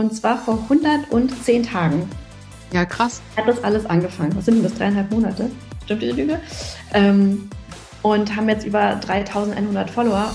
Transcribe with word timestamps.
Und 0.00 0.14
zwar 0.14 0.38
vor 0.38 0.58
110 0.62 1.62
Tagen. 1.62 2.08
Ja, 2.72 2.86
krass. 2.86 3.20
Hat 3.36 3.46
das 3.46 3.62
alles 3.62 3.84
angefangen. 3.84 4.34
Was 4.34 4.46
sind 4.46 4.54
denn 4.54 4.62
das? 4.62 4.72
Dreieinhalb 4.72 5.10
Monate? 5.10 5.50
Stimmt 5.84 6.00
diese 6.00 6.12
Lüge? 6.12 6.40
Ähm, 6.94 7.50
und 8.00 8.34
haben 8.34 8.48
jetzt 8.48 8.64
über 8.64 8.94
3100 8.94 9.90
Follower. 9.90 10.32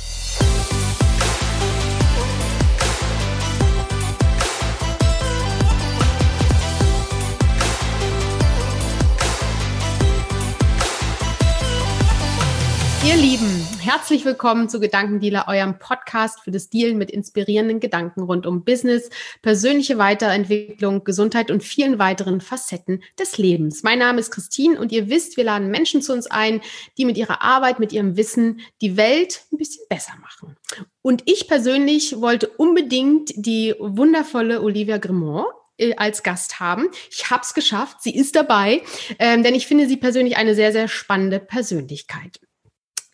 Herzlich 13.96 14.26
willkommen 14.26 14.68
zu 14.68 14.82
Gedankendealer, 14.82 15.46
eurem 15.48 15.80
Podcast 15.80 16.42
für 16.42 16.52
das 16.52 16.70
Dealen 16.70 16.98
mit 16.98 17.10
inspirierenden 17.10 17.80
Gedanken 17.80 18.24
rund 18.24 18.46
um 18.46 18.66
Business, 18.66 19.10
persönliche 19.42 19.98
Weiterentwicklung, 19.98 21.06
Gesundheit 21.06 21.50
und 21.50 21.64
vielen 21.64 21.98
weiteren 21.98 22.42
Facetten 22.42 23.02
des 23.18 23.38
Lebens. 23.38 23.84
Mein 23.84 24.00
Name 24.00 24.20
ist 24.20 24.32
Christine 24.32 24.78
und 24.78 24.92
ihr 24.92 25.10
wisst, 25.10 25.38
wir 25.38 25.46
laden 25.46 25.72
Menschen 25.72 26.02
zu 26.02 26.12
uns 26.12 26.28
ein, 26.28 26.60
die 26.98 27.06
mit 27.06 27.18
ihrer 27.18 27.42
Arbeit, 27.42 27.80
mit 27.80 27.94
ihrem 27.94 28.18
Wissen 28.18 28.60
die 28.82 28.98
Welt 28.98 29.46
ein 29.54 29.58
bisschen 29.58 29.86
besser 29.88 30.16
machen. 30.22 30.58
Und 31.02 31.24
ich 31.26 31.48
persönlich 31.48 32.20
wollte 32.20 32.50
unbedingt 32.50 33.32
die 33.38 33.76
wundervolle 33.80 34.62
Olivia 34.62 34.98
Grimont 34.98 35.48
äh, 35.78 35.96
als 35.96 36.22
Gast 36.22 36.60
haben. 36.60 36.90
Ich 37.10 37.32
habe 37.32 37.44
es 37.44 37.54
geschafft, 37.54 38.02
sie 38.02 38.14
ist 38.14 38.36
dabei, 38.36 38.82
ähm, 39.20 39.42
denn 39.42 39.56
ich 39.56 39.68
finde 39.68 39.88
sie 39.88 39.96
persönlich 39.96 40.36
eine 40.36 40.54
sehr, 40.54 40.74
sehr 40.74 40.90
spannende 40.90 41.40
Persönlichkeit. 41.40 42.42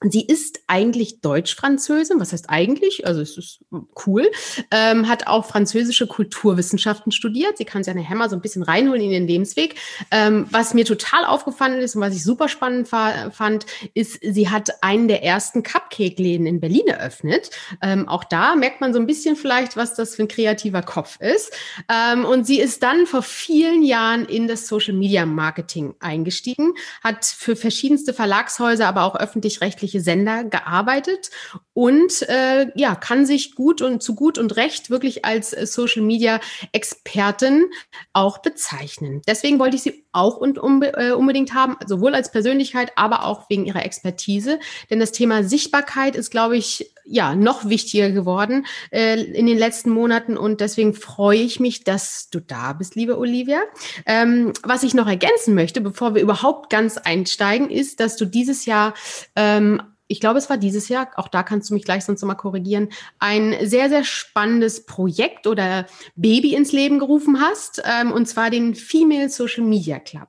Sie 0.03 0.25
ist 0.25 0.61
eigentlich 0.65 1.21
Deutsch-Französin. 1.21 2.19
Was 2.19 2.33
heißt 2.33 2.49
eigentlich? 2.49 3.05
Also 3.05 3.21
es 3.21 3.37
ist 3.37 3.59
cool. 4.07 4.29
Ähm, 4.71 5.07
hat 5.07 5.27
auch 5.27 5.45
französische 5.45 6.07
Kulturwissenschaften 6.07 7.11
studiert. 7.11 7.57
Sie 7.57 7.65
kann 7.65 7.83
Janne 7.83 8.01
Hämmer 8.01 8.27
so 8.27 8.35
ein 8.35 8.41
bisschen 8.41 8.63
reinholen 8.63 9.01
in 9.01 9.11
ihren 9.11 9.27
Lebensweg. 9.27 9.75
Ähm, 10.09 10.47
was 10.49 10.73
mir 10.73 10.85
total 10.85 11.25
aufgefallen 11.25 11.79
ist 11.79 11.95
und 11.95 12.01
was 12.01 12.15
ich 12.15 12.23
super 12.23 12.47
spannend 12.47 12.87
fand, 12.87 13.65
ist, 13.93 14.19
sie 14.21 14.49
hat 14.49 14.83
einen 14.83 15.07
der 15.07 15.23
ersten 15.23 15.61
Cupcake-Läden 15.61 16.47
in 16.47 16.59
Berlin 16.59 16.87
eröffnet. 16.87 17.51
Ähm, 17.81 18.07
auch 18.07 18.23
da 18.23 18.55
merkt 18.55 18.81
man 18.81 18.93
so 18.93 18.99
ein 18.99 19.05
bisschen 19.05 19.35
vielleicht, 19.35 19.77
was 19.77 19.93
das 19.93 20.15
für 20.15 20.23
ein 20.23 20.27
kreativer 20.27 20.81
Kopf 20.81 21.19
ist. 21.19 21.53
Ähm, 21.89 22.25
und 22.25 22.45
sie 22.45 22.59
ist 22.59 22.81
dann 22.81 23.05
vor 23.05 23.21
vielen 23.21 23.83
Jahren 23.83 24.25
in 24.25 24.47
das 24.47 24.67
Social-Media-Marketing 24.67 25.93
eingestiegen, 25.99 26.73
hat 27.03 27.25
für 27.25 27.55
verschiedenste 27.55 28.13
Verlagshäuser, 28.13 28.87
aber 28.87 29.03
auch 29.03 29.15
öffentlich-rechtliche 29.15 29.90
öffentlich 29.91 30.03
Sender 30.03 30.43
gearbeitet 30.45 31.31
und 31.73 32.27
äh, 32.29 32.67
ja, 32.75 32.95
kann 32.95 33.25
sich 33.25 33.55
gut 33.55 33.81
und 33.81 34.03
zu 34.03 34.15
gut 34.15 34.37
und 34.37 34.55
recht 34.57 34.89
wirklich 34.89 35.23
als 35.23 35.53
äh, 35.53 35.65
Social 35.65 36.01
Media 36.01 36.39
Expertin 36.73 37.65
auch 38.13 38.39
bezeichnen. 38.39 39.21
Deswegen 39.27 39.59
wollte 39.59 39.77
ich 39.77 39.83
sie 39.83 40.05
auch 40.11 40.37
und 40.37 40.59
unbe 40.59 40.93
äh, 40.97 41.11
unbedingt 41.11 41.53
haben, 41.53 41.77
sowohl 41.85 42.13
als 42.13 42.31
Persönlichkeit, 42.31 42.91
aber 42.97 43.23
auch 43.23 43.49
wegen 43.49 43.65
ihrer 43.65 43.85
Expertise. 43.85 44.59
Denn 44.89 44.99
das 44.99 45.13
Thema 45.13 45.43
Sichtbarkeit 45.43 46.15
ist, 46.15 46.31
glaube 46.31 46.57
ich, 46.57 46.93
ja, 47.05 47.35
noch 47.35 47.67
wichtiger 47.67 48.11
geworden 48.11 48.65
äh, 48.91 49.21
in 49.21 49.45
den 49.45 49.57
letzten 49.57 49.89
Monaten 49.89 50.37
und 50.37 50.61
deswegen 50.61 50.93
freue 50.93 51.39
ich 51.39 51.59
mich, 51.59 51.83
dass 51.83 52.29
du 52.29 52.39
da 52.39 52.73
bist, 52.73 52.95
liebe 52.95 53.17
Olivia. 53.17 53.61
Ähm, 54.05 54.53
was 54.63 54.83
ich 54.83 54.93
noch 54.93 55.07
ergänzen 55.07 55.55
möchte, 55.55 55.81
bevor 55.81 56.15
wir 56.15 56.21
überhaupt 56.21 56.69
ganz 56.69 56.97
einsteigen, 56.97 57.69
ist, 57.69 57.99
dass 57.99 58.17
du 58.17 58.25
dieses 58.25 58.65
Jahr 58.65 58.93
ähm, 59.35 59.81
ich 60.11 60.19
glaube, 60.19 60.37
es 60.37 60.49
war 60.49 60.57
dieses 60.57 60.89
Jahr, 60.89 61.07
auch 61.15 61.29
da 61.29 61.41
kannst 61.41 61.69
du 61.69 61.73
mich 61.73 61.85
gleich 61.85 62.03
sonst 62.03 62.21
nochmal 62.21 62.35
korrigieren, 62.35 62.89
ein 63.19 63.55
sehr, 63.63 63.89
sehr 63.89 64.03
spannendes 64.03 64.85
Projekt 64.85 65.47
oder 65.47 65.85
Baby 66.15 66.53
ins 66.53 66.73
Leben 66.73 66.99
gerufen 66.99 67.39
hast, 67.39 67.81
ähm, 67.85 68.11
und 68.11 68.27
zwar 68.27 68.49
den 68.49 68.75
Female 68.75 69.29
Social 69.29 69.63
Media 69.63 69.99
Club. 69.99 70.27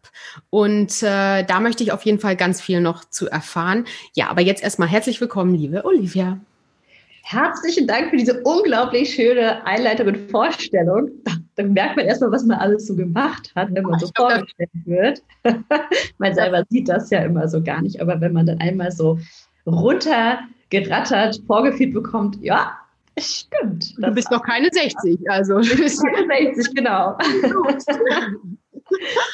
Und 0.51 1.03
äh, 1.03 1.43
da 1.43 1.61
möchte 1.61 1.83
ich 1.83 1.91
auf 1.91 2.05
jeden 2.05 2.21
Fall 2.21 2.37
ganz 2.37 2.61
viel 2.61 2.81
noch 2.81 3.05
zu 3.05 3.29
erfahren. 3.29 3.85
Ja, 4.15 4.29
aber 4.29 4.41
jetzt 4.41 4.63
erstmal 4.63 4.89
herzlich 4.89 5.21
willkommen, 5.21 5.55
liebe 5.55 5.85
Olivia. 5.85 6.39
Herzlichen 7.25 7.87
Dank 7.87 8.11
für 8.11 8.17
diese 8.17 8.43
unglaublich 8.43 9.15
schöne 9.15 9.65
Einleitung 9.65 10.09
und 10.09 10.31
Vorstellung. 10.31 11.11
Da 11.55 11.63
merkt 11.65 11.97
man 11.97 12.07
erstmal, 12.07 12.33
was 12.33 12.45
man 12.45 12.59
alles 12.59 12.87
so 12.87 12.97
gemacht 12.97 13.53
hat, 13.55 13.75
wenn 13.75 13.85
man 13.85 13.99
so 13.99 14.09
vorgestellt 14.17 14.71
wird. 14.85 15.23
man 16.19 16.35
selber 16.35 16.65
sieht 16.69 16.89
das 16.89 17.11
ja 17.11 17.21
immer 17.21 17.49
so 17.49 17.63
gar 17.63 17.83
nicht, 17.83 18.01
aber 18.01 18.21
wenn 18.21 18.33
man 18.33 18.47
dann 18.47 18.61
einmal 18.61 18.91
so 18.91 19.19
runtergerattert, 19.67 21.41
vorgeführt 21.47 21.95
bekommt, 21.95 22.39
ja, 22.43 22.77
stimmt. 23.19 23.95
Du 23.99 24.11
bist 24.11 24.31
noch 24.31 24.43
keine 24.43 24.69
60, 24.71 25.31
also. 25.31 25.61
Du 25.61 25.77
bist 25.77 26.03
keine 26.05 26.55
60, 26.55 26.75
genau. 26.75 27.17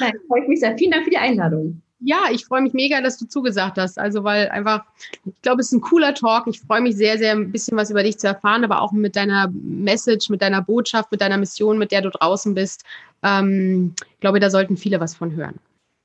Nein, 0.01 0.13
freut 0.29 0.49
mich 0.49 0.61
sehr. 0.61 0.77
Vielen 0.77 0.93
Dank 0.93 1.05
für 1.05 1.11
die 1.11 1.19
Einladung. 1.19 1.83
Ja, 2.01 2.27
ich 2.31 2.45
freue 2.45 2.63
mich 2.63 2.75
mega, 2.75 3.01
dass 3.01 3.19
du 3.19 3.27
zugesagt 3.27 3.77
hast. 3.77 3.99
Also, 3.99 4.23
weil 4.23 4.49
einfach, 4.51 4.85
ich 5.25 5.43
glaube, 5.43 5.61
es 5.61 5.69
ist 5.69 5.73
ein 5.73 5.81
cooler 5.81 6.15
Talk. 6.15 6.47
Ich 6.47 6.61
freue 6.61 6.81
mich 6.81 6.97
sehr, 6.97 7.19
sehr, 7.19 7.33
ein 7.33 7.51
bisschen 7.51 7.77
was 7.77 7.91
über 7.91 8.05
dich 8.05 8.19
zu 8.19 8.29
erfahren, 8.29 8.63
aber 8.63 8.83
auch 8.83 8.93
mit 8.93 9.17
deiner 9.17 9.51
Message, 9.53 10.31
mit 10.31 10.41
deiner 10.41 10.63
Botschaft, 10.63 11.11
mit 11.11 11.21
deiner 11.21 11.39
Mission, 11.39 11.77
mit 11.77 11.91
der 11.91 12.03
du 12.03 12.11
draußen 12.11 12.55
bist. 12.55 12.85
Ähm, 13.25 13.95
ich 13.99 14.21
glaube, 14.21 14.39
da 14.39 14.49
sollten 14.49 14.77
viele 14.77 15.01
was 15.01 15.17
von 15.17 15.35
hören. 15.35 15.57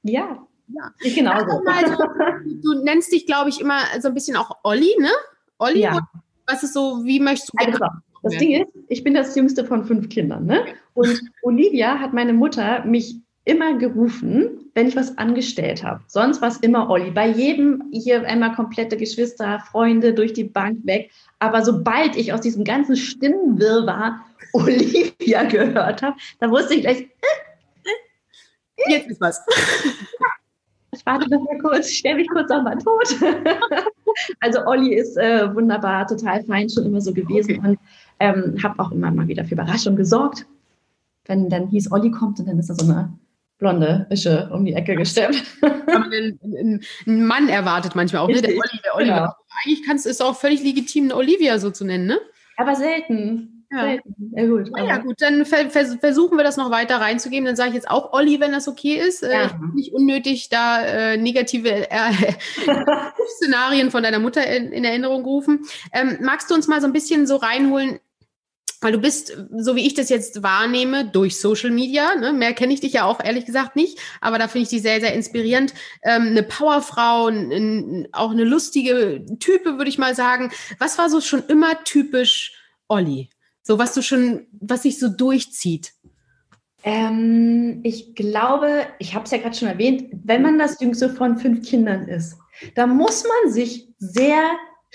Ja, 0.01 0.44
ja. 0.68 0.91
Ich 1.01 1.16
genauso. 1.16 1.62
Also, 1.66 2.03
du 2.46 2.84
nennst 2.84 3.12
dich, 3.12 3.25
glaube 3.25 3.50
ich, 3.50 3.59
immer 3.59 3.79
so 4.00 4.07
ein 4.07 4.13
bisschen 4.13 4.38
auch 4.38 4.57
Olli, 4.63 4.96
ne? 5.00 5.12
Olli? 5.57 5.81
Ja. 5.81 6.00
Was 6.47 6.63
ist 6.63 6.74
so, 6.74 7.03
wie 7.03 7.19
möchtest 7.19 7.53
du 7.53 7.66
also, 7.66 7.79
Das 8.22 8.38
Ding 8.38 8.62
ist, 8.62 8.72
ich 8.90 9.03
bin 9.03 9.13
das 9.13 9.35
jüngste 9.35 9.66
von 9.66 9.85
fünf 9.85 10.09
Kindern, 10.09 10.46
ne? 10.46 10.66
Und 10.94 11.22
Olivia 11.41 12.00
hat 12.00 12.13
meine 12.13 12.34
Mutter 12.34 12.85
mich 12.85 13.16
immer 13.46 13.78
gerufen, 13.78 14.69
wenn 14.73 14.88
ich 14.88 14.96
was 14.96 15.18
angestellt 15.18 15.84
habe. 15.84 16.02
Sonst 16.07 16.41
war 16.41 16.50
es 16.50 16.57
immer 16.57 16.90
Olli. 16.90 17.12
Bei 17.12 17.28
jedem 17.28 17.84
hier 17.91 18.25
einmal 18.25 18.56
komplette 18.56 18.96
Geschwister, 18.96 19.59
Freunde 19.59 20.13
durch 20.13 20.34
die 20.34 20.46
Bank 20.46 20.79
weg. 20.84 21.12
Aber 21.40 21.63
sobald 21.63 22.16
ich 22.16 22.31
aus 22.31 22.41
diesem 22.41 22.63
ganzen 22.63 22.96
Stimmenwirrwarr 22.96 24.23
Olivia 24.53 25.44
gehört 25.44 26.02
habe, 26.02 26.16
da 26.40 26.50
wusste 26.50 26.75
ich 26.75 26.81
gleich, 26.81 27.02
äh, 27.02 27.07
äh, 28.78 28.91
jetzt 28.91 29.09
ist 29.09 29.22
was. 29.22 29.41
ich 30.94 31.06
warte 31.06 31.30
noch 31.30 31.44
mal 31.44 31.58
kurz, 31.59 31.90
ich 31.90 31.98
stelle 32.00 32.16
mich 32.16 32.30
kurz 32.30 32.50
auch 32.52 32.64
mal 32.64 32.78
tot. 32.78 33.16
also 34.40 34.66
Olli 34.66 34.96
ist 34.96 35.18
äh, 35.18 35.54
wunderbar, 35.54 36.08
total 36.08 36.44
fein, 36.44 36.70
schon 36.70 36.86
immer 36.86 37.02
so 37.02 37.14
gewesen 37.14 37.58
okay. 37.59 37.68
und 37.68 37.80
ähm, 38.20 38.64
habe 38.64 38.80
auch 38.80 38.92
immer 38.92 39.12
mal 39.12 39.28
wieder 39.28 39.46
für 39.46 39.56
Überraschung 39.56 39.96
gesorgt. 39.96 40.46
Wenn 41.26 41.50
dann 41.50 41.68
hieß, 41.68 41.92
Olli 41.92 42.12
kommt 42.12 42.40
und 42.40 42.48
dann 42.48 42.59
ist 42.59 42.70
da 42.70 42.76
so 42.76 42.90
eine 42.92 43.14
blonde 43.58 44.08
Ische 44.09 44.50
um 44.52 44.66
die 44.66 44.74
Ecke 44.74 44.96
gestemmt. 44.96 45.44
ein, 45.88 46.82
Mann 47.06 47.50
erwartet 47.50 47.96
manchmal 47.96 48.24
auch, 48.24 48.28
ne? 48.28 48.42
Der 48.42 48.52
Olli, 48.52 48.80
der 48.84 48.96
Olli. 48.96 49.06
Genau. 49.06 49.30
Eigentlich 49.64 49.86
kannst, 49.86 50.06
ist 50.06 50.16
es 50.16 50.22
auch 50.22 50.36
völlig 50.36 50.64
legitim, 50.64 51.06
eine 51.06 51.16
Olivia 51.16 51.58
so 51.59 51.72
zu 51.72 51.86
nennen, 51.86 52.08
ne? 52.08 52.20
Aber 52.58 52.76
selten. 52.76 53.53
Ja. 53.73 53.97
ja, 54.35 54.45
gut. 54.45 54.69
Na 54.72 54.85
ja, 54.85 54.97
gut, 54.97 55.22
dann 55.22 55.45
vers 55.45 55.97
versuchen 56.00 56.38
wir 56.38 56.44
das 56.44 56.57
noch 56.57 56.69
weiter 56.69 56.97
reinzugeben. 56.97 57.45
Dann 57.45 57.56
sage 57.56 57.69
ich 57.69 57.75
jetzt 57.75 57.89
auch 57.89 58.13
Olli, 58.13 58.39
wenn 58.39 58.51
das 58.51 58.67
okay 58.67 58.95
ist. 58.95 59.23
Äh, 59.23 59.31
ja. 59.31 59.59
nicht 59.73 59.94
unnötig 59.94 60.50
da 60.50 60.81
äh, 60.84 61.17
negative 61.17 61.89
äh, 61.89 62.34
Szenarien 63.38 63.89
von 63.89 64.03
deiner 64.03 64.19
Mutter 64.19 64.45
in, 64.45 64.72
in 64.72 64.84
Erinnerung 64.84 65.23
rufen. 65.23 65.61
Ähm, 65.91 66.19
magst 66.22 66.51
du 66.51 66.56
uns 66.56 66.67
mal 66.67 66.81
so 66.81 66.88
ein 66.88 66.94
bisschen 66.94 67.25
so 67.25 67.38
reinholen? 67.38 68.00
Weil 68.81 68.91
du 68.91 69.00
bist, 69.00 69.35
so 69.57 69.78
wie 69.78 69.88
ich 69.88 69.94
das 69.94 70.09
jetzt 70.09 70.44
wahrnehme, 70.44 71.05
durch 71.05 71.40
Social 71.40 71.72
Media, 71.72 72.16
ne, 72.16 72.34
mehr 72.34 72.53
kenne 72.53 72.73
ich 72.73 72.81
dich 72.81 72.94
ja 72.94 73.05
auch 73.05 73.23
ehrlich 73.23 73.45
gesagt 73.45 73.78
nicht, 73.78 73.97
aber 74.19 74.38
da 74.38 74.50
finde 74.50 74.63
ich 74.63 74.69
dich 74.69 74.81
sehr, 74.81 75.00
sehr 75.00 75.13
inspirierend. 75.13 75.73
Ähm, 76.03 76.28
eine 76.28 76.44
Powerfrau, 76.44 77.28
ein, 77.28 78.09
auch 78.11 78.31
eine 78.31 78.44
lustige 78.44 79.25
Type, 79.40 79.78
würde 79.78 79.90
ich 79.90 79.97
mal 79.97 80.16
sagen. 80.16 80.51
Was 80.79 80.97
war 80.97 81.09
so 81.09 81.22
schon 81.22 81.44
immer 81.47 81.85
typisch 81.85 82.61
Olli? 82.90 83.29
So 83.63 83.79
was 83.79 83.94
du 83.94 84.01
schon, 84.01 84.46
was 84.51 84.84
sich 84.84 85.00
so 85.00 85.09
durchzieht? 85.09 85.94
Ähm, 86.84 87.79
ich 87.84 88.14
glaube, 88.14 88.85
ich 88.99 89.16
habe 89.16 89.23
es 89.23 89.32
ja 89.32 89.38
gerade 89.38 89.55
schon 89.55 89.70
erwähnt, 89.70 90.09
wenn 90.23 90.41
man 90.41 90.59
das 90.59 90.79
jüngste 90.82 91.09
von 91.09 91.38
fünf 91.38 91.66
Kindern 91.66 92.08
ist, 92.09 92.38
da 92.76 92.85
muss 92.85 93.23
man 93.23 93.53
sich 93.53 93.88
sehr 93.97 94.43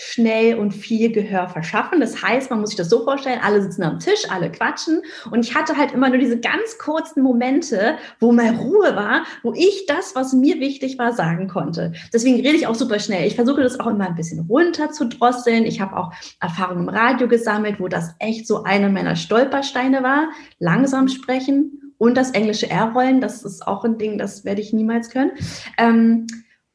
schnell 0.00 0.56
und 0.58 0.70
viel 0.70 1.10
Gehör 1.10 1.48
verschaffen. 1.48 2.00
Das 2.00 2.22
heißt, 2.22 2.50
man 2.50 2.60
muss 2.60 2.70
sich 2.70 2.76
das 2.76 2.88
so 2.88 3.02
vorstellen, 3.02 3.40
alle 3.42 3.60
sitzen 3.60 3.82
am 3.82 3.98
Tisch, 3.98 4.30
alle 4.30 4.50
quatschen 4.50 5.02
und 5.32 5.44
ich 5.44 5.56
hatte 5.56 5.76
halt 5.76 5.92
immer 5.92 6.08
nur 6.08 6.18
diese 6.18 6.38
ganz 6.38 6.78
kurzen 6.78 7.22
Momente, 7.22 7.98
wo 8.20 8.30
mal 8.30 8.54
Ruhe 8.54 8.94
war, 8.94 9.24
wo 9.42 9.52
ich 9.54 9.86
das, 9.86 10.14
was 10.14 10.32
mir 10.32 10.60
wichtig 10.60 10.98
war, 10.98 11.12
sagen 11.12 11.48
konnte. 11.48 11.92
Deswegen 12.12 12.36
rede 12.36 12.56
ich 12.56 12.68
auch 12.68 12.76
super 12.76 13.00
schnell. 13.00 13.26
Ich 13.26 13.34
versuche 13.34 13.60
das 13.60 13.80
auch 13.80 13.88
immer 13.88 14.06
ein 14.06 14.14
bisschen 14.14 14.46
runter 14.46 14.92
zu 14.92 15.06
drosseln. 15.06 15.66
Ich 15.66 15.80
habe 15.80 15.96
auch 15.96 16.12
Erfahrungen 16.40 16.84
im 16.84 16.88
Radio 16.88 17.26
gesammelt, 17.26 17.80
wo 17.80 17.88
das 17.88 18.14
echt 18.20 18.46
so 18.46 18.62
einer 18.62 18.88
meiner 18.90 19.16
Stolpersteine 19.16 20.04
war. 20.04 20.28
Langsam 20.60 21.08
sprechen 21.08 21.94
und 21.98 22.16
das 22.16 22.30
englische 22.30 22.70
R-Rollen, 22.70 23.20
das 23.20 23.42
ist 23.42 23.66
auch 23.66 23.84
ein 23.84 23.98
Ding, 23.98 24.16
das 24.18 24.44
werde 24.44 24.60
ich 24.60 24.72
niemals 24.72 25.10
können. 25.10 25.32
Ähm, 25.76 26.28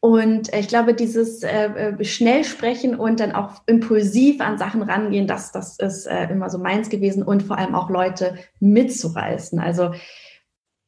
Und 0.03 0.53
ich 0.53 0.67
glaube, 0.67 0.93
dieses 0.93 1.43
äh, 1.43 1.67
äh, 1.67 2.03
schnell 2.03 2.43
sprechen 2.43 2.95
und 2.95 3.21
dann 3.21 3.31
auch 3.31 3.61
impulsiv 3.67 4.41
an 4.41 4.57
Sachen 4.57 4.81
rangehen, 4.81 5.27
das, 5.27 5.53
das 5.53 5.79
ist 5.79 6.07
äh, 6.07 6.25
immer 6.25 6.49
so 6.49 6.57
meins 6.57 6.89
gewesen 6.89 7.23
und 7.23 7.43
vor 7.43 7.57
allem 7.57 7.73
auch 7.73 7.89
Leute 7.89 8.35
mitzureißen. 8.59 9.59
Also 9.59 9.91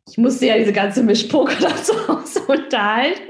ich 0.10 0.18
musste 0.18 0.48
ja 0.48 0.58
diese 0.58 0.74
ganze 0.74 1.02
Mischpoker 1.02 1.56
dazu 1.62 1.94
so 2.26 2.42
unterhalten. 2.52 3.22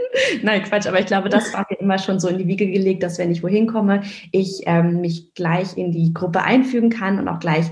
Nein, 0.42 0.64
Quatsch, 0.64 0.88
aber 0.88 1.00
ich 1.00 1.06
glaube, 1.06 1.30
das 1.30 1.54
war 1.54 1.68
mir 1.70 1.80
immer 1.80 2.00
schon 2.00 2.20
so 2.20 2.30
in 2.30 2.40
die 2.40 2.48
Wiege 2.48 2.66
gelegt, 2.66 3.04
dass 3.04 3.20
wenn 3.20 3.30
ich 3.30 3.44
wohin 3.44 3.68
komme, 3.68 4.02
ich 4.32 4.64
ähm, 4.66 5.02
mich 5.02 5.36
gleich 5.36 5.78
in 5.78 5.92
die 5.92 6.16
Gruppe 6.16 6.42
einfügen 6.42 6.90
kann 6.90 7.20
und 7.20 7.28
auch 7.28 7.40
gleich 7.40 7.68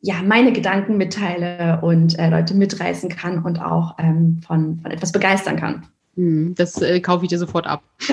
ja, 0.00 0.22
meine 0.24 0.54
Gedanken 0.54 0.96
mitteile 0.96 1.82
und 1.82 2.18
äh, 2.18 2.30
Leute 2.30 2.54
mitreißen 2.54 3.10
kann 3.10 3.44
und 3.44 3.60
auch 3.60 3.96
ähm, 3.98 4.40
von, 4.42 4.80
von 4.80 4.90
etwas 4.90 5.12
begeistern 5.12 5.56
kann. 5.56 5.86
Hm, 6.16 6.54
das 6.56 6.80
äh, 6.82 7.00
kaufe 7.00 7.24
ich 7.24 7.30
dir 7.30 7.38
sofort 7.38 7.66
ab. 7.66 7.82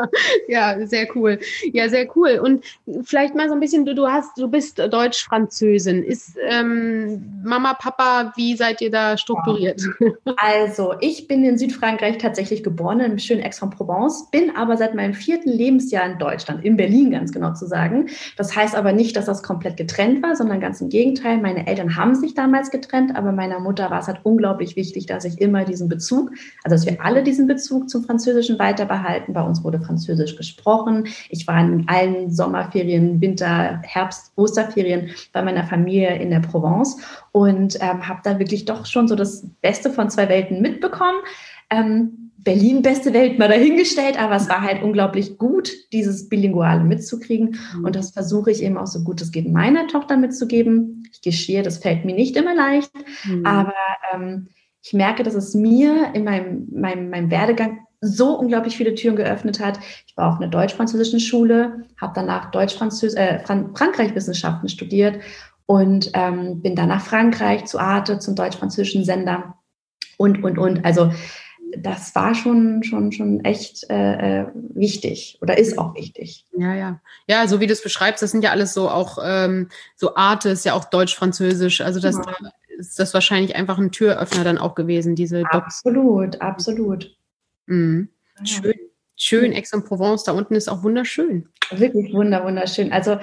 ja, 0.48 0.86
sehr 0.86 1.06
cool. 1.14 1.38
Ja, 1.72 1.88
sehr 1.88 2.06
cool. 2.16 2.40
Und 2.42 2.64
vielleicht 3.02 3.34
mal 3.34 3.48
so 3.48 3.54
ein 3.54 3.60
bisschen, 3.60 3.84
du, 3.84 3.94
du 3.94 4.06
hast, 4.06 4.38
du 4.38 4.48
bist 4.48 4.78
Deutsch-Französin. 4.78 6.02
Ist 6.02 6.36
ähm, 6.48 7.42
Mama, 7.44 7.74
Papa, 7.74 8.32
wie 8.36 8.56
seid 8.56 8.80
ihr 8.80 8.90
da 8.90 9.16
strukturiert? 9.16 9.82
Also, 10.36 10.94
ich 11.00 11.28
bin 11.28 11.44
in 11.44 11.58
Südfrankreich 11.58 12.18
tatsächlich 12.18 12.62
geboren, 12.62 13.00
im 13.00 13.18
schönen 13.18 13.42
Aix-en-Provence, 13.42 14.30
bin 14.30 14.54
aber 14.56 14.76
seit 14.76 14.94
meinem 14.94 15.12
vierten 15.12 15.50
Lebensjahr 15.50 16.06
in 16.06 16.18
Deutschland, 16.18 16.64
in 16.64 16.76
Berlin 16.76 17.10
ganz 17.10 17.32
genau 17.32 17.52
zu 17.52 17.66
sagen. 17.66 18.08
Das 18.36 18.54
heißt 18.54 18.74
aber 18.74 18.92
nicht, 18.92 19.16
dass 19.16 19.26
das 19.26 19.42
komplett 19.42 19.76
getrennt 19.76 20.22
war, 20.22 20.36
sondern 20.36 20.60
ganz 20.60 20.80
im 20.80 20.88
Gegenteil. 20.88 21.38
Meine 21.38 21.66
Eltern 21.66 21.96
haben 21.96 22.14
sich 22.14 22.34
damals 22.34 22.70
getrennt, 22.70 23.16
aber 23.16 23.32
meiner 23.32 23.60
Mutter 23.60 23.90
war 23.90 24.00
es 24.00 24.06
halt 24.06 24.20
unglaublich 24.22 24.76
wichtig, 24.76 25.06
dass 25.06 25.24
ich 25.24 25.40
immer 25.40 25.64
diesen 25.64 25.88
Bezug, 25.88 26.30
also 26.64 26.76
dass 26.76 26.86
wir 26.86 27.04
alle 27.04 27.09
diesen 27.22 27.46
Bezug 27.46 27.90
zum 27.90 28.04
Französischen 28.04 28.58
weiter 28.58 28.86
behalten. 28.86 29.32
Bei 29.32 29.42
uns 29.42 29.62
wurde 29.64 29.80
Französisch 29.80 30.36
gesprochen. 30.36 31.08
Ich 31.28 31.46
war 31.46 31.60
in 31.60 31.88
allen 31.88 32.30
Sommerferien, 32.30 33.20
Winter, 33.20 33.80
Herbst, 33.82 34.32
Osterferien 34.36 35.10
bei 35.32 35.42
meiner 35.42 35.64
Familie 35.64 36.16
in 36.16 36.30
der 36.30 36.40
Provence 36.40 36.96
und 37.32 37.76
ähm, 37.80 38.08
habe 38.08 38.20
da 38.24 38.38
wirklich 38.38 38.64
doch 38.64 38.86
schon 38.86 39.08
so 39.08 39.16
das 39.16 39.46
Beste 39.60 39.90
von 39.90 40.10
zwei 40.10 40.28
Welten 40.28 40.62
mitbekommen. 40.62 41.18
Ähm, 41.70 42.30
Berlin 42.42 42.80
beste 42.80 43.12
Welt 43.12 43.38
mal 43.38 43.48
dahingestellt, 43.48 44.20
aber 44.20 44.36
es 44.36 44.48
war 44.48 44.62
halt 44.62 44.82
unglaublich 44.82 45.36
gut, 45.36 45.70
dieses 45.92 46.28
Bilinguale 46.28 46.82
mitzukriegen. 46.82 47.58
Mhm. 47.76 47.84
Und 47.84 47.96
das 47.96 48.12
versuche 48.12 48.50
ich 48.50 48.62
eben 48.62 48.78
auch 48.78 48.86
so 48.86 49.04
gut 49.04 49.20
es 49.20 49.30
geht 49.30 49.50
meiner 49.50 49.86
Tochter 49.88 50.16
mitzugeben. 50.16 51.02
Ich 51.12 51.20
gestehe, 51.20 51.62
das 51.62 51.78
fällt 51.78 52.04
mir 52.04 52.14
nicht 52.14 52.36
immer 52.36 52.54
leicht, 52.54 52.92
mhm. 53.24 53.44
aber 53.44 53.74
ähm, 54.14 54.48
ich 54.82 54.92
merke, 54.92 55.22
dass 55.22 55.34
es 55.34 55.54
mir 55.54 56.14
in 56.14 56.24
meinem, 56.24 56.68
meinem, 56.72 57.10
meinem 57.10 57.30
Werdegang 57.30 57.86
so 58.00 58.38
unglaublich 58.38 58.76
viele 58.76 58.94
Türen 58.94 59.16
geöffnet 59.16 59.60
hat. 59.60 59.78
Ich 60.06 60.16
war 60.16 60.32
auf 60.32 60.40
einer 60.40 60.48
deutsch-französischen 60.48 61.20
Schule, 61.20 61.84
habe 62.00 62.12
danach 62.14 62.50
Deutsch-Französ 62.50 63.14
äh, 63.14 63.40
Frankreich-Wissenschaften 63.44 64.68
studiert 64.68 65.20
und 65.66 66.10
ähm, 66.14 66.62
bin 66.62 66.74
dann 66.74 66.88
nach 66.88 67.02
Frankreich 67.02 67.66
zu 67.66 67.78
Arte, 67.78 68.18
zum 68.18 68.34
deutsch-französischen 68.34 69.04
Sender 69.04 69.54
und, 70.16 70.42
und, 70.42 70.58
und. 70.58 70.84
Also 70.84 71.12
das 71.76 72.14
war 72.14 72.34
schon, 72.34 72.82
schon, 72.82 73.12
schon 73.12 73.44
echt 73.44 73.88
äh, 73.90 74.40
äh 74.40 74.46
wichtig 74.54 75.38
oder 75.42 75.58
ist 75.58 75.78
auch 75.78 75.94
wichtig. 75.94 76.46
Ja, 76.56 76.74
ja. 76.74 77.00
Ja, 77.28 77.46
so 77.46 77.60
wie 77.60 77.66
du 77.66 77.72
es 77.74 77.82
beschreibst, 77.82 78.22
das 78.22 78.30
sind 78.30 78.42
ja 78.42 78.50
alles 78.50 78.74
so 78.74 78.88
auch, 78.88 79.18
ähm, 79.22 79.68
so 79.94 80.16
Arte 80.16 80.48
ist 80.48 80.64
ja 80.64 80.72
auch 80.72 80.86
deutsch-französisch. 80.86 81.82
Also 81.82 82.00
das, 82.00 82.16
ja. 82.16 82.22
da 82.22 82.50
ist 82.80 82.98
das 82.98 83.14
wahrscheinlich 83.14 83.56
einfach 83.56 83.78
ein 83.78 83.92
Türöffner 83.92 84.44
dann 84.44 84.58
auch 84.58 84.74
gewesen, 84.74 85.14
diese 85.14 85.44
Absolut, 85.50 86.34
Docs. 86.34 86.40
absolut. 86.40 87.16
Mhm. 87.66 88.08
Schön, 88.44 88.74
schön. 89.16 89.52
Aix-en-Provence, 89.52 90.24
da 90.24 90.32
unten 90.32 90.54
ist 90.54 90.68
auch 90.68 90.82
wunderschön. 90.82 91.48
Wirklich 91.70 92.12
wunder, 92.12 92.44
wunderschön. 92.44 92.92
Also 92.92 93.18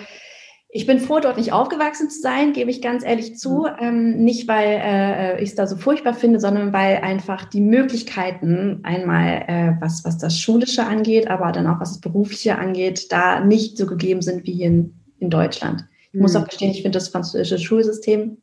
ich 0.70 0.86
bin 0.86 1.00
froh, 1.00 1.20
dort 1.20 1.38
nicht 1.38 1.54
aufgewachsen 1.54 2.10
zu 2.10 2.20
sein, 2.20 2.54
gebe 2.54 2.70
ich 2.70 2.82
ganz 2.82 3.04
ehrlich 3.04 3.38
zu. 3.38 3.62
Mhm. 3.62 3.76
Ähm, 3.80 4.24
nicht, 4.24 4.48
weil 4.48 4.80
äh, 4.84 5.42
ich 5.42 5.50
es 5.50 5.56
da 5.56 5.66
so 5.66 5.76
furchtbar 5.76 6.14
finde, 6.14 6.40
sondern 6.40 6.74
weil 6.74 6.98
einfach 6.98 7.46
die 7.46 7.62
Möglichkeiten, 7.62 8.82
einmal 8.84 9.46
äh, 9.48 9.82
was, 9.82 10.04
was 10.06 10.18
das 10.18 10.38
Schulische 10.38 10.86
angeht, 10.86 11.30
aber 11.30 11.52
dann 11.52 11.68
auch 11.68 11.80
was 11.80 11.94
das 11.94 12.02
Berufliche 12.02 12.58
angeht, 12.58 13.12
da 13.12 13.40
nicht 13.40 13.78
so 13.78 13.86
gegeben 13.86 14.22
sind 14.22 14.46
wie 14.46 14.54
hier 14.54 14.68
in, 14.68 14.94
in 15.20 15.30
Deutschland. 15.30 15.86
Ich 16.10 16.14
mhm. 16.14 16.22
muss 16.22 16.36
auch 16.36 16.48
gestehen, 16.48 16.72
ich 16.72 16.82
finde 16.82 16.98
das 16.98 17.10
französische 17.10 17.60
Schulsystem 17.60 18.38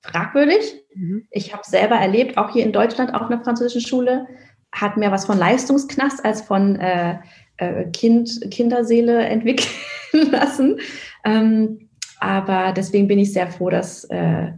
fragwürdig. 0.00 0.84
Mhm. 0.94 1.26
Ich 1.30 1.52
habe 1.52 1.62
selber 1.64 1.96
erlebt, 1.96 2.38
auch 2.38 2.50
hier 2.50 2.64
in 2.64 2.72
Deutschland 2.72 3.14
auf 3.14 3.22
einer 3.22 3.42
französischen 3.42 3.86
Schule, 3.86 4.26
hat 4.72 4.96
mehr 4.96 5.12
was 5.12 5.24
von 5.24 5.38
Leistungsknast 5.38 6.24
als 6.24 6.42
von 6.42 6.76
äh, 6.76 7.18
äh, 7.56 7.86
kind, 7.90 8.50
Kinderseele 8.50 9.24
entwickeln 9.26 10.30
lassen. 10.30 10.80
Ähm, 11.24 11.88
aber 12.18 12.72
deswegen 12.72 13.08
bin 13.08 13.18
ich 13.18 13.32
sehr 13.32 13.48
froh, 13.48 13.70
dass 13.70 14.04
äh, 14.04 14.52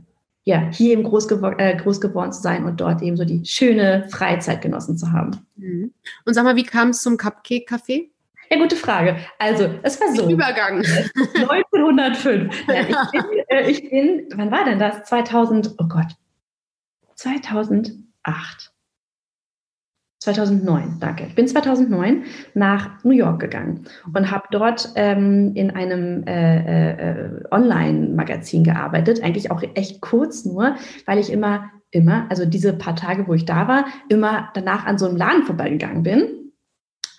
ja, 0.44 0.70
hier 0.72 0.92
eben 0.92 1.02
groß, 1.02 1.28
gewo 1.28 1.48
äh, 1.58 1.76
groß 1.76 2.00
geworden 2.00 2.32
zu 2.32 2.40
sein 2.40 2.64
und 2.64 2.80
dort 2.80 3.02
eben 3.02 3.16
so 3.16 3.24
die 3.24 3.44
schöne 3.44 4.06
Freizeit 4.08 4.62
genossen 4.62 4.96
zu 4.96 5.12
haben. 5.12 5.32
Mhm. 5.56 5.92
Und 6.24 6.34
sag 6.34 6.44
mal, 6.44 6.56
wie 6.56 6.64
kam 6.64 6.90
es 6.90 7.02
zum 7.02 7.16
Cupcake-Café? 7.16 8.08
Ja, 8.50 8.58
gute 8.58 8.76
Frage. 8.76 9.16
Also, 9.38 9.68
es 9.82 10.00
war 10.00 10.14
so. 10.14 10.28
Übergang. 10.28 10.82
1905. 11.34 12.68
Ja, 12.68 12.80
ich, 12.80 13.12
bin, 13.12 13.24
äh, 13.48 13.70
ich 13.70 13.90
bin, 13.90 14.28
wann 14.34 14.50
war 14.50 14.64
denn 14.64 14.78
das? 14.78 15.04
2000, 15.04 15.74
oh 15.78 15.88
Gott. 15.88 16.16
2008. 17.16 18.72
2009, 20.20 20.96
danke. 20.98 21.26
Ich 21.28 21.34
bin 21.34 21.46
2009 21.46 22.24
nach 22.54 23.04
New 23.04 23.12
York 23.12 23.40
gegangen 23.40 23.84
und 24.14 24.30
habe 24.30 24.46
dort 24.50 24.90
ähm, 24.96 25.52
in 25.54 25.70
einem 25.70 26.24
äh, 26.26 26.90
äh, 26.90 27.44
Online-Magazin 27.50 28.64
gearbeitet, 28.64 29.22
eigentlich 29.22 29.50
auch 29.50 29.62
echt 29.74 30.00
kurz 30.00 30.44
nur, 30.44 30.74
weil 31.06 31.18
ich 31.18 31.30
immer, 31.30 31.70
immer, 31.92 32.26
also 32.30 32.46
diese 32.46 32.72
paar 32.72 32.96
Tage, 32.96 33.28
wo 33.28 33.34
ich 33.34 33.44
da 33.44 33.68
war, 33.68 33.86
immer 34.08 34.50
danach 34.54 34.86
an 34.86 34.98
so 34.98 35.06
einem 35.06 35.16
Laden 35.16 35.44
vorbeigegangen 35.44 36.02
bin, 36.02 36.52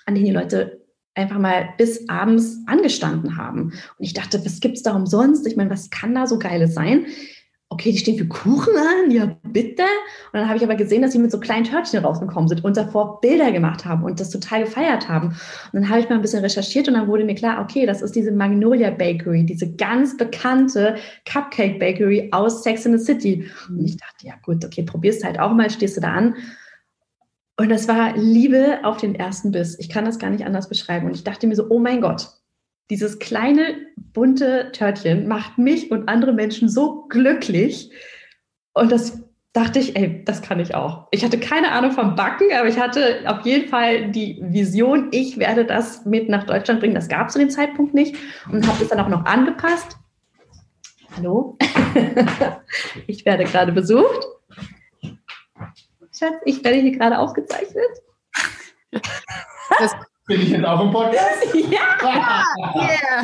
an 0.06 0.16
den 0.16 0.26
die 0.26 0.32
Leute 0.32 0.79
einfach 1.16 1.40
mal 1.40 1.70
bis 1.78 2.08
abends 2.08 2.60
angestanden 2.66 3.38
haben. 3.38 3.64
Und 3.64 4.06
ich 4.06 4.14
dachte, 4.14 4.44
was 4.46 4.60
gibt 4.60 4.78
es 4.78 4.84
da 4.84 4.96
umsonst? 4.96 5.46
Ich 5.48 5.58
meine, 5.58 5.70
was 5.70 5.90
kann 5.90 6.16
da 6.16 6.28
so 6.28 6.40
Geiles 6.40 6.74
sein? 6.74 7.06
Okay, 7.72 7.92
die 7.92 8.00
stehen 8.00 8.18
für 8.18 8.28
Kuchen 8.28 8.74
an, 8.76 9.12
ja 9.12 9.38
bitte. 9.44 9.84
Und 9.84 10.40
dann 10.40 10.48
habe 10.48 10.58
ich 10.58 10.64
aber 10.64 10.74
gesehen, 10.74 11.04
dass 11.04 11.12
sie 11.12 11.20
mit 11.20 11.32
so 11.32 11.40
kleinen 11.40 11.66
Törtchen 11.66 12.04
rausgekommen 12.04 12.48
sind 12.48 12.64
und 12.64 12.76
davor 12.76 13.22
Bilder 13.22 13.52
gemacht 13.52 13.86
haben 13.86 14.04
und 14.04 14.20
das 14.20 14.32
total 14.32 14.64
gefeiert 14.64 15.08
haben. 15.08 15.28
Und 15.28 15.74
dann 15.74 15.88
habe 15.88 16.00
ich 16.00 16.10
mal 16.10 16.16
ein 16.16 16.22
bisschen 16.24 16.42
recherchiert 16.42 16.88
und 16.88 16.96
dann 16.96 17.08
wurde 17.08 17.26
mir 17.26 17.36
klar, 17.36 17.62
okay, 17.62 17.86
das 17.86 18.02
ist 18.02 18.16
diese 18.16 18.32
Magnolia 18.32 18.90
Bakery, 18.90 19.46
diese 19.46 19.72
ganz 19.76 20.18
bekannte 20.18 20.96
Cupcake 21.32 21.78
Bakery 21.78 22.30
aus 22.32 22.64
Sex 22.64 22.88
in 22.88 22.98
the 22.98 23.06
City. 23.06 23.46
Und 23.70 23.86
ich 23.86 23.98
dachte, 23.98 24.26
ja 24.26 24.34
gut, 24.42 24.66
okay, 24.66 24.82
probierst 24.82 25.24
halt 25.24 25.40
auch 25.40 25.54
mal, 25.54 25.70
stehst 25.70 25.96
du 25.96 26.02
da 26.02 26.14
an. 26.14 26.36
Und 27.60 27.68
das 27.68 27.90
war 27.90 28.16
Liebe 28.16 28.80
auf 28.84 28.96
den 28.98 29.16
ersten 29.16 29.52
Biss. 29.52 29.78
Ich 29.80 29.90
kann 29.90 30.06
das 30.06 30.18
gar 30.18 30.30
nicht 30.30 30.46
anders 30.46 30.70
beschreiben. 30.70 31.08
Und 31.08 31.14
ich 31.14 31.26
dachte 31.26 31.46
mir 31.46 31.56
so, 31.56 31.66
oh 31.68 31.78
mein 31.78 32.00
Gott, 32.00 32.30
dieses 32.90 33.20
kleine 33.20 33.76
bunte 33.98 34.70
Törtchen 34.72 35.28
macht 35.28 35.58
mich 35.58 35.92
und 35.92 36.08
andere 36.08 36.32
Menschen 36.32 36.70
so 36.70 37.06
glücklich. 37.10 37.92
Und 38.72 38.94
das 38.94 39.22
dachte 39.52 39.80
ich, 39.80 39.98
ey, 39.98 40.24
das 40.24 40.42
kann 40.42 40.62
ich 40.62 40.74
auch. 40.74 41.10
Ich 41.12 41.26
hatte 41.26 41.38
keine 41.38 41.74
Ahnung 41.74 41.92
vom 41.92 42.16
Backen, 42.16 42.48
aber 42.58 42.70
ich 42.70 42.80
hatte 42.80 43.24
auf 43.26 43.46
jeden 43.46 43.68
Fall 43.68 44.10
die 44.10 44.40
Vision, 44.42 45.10
ich 45.12 45.38
werde 45.38 45.66
das 45.66 46.06
mit 46.06 46.30
nach 46.30 46.46
Deutschland 46.46 46.80
bringen. 46.80 46.96
Das 46.96 47.10
gab 47.10 47.28
es 47.28 47.34
zu 47.34 47.40
dem 47.40 47.50
Zeitpunkt 47.50 47.94
nicht 47.94 48.16
und 48.50 48.66
habe 48.66 48.82
es 48.82 48.88
dann 48.88 49.02
auch 49.02 49.10
noch 49.10 49.26
angepasst. 49.26 49.98
Hallo, 51.18 51.58
ich 53.08 53.26
werde 53.26 53.44
gerade 53.44 53.74
besucht. 53.74 54.28
Schatz, 56.20 56.36
ich 56.44 56.62
werde 56.66 56.80
hier 56.80 56.92
gerade 56.92 57.18
aufgezeichnet. 57.18 57.90
Das 59.80 59.96
bin 60.28 60.42
ich 60.42 60.50
jetzt 60.50 60.66
auf 60.66 60.82
dem 60.82 60.92
Podcast? 60.92 61.46
ja, 61.54 62.44
yeah. 62.76 63.24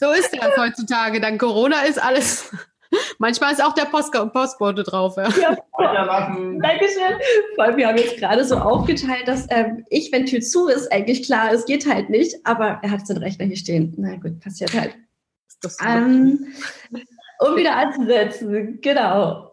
So 0.00 0.10
ist 0.10 0.36
das 0.36 0.56
heutzutage. 0.56 1.20
Dank 1.20 1.40
Corona 1.40 1.82
ist 1.82 2.02
alles. 2.02 2.50
Manchmal 3.18 3.52
ist 3.52 3.62
auch 3.62 3.72
der 3.72 3.84
Post 3.84 4.12
Postbote 4.32 4.82
drauf. 4.82 5.16
Ja. 5.16 5.28
ja 5.78 6.34
Dankeschön. 6.60 7.20
Weil 7.56 7.76
wir 7.76 7.86
haben 7.86 7.98
jetzt 7.98 8.16
gerade 8.16 8.44
so 8.44 8.56
aufgeteilt, 8.56 9.28
dass 9.28 9.46
ähm, 9.50 9.84
ich, 9.88 10.10
wenn 10.10 10.26
Tür 10.26 10.40
zu 10.40 10.66
ist, 10.66 10.90
eigentlich 10.90 11.22
klar, 11.22 11.52
es 11.52 11.66
geht 11.66 11.86
halt 11.88 12.10
nicht, 12.10 12.34
aber 12.44 12.80
er 12.82 12.90
hat 12.90 13.06
seinen 13.06 13.18
Rechner 13.18 13.44
hier 13.44 13.56
stehen. 13.56 13.94
Na 13.96 14.16
gut, 14.16 14.40
passiert 14.40 14.72
halt. 14.74 14.96
Ähm, 15.86 16.46
um 17.38 17.56
wieder 17.56 17.76
anzusetzen, 17.76 18.80
genau. 18.80 19.47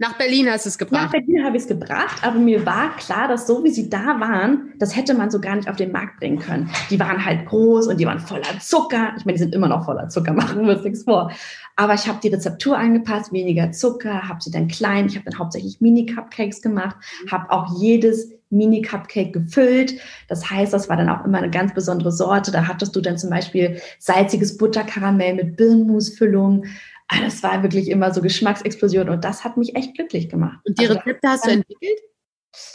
Nach 0.00 0.16
Berlin 0.16 0.48
hast 0.50 0.64
du 0.64 0.70
es 0.70 0.78
gebracht. 0.78 1.02
Nach 1.02 1.10
Berlin 1.10 1.44
habe 1.44 1.58
ich 1.58 1.64
es 1.64 1.68
gebracht, 1.68 2.24
aber 2.24 2.38
mir 2.38 2.64
war 2.64 2.96
klar, 2.96 3.28
dass 3.28 3.46
so 3.46 3.62
wie 3.64 3.70
sie 3.70 3.90
da 3.90 4.18
waren, 4.18 4.72
das 4.78 4.96
hätte 4.96 5.12
man 5.12 5.30
so 5.30 5.42
gar 5.42 5.56
nicht 5.56 5.68
auf 5.68 5.76
den 5.76 5.92
Markt 5.92 6.18
bringen 6.20 6.38
können. 6.38 6.70
Die 6.88 6.98
waren 6.98 7.22
halt 7.22 7.44
groß 7.44 7.86
und 7.86 8.00
die 8.00 8.06
waren 8.06 8.18
voller 8.18 8.58
Zucker. 8.60 9.12
Ich 9.18 9.26
meine, 9.26 9.36
die 9.36 9.42
sind 9.42 9.54
immer 9.54 9.68
noch 9.68 9.84
voller 9.84 10.08
Zucker, 10.08 10.32
machen 10.34 10.66
wir 10.66 10.76
uns 10.76 10.84
nichts 10.84 11.02
vor. 11.02 11.30
Aber 11.76 11.92
ich 11.92 12.08
habe 12.08 12.18
die 12.22 12.28
Rezeptur 12.28 12.78
angepasst, 12.78 13.30
weniger 13.30 13.72
Zucker, 13.72 14.26
habe 14.26 14.40
sie 14.40 14.50
dann 14.50 14.68
klein. 14.68 15.04
Ich 15.04 15.16
habe 15.16 15.28
dann 15.28 15.38
hauptsächlich 15.38 15.82
Mini-Cupcakes 15.82 16.62
gemacht, 16.62 16.96
habe 17.30 17.50
auch 17.50 17.78
jedes 17.78 18.32
Mini-Cupcake 18.48 19.32
gefüllt. 19.32 20.00
Das 20.28 20.50
heißt, 20.50 20.72
das 20.72 20.88
war 20.88 20.96
dann 20.96 21.10
auch 21.10 21.26
immer 21.26 21.38
eine 21.38 21.50
ganz 21.50 21.74
besondere 21.74 22.10
Sorte. 22.10 22.50
Da 22.50 22.66
hattest 22.66 22.96
du 22.96 23.02
dann 23.02 23.18
zum 23.18 23.28
Beispiel 23.28 23.78
salziges 23.98 24.56
Butterkaramell 24.56 25.34
mit 25.34 25.58
Birnmusfüllung. 25.58 26.64
Ah, 27.12 27.20
das 27.22 27.42
war 27.42 27.62
wirklich 27.64 27.88
immer 27.88 28.14
so 28.14 28.22
Geschmacksexplosion 28.22 29.08
und 29.08 29.24
das 29.24 29.42
hat 29.42 29.56
mich 29.56 29.74
echt 29.74 29.94
glücklich 29.94 30.28
gemacht. 30.28 30.60
Und 30.64 30.78
die 30.78 30.86
also 30.86 30.98
Rezepte 30.98 31.28
hast 31.28 31.44
du 31.44 31.50
entwickelt? 31.50 32.00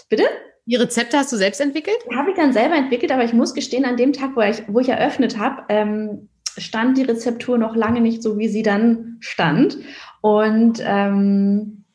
Bitte? 0.09 0.23
Die 0.65 0.75
Rezepte 0.75 1.17
hast 1.17 1.31
du 1.31 1.37
selbst 1.37 1.61
entwickelt? 1.61 1.97
Habe 2.13 2.31
ich 2.31 2.35
dann 2.35 2.51
selber 2.51 2.75
entwickelt, 2.75 3.13
aber 3.13 3.23
ich 3.23 3.31
muss 3.31 3.53
gestehen, 3.53 3.85
an 3.85 3.95
dem 3.95 4.11
Tag, 4.11 4.35
wo 4.35 4.41
ich, 4.41 4.63
wo 4.67 4.79
ich 4.79 4.89
eröffnet 4.89 5.37
habe, 5.37 5.63
ähm, 5.69 6.27
stand 6.57 6.97
die 6.97 7.03
Rezeptur 7.03 7.57
noch 7.57 7.77
lange 7.77 8.01
nicht 8.01 8.21
so, 8.21 8.37
wie 8.37 8.49
sie 8.49 8.63
dann 8.63 9.17
stand. 9.21 9.77
Und 10.19 10.83
ähm, 10.83 11.85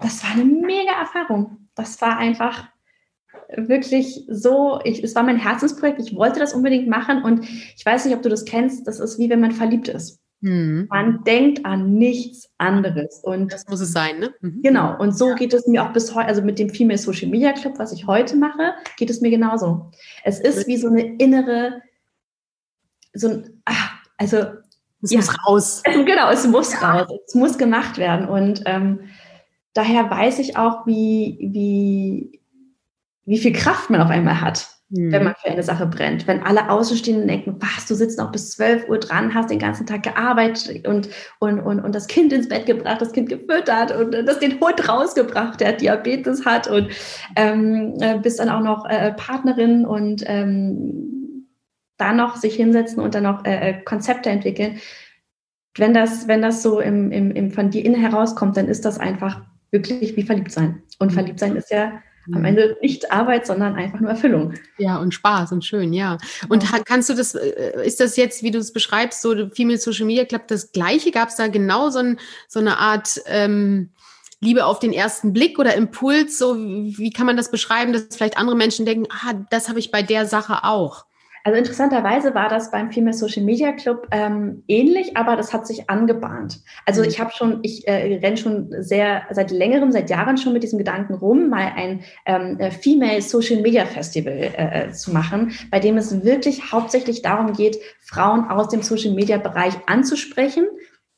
das 0.00 0.22
war 0.22 0.32
eine 0.32 0.44
mega 0.44 0.92
Erfahrung. 0.92 1.68
Das 1.74 2.00
war 2.00 2.18
einfach 2.18 2.68
wirklich 3.56 4.24
so, 4.28 4.78
ich, 4.84 5.02
es 5.02 5.16
war 5.16 5.24
mein 5.24 5.38
Herzensprojekt, 5.38 6.00
ich 6.00 6.14
wollte 6.14 6.38
das 6.38 6.54
unbedingt 6.54 6.86
machen 6.86 7.24
und 7.24 7.48
ich 7.48 7.84
weiß 7.84 8.04
nicht, 8.04 8.14
ob 8.14 8.22
du 8.22 8.28
das 8.28 8.44
kennst, 8.44 8.86
das 8.86 9.00
ist 9.00 9.18
wie 9.18 9.30
wenn 9.30 9.40
man 9.40 9.52
verliebt 9.52 9.88
ist. 9.88 10.20
Mhm. 10.40 10.86
Man 10.88 11.24
denkt 11.24 11.64
an 11.64 11.94
nichts 11.94 12.48
anderes. 12.58 13.20
Und 13.22 13.52
das 13.52 13.66
muss 13.68 13.80
es 13.80 13.92
sein, 13.92 14.20
ne? 14.20 14.34
Mhm. 14.40 14.62
Genau. 14.62 14.96
Und 14.98 15.16
so 15.16 15.30
ja. 15.30 15.34
geht 15.34 15.52
es 15.52 15.66
mir 15.66 15.82
auch 15.82 15.92
bis 15.92 16.14
heute, 16.14 16.28
also 16.28 16.42
mit 16.42 16.58
dem 16.58 16.70
Female 16.70 16.98
Social 16.98 17.28
Media 17.28 17.52
Club, 17.52 17.78
was 17.78 17.92
ich 17.92 18.06
heute 18.06 18.36
mache, 18.36 18.74
geht 18.96 19.10
es 19.10 19.20
mir 19.20 19.30
genauso. 19.30 19.90
Es 20.24 20.38
ist 20.40 20.66
wie 20.66 20.76
so 20.76 20.88
eine 20.88 21.16
innere, 21.16 21.82
so 23.12 23.28
ein, 23.28 23.62
ach, 23.64 23.96
also. 24.16 24.38
Es 25.00 25.12
ja, 25.12 25.18
muss 25.18 25.46
raus. 25.46 25.82
Also, 25.86 26.04
genau, 26.04 26.30
es 26.30 26.46
muss 26.46 26.72
ja. 26.72 26.92
raus. 26.92 27.08
Es 27.26 27.34
muss 27.34 27.58
gemacht 27.58 27.98
werden. 27.98 28.28
Und 28.28 28.62
ähm, 28.66 29.00
daher 29.72 30.10
weiß 30.10 30.38
ich 30.40 30.56
auch, 30.56 30.86
wie, 30.86 31.38
wie, 31.52 32.40
wie 33.24 33.38
viel 33.38 33.52
Kraft 33.52 33.90
man 33.90 34.00
auf 34.00 34.10
einmal 34.10 34.40
hat 34.40 34.77
mhm. 34.90 35.12
wenn 35.12 35.24
man 35.24 35.34
für 35.34 35.50
eine 35.50 35.62
Sache 35.62 35.86
brennt. 35.86 36.26
Wenn 36.26 36.42
alle 36.42 36.70
Außenstehenden 36.70 37.28
denken, 37.28 37.56
was, 37.60 37.86
du 37.86 37.94
sitzt 37.94 38.18
noch 38.18 38.32
bis 38.32 38.50
12 38.52 38.88
Uhr 38.88 38.98
dran, 38.98 39.34
hast 39.34 39.50
den 39.50 39.58
ganzen 39.58 39.86
Tag 39.86 40.02
gearbeitet 40.02 40.86
und, 40.86 41.08
und, 41.38 41.60
und, 41.60 41.80
und 41.80 41.94
das 41.94 42.06
Kind 42.06 42.32
ins 42.32 42.48
Bett 42.48 42.66
gebracht, 42.66 43.00
das 43.00 43.12
Kind 43.12 43.28
gefüttert 43.28 43.94
und 43.96 44.12
das 44.12 44.38
den 44.38 44.60
Hund 44.60 44.88
rausgebracht, 44.88 45.60
der 45.60 45.72
Diabetes 45.72 46.44
hat 46.44 46.68
und 46.68 46.88
ähm, 47.36 47.94
äh, 48.00 48.18
bist 48.18 48.40
dann 48.40 48.48
auch 48.48 48.62
noch 48.62 48.86
äh, 48.88 49.12
Partnerin 49.12 49.84
und 49.84 50.22
ähm, 50.26 51.46
da 51.96 52.12
noch 52.12 52.36
sich 52.36 52.54
hinsetzen 52.54 53.00
und 53.02 53.14
dann 53.14 53.24
noch 53.24 53.44
äh, 53.44 53.70
äh, 53.70 53.82
Konzepte 53.82 54.30
entwickeln. 54.30 54.78
Wenn 55.76 55.94
das, 55.94 56.26
wenn 56.26 56.42
das 56.42 56.62
so 56.62 56.80
im, 56.80 57.12
im, 57.12 57.30
im 57.32 57.50
von 57.50 57.70
dir 57.70 57.84
innen 57.84 58.00
herauskommt, 58.00 58.56
dann 58.56 58.68
ist 58.68 58.84
das 58.84 58.98
einfach 58.98 59.42
wirklich 59.70 60.16
wie 60.16 60.22
verliebt 60.22 60.50
sein. 60.50 60.82
Und 60.98 61.10
mhm. 61.10 61.14
verliebt 61.14 61.38
sein 61.38 61.56
ist 61.56 61.70
ja 61.70 62.00
am 62.34 62.44
Ende 62.44 62.76
nicht 62.80 63.10
Arbeit, 63.10 63.46
sondern 63.46 63.74
einfach 63.74 64.00
nur 64.00 64.10
Erfüllung. 64.10 64.54
Ja, 64.78 64.98
und 64.98 65.14
Spaß 65.14 65.52
und 65.52 65.64
schön, 65.64 65.92
ja. 65.92 66.18
Und 66.48 66.62
ja. 66.62 66.80
kannst 66.84 67.08
du 67.08 67.14
das, 67.14 67.34
äh, 67.34 67.84
ist 67.84 68.00
das 68.00 68.16
jetzt, 68.16 68.42
wie 68.42 68.50
du 68.50 68.58
es 68.58 68.72
beschreibst, 68.72 69.22
so 69.22 69.48
Female 69.50 69.78
Social 69.78 70.06
Media 70.06 70.24
Club, 70.24 70.48
das 70.48 70.72
Gleiche? 70.72 71.10
Gab 71.10 71.28
es 71.28 71.36
da 71.36 71.48
genau 71.48 71.90
so, 71.90 72.00
ein, 72.00 72.18
so 72.48 72.60
eine 72.60 72.78
Art 72.78 73.20
ähm, 73.26 73.90
Liebe 74.40 74.66
auf 74.66 74.78
den 74.78 74.92
ersten 74.92 75.32
Blick 75.32 75.58
oder 75.58 75.74
Impuls? 75.74 76.38
So, 76.38 76.56
wie 76.56 77.10
kann 77.10 77.26
man 77.26 77.36
das 77.36 77.50
beschreiben, 77.50 77.92
dass 77.92 78.16
vielleicht 78.16 78.38
andere 78.38 78.56
Menschen 78.56 78.86
denken, 78.86 79.06
ah, 79.10 79.34
das 79.50 79.68
habe 79.68 79.78
ich 79.78 79.90
bei 79.90 80.02
der 80.02 80.26
Sache 80.26 80.64
auch? 80.64 81.07
Also 81.48 81.56
interessanterweise 81.56 82.34
war 82.34 82.50
das 82.50 82.70
beim 82.70 82.92
Female 82.92 83.16
Social 83.16 83.42
Media 83.42 83.72
Club 83.72 84.06
ähm, 84.10 84.64
ähnlich, 84.68 85.16
aber 85.16 85.34
das 85.34 85.54
hat 85.54 85.66
sich 85.66 85.88
angebahnt. 85.88 86.60
Also 86.84 87.00
mhm. 87.00 87.08
ich 87.08 87.20
habe 87.20 87.30
schon, 87.32 87.60
ich 87.62 87.88
äh, 87.88 88.18
renne 88.18 88.36
schon 88.36 88.68
sehr 88.80 89.22
seit 89.30 89.50
längerem, 89.50 89.90
seit 89.90 90.10
Jahren 90.10 90.36
schon 90.36 90.52
mit 90.52 90.62
diesem 90.62 90.76
Gedanken 90.78 91.14
rum, 91.14 91.48
mal 91.48 91.72
ein 91.74 92.00
ähm, 92.26 92.60
äh, 92.60 92.70
Female 92.70 93.22
Social 93.22 93.62
Media 93.62 93.86
Festival 93.86 94.34
äh, 94.34 94.88
äh, 94.88 94.92
zu 94.92 95.10
machen, 95.10 95.52
bei 95.70 95.80
dem 95.80 95.96
es 95.96 96.22
wirklich 96.22 96.70
hauptsächlich 96.70 97.22
darum 97.22 97.54
geht, 97.54 97.78
Frauen 98.02 98.50
aus 98.50 98.68
dem 98.68 98.82
Social 98.82 99.12
Media 99.12 99.38
Bereich 99.38 99.72
anzusprechen, 99.86 100.66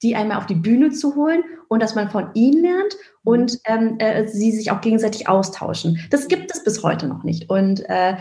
die 0.01 0.15
einmal 0.15 0.39
auf 0.39 0.47
die 0.47 0.55
Bühne 0.55 0.91
zu 0.91 1.17
holen 1.17 1.43
und 1.67 1.83
dass 1.83 1.97
man 1.97 2.09
von 2.09 2.31
ihnen 2.35 2.63
lernt 2.63 2.97
und 3.25 3.59
ähm, 3.65 3.97
äh, 3.99 4.29
sie 4.29 4.53
sich 4.53 4.71
auch 4.71 4.81
gegenseitig 4.81 5.29
austauschen. 5.29 5.99
Das 6.11 6.29
gibt 6.29 6.53
es 6.53 6.63
bis 6.63 6.85
heute 6.85 7.09
noch 7.09 7.25
nicht. 7.25 7.51
Und 7.51 7.83
äh, 7.89 8.15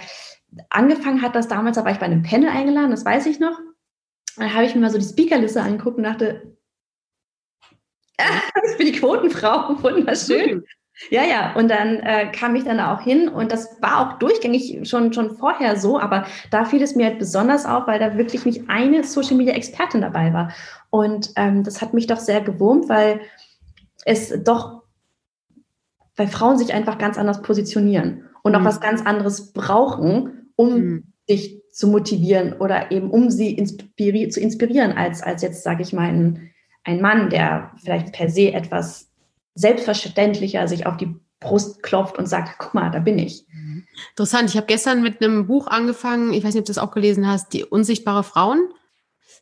angefangen 0.70 1.22
hat 1.22 1.36
das 1.36 1.48
damals, 1.48 1.76
da 1.76 1.86
war 1.86 1.92
ich 1.92 2.00
bei 2.00 2.06
einem 2.06 2.24
Panel 2.24 2.50
eingeladen, 2.50 2.92
das 2.92 3.06
weiß 3.06 3.26
ich 3.26 3.40
noch. 3.40 3.58
Da 4.38 4.54
habe 4.54 4.66
ich 4.66 4.76
mir 4.76 4.82
mal 4.82 4.90
so 4.90 4.98
die 4.98 5.06
Speakerliste 5.06 5.62
angeguckt 5.62 5.98
und 5.98 6.04
dachte, 6.04 6.58
ich 8.72 8.78
bin 8.78 8.88
die 8.88 9.00
Quotenfrau, 9.00 9.76
wunderschön. 9.84 10.64
Ja, 11.10 11.24
ja, 11.24 11.54
und 11.54 11.70
dann 11.70 12.02
äh, 12.02 12.30
kam 12.32 12.56
ich 12.56 12.66
dann 12.66 12.82
auch 12.82 13.02
hin 13.02 13.30
und 13.30 13.54
das 13.54 13.82
war 13.82 14.00
auch 14.00 14.20
durchgängig 14.20 14.82
schon, 14.84 15.14
schon 15.14 15.38
vorher 15.38 15.78
so, 15.78 15.98
aber 15.98 16.26
da 16.52 16.66
fiel 16.66 16.82
es 16.82 16.96
mir 16.96 17.06
halt 17.06 17.20
besonders 17.20 17.66
auf, 17.66 17.88
weil 17.88 18.00
da 18.00 18.18
wirklich 18.18 18.46
nicht 18.46 18.70
eine 18.70 19.06
Social 19.06 19.38
Media 19.38 19.54
Expertin 19.54 20.02
dabei 20.02 20.34
war. 20.34 20.52
Und 20.90 21.32
ähm, 21.38 21.64
das 21.64 21.82
hat 21.82 21.94
mich 21.94 22.08
doch 22.08 22.18
sehr 22.18 22.42
gewurmt, 22.42 22.90
weil 22.90 23.22
es 24.04 24.44
doch, 24.44 24.84
weil 26.18 26.28
Frauen 26.28 26.58
sich 26.58 26.74
einfach 26.74 26.98
ganz 26.98 27.18
anders 27.18 27.42
positionieren 27.42 28.26
und 28.44 28.54
auch 28.56 28.60
mhm. 28.60 28.66
was 28.66 28.82
ganz 28.82 29.06
anderes 29.06 29.54
brauchen, 29.54 30.39
um 30.60 30.80
mhm. 30.80 31.04
dich 31.30 31.62
zu 31.72 31.88
motivieren 31.88 32.52
oder 32.52 32.92
eben 32.92 33.10
um 33.10 33.32
sie 33.32 33.54
inspiri 33.54 34.28
zu 34.28 34.42
inspirieren, 34.42 34.92
als, 34.92 35.24
als 35.24 35.42
jetzt, 35.42 35.64
sage 35.64 35.84
ich 35.84 35.94
mal, 35.94 36.10
ein, 36.10 36.52
ein 36.84 37.00
Mann, 37.00 37.30
der 37.30 37.72
vielleicht 37.82 38.12
per 38.12 38.30
se 38.30 38.52
etwas 38.52 39.10
selbstverständlicher 39.56 40.68
sich 40.68 40.86
auf 40.86 40.98
die 40.98 41.16
Brust 41.40 41.82
klopft 41.82 42.18
und 42.18 42.28
sagt, 42.28 42.60
guck 42.60 42.74
mal, 42.74 42.90
da 42.92 43.00
bin 43.00 43.18
ich. 43.18 43.46
Interessant. 44.10 44.50
Ich 44.50 44.58
habe 44.58 44.68
gestern 44.68 45.02
mit 45.02 45.22
einem 45.22 45.48
Buch 45.48 45.68
angefangen, 45.68 46.34
ich 46.34 46.44
weiß 46.44 46.54
nicht, 46.54 46.62
ob 46.62 46.66
du 46.66 46.74
das 46.74 46.78
auch 46.78 46.92
gelesen 46.92 47.26
hast, 47.26 47.54
Die 47.54 47.64
unsichtbare 47.64 48.24
Frauen. 48.24 48.60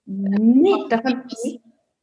Nee, 0.05 0.75
davon. 0.89 1.23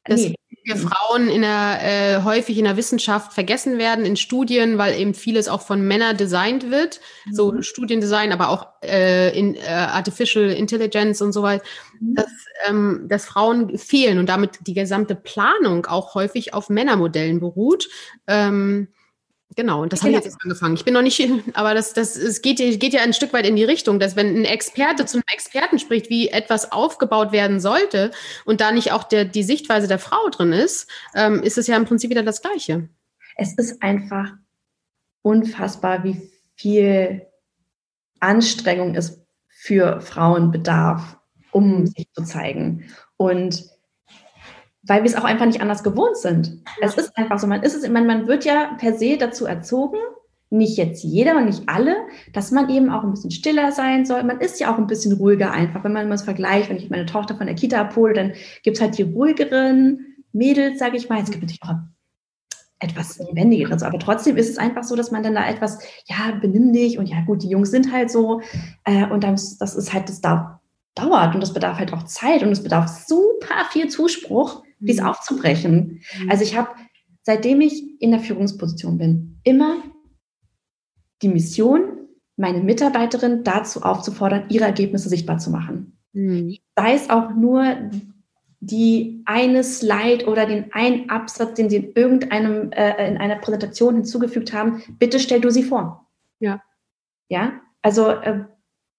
Das 0.04 0.20
nee 0.20 0.34
wir 0.64 0.76
Frauen 0.76 1.28
in 1.28 1.42
der, 1.42 1.78
äh, 1.82 2.22
häufig 2.22 2.58
in 2.58 2.64
der 2.64 2.76
Wissenschaft 2.76 3.32
vergessen 3.32 3.78
werden, 3.78 4.04
in 4.04 4.16
Studien, 4.16 4.78
weil 4.78 4.98
eben 4.98 5.14
vieles 5.14 5.46
auch 5.46 5.60
von 5.60 5.86
Männern 5.86 6.16
designt 6.16 6.70
wird, 6.70 7.00
mhm. 7.26 7.34
so 7.34 7.62
Studiendesign, 7.62 8.32
aber 8.32 8.48
auch 8.48 8.66
äh, 8.82 9.38
in 9.38 9.54
äh, 9.54 9.60
Artificial 9.68 10.50
Intelligence 10.50 11.20
und 11.20 11.32
so 11.32 11.42
weiter, 11.42 11.64
mhm. 12.00 12.14
dass, 12.14 12.32
ähm, 12.66 13.06
dass 13.08 13.26
Frauen 13.26 13.76
fehlen 13.76 14.18
und 14.18 14.28
damit 14.28 14.58
die 14.66 14.74
gesamte 14.74 15.14
Planung 15.14 15.86
auch 15.86 16.14
häufig 16.14 16.54
auf 16.54 16.70
Männermodellen 16.70 17.40
beruht. 17.40 17.88
Ähm, 18.26 18.88
Genau, 19.56 19.82
und 19.82 19.92
das 19.92 20.02
habe 20.02 20.10
ich 20.10 20.24
jetzt 20.24 20.36
angefangen. 20.42 20.74
Ich 20.74 20.84
bin 20.84 20.94
noch 20.94 21.02
nicht, 21.02 21.22
aber 21.54 21.74
das, 21.74 21.92
das, 21.92 22.16
es 22.16 22.42
geht, 22.42 22.58
geht 22.58 22.92
ja 22.92 23.02
ein 23.02 23.12
Stück 23.12 23.32
weit 23.32 23.46
in 23.46 23.56
die 23.56 23.64
Richtung, 23.64 24.00
dass 24.00 24.16
wenn 24.16 24.34
ein 24.34 24.44
Experte 24.44 25.06
zu 25.06 25.18
einem 25.18 25.24
Experten 25.32 25.78
spricht, 25.78 26.10
wie 26.10 26.28
etwas 26.28 26.72
aufgebaut 26.72 27.32
werden 27.32 27.60
sollte 27.60 28.10
und 28.44 28.60
da 28.60 28.72
nicht 28.72 28.92
auch 28.92 29.04
der, 29.04 29.24
die 29.24 29.42
Sichtweise 29.42 29.86
der 29.86 29.98
Frau 29.98 30.28
drin 30.30 30.52
ist, 30.52 30.90
ähm, 31.14 31.42
ist 31.42 31.58
es 31.58 31.66
ja 31.66 31.76
im 31.76 31.84
Prinzip 31.84 32.10
wieder 32.10 32.22
das 32.22 32.42
Gleiche. 32.42 32.88
Es 33.36 33.54
ist 33.54 33.82
einfach 33.82 34.32
unfassbar, 35.22 36.04
wie 36.04 36.30
viel 36.56 37.26
Anstrengung 38.20 38.94
es 38.94 39.20
für 39.48 40.00
Frauen 40.00 40.50
bedarf, 40.50 41.18
um 41.52 41.86
sich 41.86 42.08
zu 42.12 42.24
zeigen. 42.24 42.84
Und 43.16 43.73
weil 44.86 45.02
wir 45.02 45.10
es 45.10 45.16
auch 45.16 45.24
einfach 45.24 45.46
nicht 45.46 45.60
anders 45.60 45.82
gewohnt 45.82 46.16
sind. 46.16 46.62
Es 46.80 46.94
ist 46.94 47.16
einfach 47.16 47.38
so, 47.38 47.46
man 47.46 47.62
ist 47.62 47.74
es, 47.74 47.88
man, 47.88 48.06
man 48.06 48.26
wird 48.26 48.44
ja 48.44 48.76
per 48.78 48.94
se 48.94 49.16
dazu 49.16 49.46
erzogen, 49.46 49.98
nicht 50.50 50.76
jetzt 50.76 51.02
jeder 51.02 51.36
und 51.36 51.46
nicht 51.46 51.68
alle, 51.68 51.96
dass 52.32 52.50
man 52.50 52.70
eben 52.70 52.90
auch 52.90 53.02
ein 53.02 53.10
bisschen 53.10 53.30
stiller 53.30 53.72
sein 53.72 54.06
soll. 54.06 54.22
Man 54.22 54.40
ist 54.40 54.60
ja 54.60 54.72
auch 54.72 54.78
ein 54.78 54.86
bisschen 54.86 55.14
ruhiger 55.14 55.50
einfach, 55.50 55.82
wenn 55.84 55.92
man 55.92 56.10
es 56.12 56.22
vergleicht, 56.22 56.70
wenn 56.70 56.76
ich 56.76 56.90
meine 56.90 57.06
Tochter 57.06 57.36
von 57.36 57.46
der 57.46 57.56
Kita 57.56 57.80
abhole, 57.80 58.14
dann 58.14 58.32
gibt 58.62 58.76
es 58.76 58.80
halt 58.82 58.96
die 58.96 59.02
ruhigeren 59.02 60.06
Mädels, 60.32 60.78
sage 60.78 60.96
ich 60.96 61.08
mal. 61.08 61.22
Es 61.22 61.30
gibt 61.30 61.42
natürlich 61.42 61.62
auch 61.62 61.76
etwas 62.78 63.18
lebendigeres, 63.18 63.82
aber 63.82 63.98
trotzdem 63.98 64.36
ist 64.36 64.50
es 64.50 64.58
einfach 64.58 64.84
so, 64.84 64.94
dass 64.94 65.10
man 65.10 65.22
dann 65.22 65.34
da 65.34 65.48
etwas, 65.48 65.78
ja, 66.06 66.32
benimm 66.40 66.72
dich 66.72 66.98
und 66.98 67.06
ja 67.06 67.22
gut, 67.24 67.42
die 67.42 67.48
Jungs 67.48 67.70
sind 67.70 67.92
halt 67.92 68.10
so 68.10 68.42
äh, 68.84 69.06
und 69.06 69.24
dann, 69.24 69.34
das 69.34 69.74
ist 69.74 69.92
halt, 69.92 70.08
das 70.08 70.20
dauert 70.20 71.34
und 71.34 71.40
das 71.40 71.54
bedarf 71.54 71.78
halt 71.78 71.92
auch 71.92 72.02
Zeit 72.04 72.42
und 72.42 72.50
es 72.50 72.62
bedarf 72.62 72.88
super 73.06 73.64
viel 73.70 73.88
Zuspruch, 73.88 74.63
dies 74.80 75.00
mhm. 75.00 75.06
aufzubrechen. 75.06 76.00
Mhm. 76.20 76.30
Also 76.30 76.44
ich 76.44 76.56
habe, 76.56 76.70
seitdem 77.22 77.60
ich 77.60 78.00
in 78.00 78.10
der 78.10 78.20
Führungsposition 78.20 78.98
bin, 78.98 79.38
immer 79.44 79.76
die 81.22 81.28
Mission, 81.28 82.08
meine 82.36 82.62
Mitarbeiterin 82.62 83.44
dazu 83.44 83.82
aufzufordern, 83.82 84.46
ihre 84.48 84.64
Ergebnisse 84.64 85.08
sichtbar 85.08 85.38
zu 85.38 85.50
machen. 85.50 85.98
Mhm. 86.12 86.56
Sei 86.76 86.94
es 86.94 87.10
auch 87.10 87.34
nur 87.34 87.90
die 88.60 89.22
eine 89.26 89.62
Slide 89.62 90.26
oder 90.26 90.46
den 90.46 90.72
einen 90.72 91.10
Absatz, 91.10 91.54
den 91.54 91.68
sie 91.68 91.76
in 91.76 91.92
irgendeinem 91.94 92.72
äh, 92.72 93.08
in 93.08 93.18
einer 93.18 93.36
Präsentation 93.36 93.94
hinzugefügt 93.96 94.52
haben, 94.52 94.82
bitte 94.98 95.20
stell 95.20 95.40
du 95.40 95.50
sie 95.50 95.62
vor. 95.62 96.08
Ja. 96.40 96.62
Ja, 97.28 97.60
also 97.82 98.08
äh, 98.08 98.44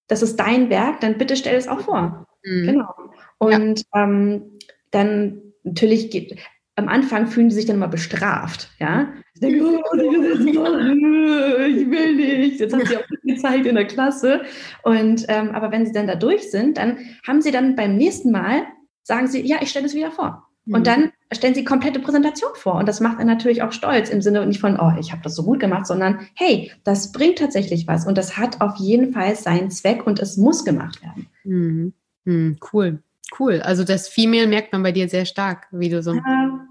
das 0.06 0.22
ist 0.22 0.36
dein 0.36 0.70
Werk, 0.70 1.00
dann 1.00 1.18
bitte 1.18 1.36
stell 1.36 1.56
es 1.56 1.68
auch 1.68 1.80
vor. 1.80 2.26
Mhm. 2.44 2.66
Genau. 2.66 2.94
Und 3.38 3.84
ja. 3.94 4.04
ähm, 4.04 4.58
dann 4.90 5.45
natürlich 5.66 6.10
geht, 6.10 6.36
am 6.76 6.88
Anfang 6.88 7.26
fühlen 7.26 7.48
die 7.48 7.54
sich 7.54 7.66
dann 7.66 7.76
immer 7.76 7.88
bestraft, 7.88 8.70
ja. 8.78 9.12
Ich 9.34 9.40
denke, 9.40 9.64
oh, 9.64 9.96
ich 9.96 11.90
will 11.90 12.16
nicht. 12.16 12.60
Jetzt 12.60 12.72
haben 12.72 12.86
sie 12.86 12.96
auch 12.96 13.04
viel 13.22 13.36
Zeit 13.38 13.66
in 13.66 13.74
der 13.74 13.86
Klasse. 13.86 14.42
Und 14.82 15.24
ähm, 15.28 15.50
aber 15.50 15.70
wenn 15.70 15.86
sie 15.86 15.92
dann 15.92 16.06
da 16.06 16.14
durch 16.14 16.50
sind, 16.50 16.78
dann 16.78 16.98
haben 17.26 17.42
sie 17.42 17.50
dann 17.50 17.76
beim 17.76 17.96
nächsten 17.96 18.30
Mal 18.30 18.66
sagen 19.02 19.26
sie, 19.26 19.46
ja, 19.46 19.58
ich 19.60 19.70
stelle 19.70 19.86
es 19.86 19.94
wieder 19.94 20.10
vor. 20.10 20.48
Mhm. 20.66 20.74
Und 20.74 20.86
dann 20.86 21.12
stellen 21.32 21.54
sie 21.54 21.64
komplette 21.64 22.00
Präsentation 22.00 22.50
vor. 22.54 22.74
Und 22.74 22.86
das 22.86 23.00
macht 23.00 23.18
einen 23.18 23.28
natürlich 23.28 23.62
auch 23.62 23.72
stolz 23.72 24.10
im 24.10 24.20
Sinne 24.20 24.44
nicht 24.46 24.60
von, 24.60 24.78
oh, 24.78 24.92
ich 24.98 25.12
habe 25.12 25.22
das 25.22 25.34
so 25.34 25.44
gut 25.44 25.60
gemacht, 25.60 25.86
sondern 25.86 26.28
hey, 26.34 26.72
das 26.84 27.12
bringt 27.12 27.38
tatsächlich 27.38 27.86
was. 27.86 28.06
Und 28.06 28.18
das 28.18 28.36
hat 28.36 28.60
auf 28.60 28.76
jeden 28.76 29.12
Fall 29.12 29.34
seinen 29.36 29.70
Zweck 29.70 30.06
und 30.06 30.18
es 30.18 30.36
muss 30.36 30.64
gemacht 30.64 31.02
werden. 31.02 31.26
Mhm. 31.44 31.92
Mhm, 32.24 32.58
cool. 32.72 32.98
Cool. 33.38 33.60
Also 33.60 33.84
das 33.84 34.08
Female 34.08 34.46
merkt 34.46 34.72
man 34.72 34.82
bei 34.82 34.92
dir 34.92 35.08
sehr 35.08 35.24
stark, 35.24 35.66
wie 35.70 35.88
du 35.88 36.02
so. 36.02 36.14
Ja, 36.14 36.66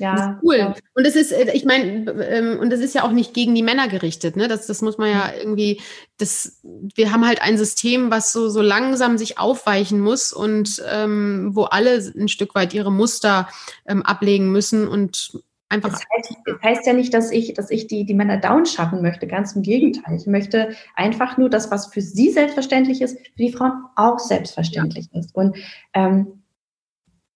ja, 0.00 0.40
cool. 0.42 0.56
Ja. 0.56 0.74
Und 0.94 1.06
es 1.06 1.14
ist, 1.14 1.30
äh, 1.30 1.52
ich 1.52 1.64
meine, 1.64 2.10
ähm, 2.28 2.58
und 2.58 2.70
das 2.70 2.80
ist 2.80 2.94
ja 2.94 3.04
auch 3.04 3.12
nicht 3.12 3.32
gegen 3.32 3.54
die 3.54 3.62
Männer 3.62 3.86
gerichtet, 3.86 4.34
ne? 4.34 4.48
Das, 4.48 4.66
das 4.66 4.82
muss 4.82 4.98
man 4.98 5.08
ja 5.08 5.32
irgendwie, 5.38 5.80
das, 6.18 6.60
wir 6.62 7.12
haben 7.12 7.24
halt 7.24 7.40
ein 7.40 7.56
System, 7.56 8.10
was 8.10 8.32
so, 8.32 8.48
so 8.48 8.60
langsam 8.60 9.18
sich 9.18 9.38
aufweichen 9.38 10.00
muss 10.00 10.32
und 10.32 10.82
ähm, 10.90 11.50
wo 11.54 11.64
alle 11.64 11.98
ein 12.16 12.26
Stück 12.26 12.56
weit 12.56 12.74
ihre 12.74 12.90
Muster 12.90 13.48
ähm, 13.86 14.02
ablegen 14.02 14.50
müssen 14.50 14.88
und 14.88 15.44
einfach. 15.74 15.90
Das 15.90 16.04
heißt, 16.16 16.36
das 16.46 16.62
heißt, 16.62 16.86
ja 16.86 16.92
nicht, 16.92 17.12
dass 17.12 17.30
ich, 17.30 17.54
dass 17.54 17.70
ich 17.70 17.86
die, 17.86 18.04
die 18.04 18.14
Männer 18.14 18.38
down 18.38 18.66
schaffen 18.66 19.02
möchte. 19.02 19.26
Ganz 19.26 19.52
im 19.52 19.62
Gegenteil. 19.62 20.16
Ich 20.16 20.26
möchte 20.26 20.74
einfach 20.94 21.36
nur 21.36 21.50
das, 21.50 21.70
was 21.70 21.88
für 21.88 22.00
sie 22.00 22.30
selbstverständlich 22.30 23.02
ist, 23.02 23.18
für 23.18 23.42
die 23.42 23.52
Frauen 23.52 23.84
auch 23.96 24.18
selbstverständlich 24.18 25.08
ja. 25.12 25.20
ist. 25.20 25.34
Und 25.34 25.56
ähm, 25.92 26.42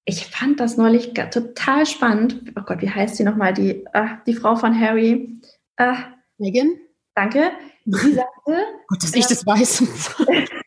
ich 0.04 0.26
fand 0.26 0.58
das 0.60 0.76
neulich 0.76 1.12
total 1.12 1.84
spannend. 1.84 2.42
Oh 2.58 2.62
Gott, 2.64 2.80
wie 2.80 2.90
heißt 2.90 3.16
sie 3.16 3.24
nochmal? 3.24 3.52
Die, 3.52 3.84
äh, 3.92 4.06
die 4.26 4.34
Frau 4.34 4.56
von 4.56 4.78
Harry. 4.78 5.40
Äh, 5.76 5.94
Megan? 6.38 6.70
Danke. 7.14 7.50
Sie 7.84 8.12
sagte. 8.14 8.64
Gut, 8.88 9.02
dass 9.02 9.14
ich 9.14 9.26
das 9.26 9.44
weiß. 9.44 9.84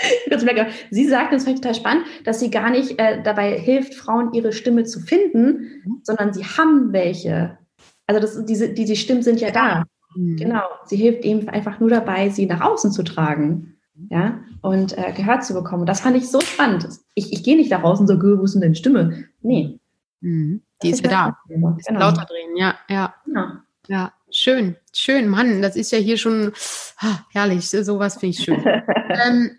sie 0.90 1.08
sagte, 1.08 1.36
das 1.36 1.44
fand 1.44 1.56
ich 1.56 1.60
total 1.60 1.74
spannend, 1.74 2.06
dass 2.24 2.40
sie 2.40 2.50
gar 2.50 2.70
nicht 2.70 2.98
äh, 2.98 3.22
dabei 3.22 3.58
hilft, 3.58 3.94
Frauen 3.94 4.32
ihre 4.32 4.52
Stimme 4.52 4.84
zu 4.84 5.00
finden, 5.00 5.82
mhm. 5.84 6.00
sondern 6.02 6.32
sie 6.32 6.44
haben 6.44 6.92
welche. 6.92 7.58
Also 8.06 8.20
das, 8.20 8.44
diese, 8.44 8.70
diese 8.70 8.96
Stimmen 8.96 9.22
sind 9.22 9.40
ja 9.40 9.50
da. 9.50 9.84
Mhm. 10.16 10.36
Genau. 10.36 10.62
Sie 10.86 10.96
hilft 10.96 11.24
eben 11.24 11.48
einfach 11.48 11.80
nur 11.80 11.90
dabei, 11.90 12.30
sie 12.30 12.46
nach 12.46 12.60
außen 12.60 12.92
zu 12.92 13.02
tragen 13.02 13.76
ja, 14.08 14.40
und 14.62 14.96
äh, 14.96 15.12
gehört 15.12 15.44
zu 15.44 15.54
bekommen. 15.54 15.82
Und 15.82 15.88
das 15.88 16.00
fand 16.00 16.16
ich 16.16 16.30
so 16.30 16.40
spannend. 16.40 16.88
Ich, 17.14 17.32
ich 17.32 17.44
gehe 17.44 17.56
nicht 17.56 17.70
da 17.70 17.78
raus 17.78 18.00
und 18.00 18.06
so, 18.06 18.20
wo 18.20 18.44
ist 18.44 18.54
denn 18.54 18.62
deine 18.62 18.74
Stimme? 18.74 19.24
Nee. 19.42 19.78
Mhm. 20.20 20.62
Die 20.82 20.90
ist 20.90 21.04
ja 21.04 21.10
da. 21.10 21.38
Genau. 21.48 21.76
Lauter 21.90 22.24
drehen, 22.24 22.56
ja, 22.56 22.74
ja. 22.88 23.14
Genau. 23.26 23.48
Ja, 23.88 24.12
schön, 24.30 24.76
schön. 24.94 25.28
Mann, 25.28 25.62
das 25.62 25.76
ist 25.76 25.90
ja 25.90 25.98
hier 25.98 26.16
schon 26.16 26.52
ah, 26.98 27.18
herrlich. 27.30 27.68
Sowas 27.68 28.16
finde 28.16 28.36
ich 28.36 28.44
schön. 28.44 28.62
ähm, 29.26 29.50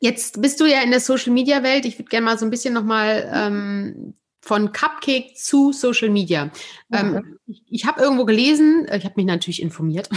jetzt 0.00 0.40
bist 0.40 0.60
du 0.60 0.66
ja 0.66 0.82
in 0.82 0.90
der 0.90 1.00
Social 1.00 1.32
Media 1.32 1.62
Welt. 1.62 1.84
Ich 1.84 1.98
würde 1.98 2.08
gerne 2.08 2.26
mal 2.26 2.38
so 2.38 2.44
ein 2.44 2.50
bisschen 2.50 2.74
nochmal 2.74 3.30
ähm, 3.32 4.14
von 4.46 4.70
Cupcake 4.70 5.34
zu 5.34 5.72
Social 5.72 6.08
Media. 6.08 6.50
Ähm, 6.92 7.38
ich, 7.46 7.64
ich 7.68 7.84
habe 7.84 8.00
irgendwo 8.00 8.24
gelesen, 8.24 8.86
äh, 8.86 8.96
ich 8.96 9.04
habe 9.04 9.14
mich 9.16 9.26
natürlich 9.26 9.60
informiert, 9.60 10.08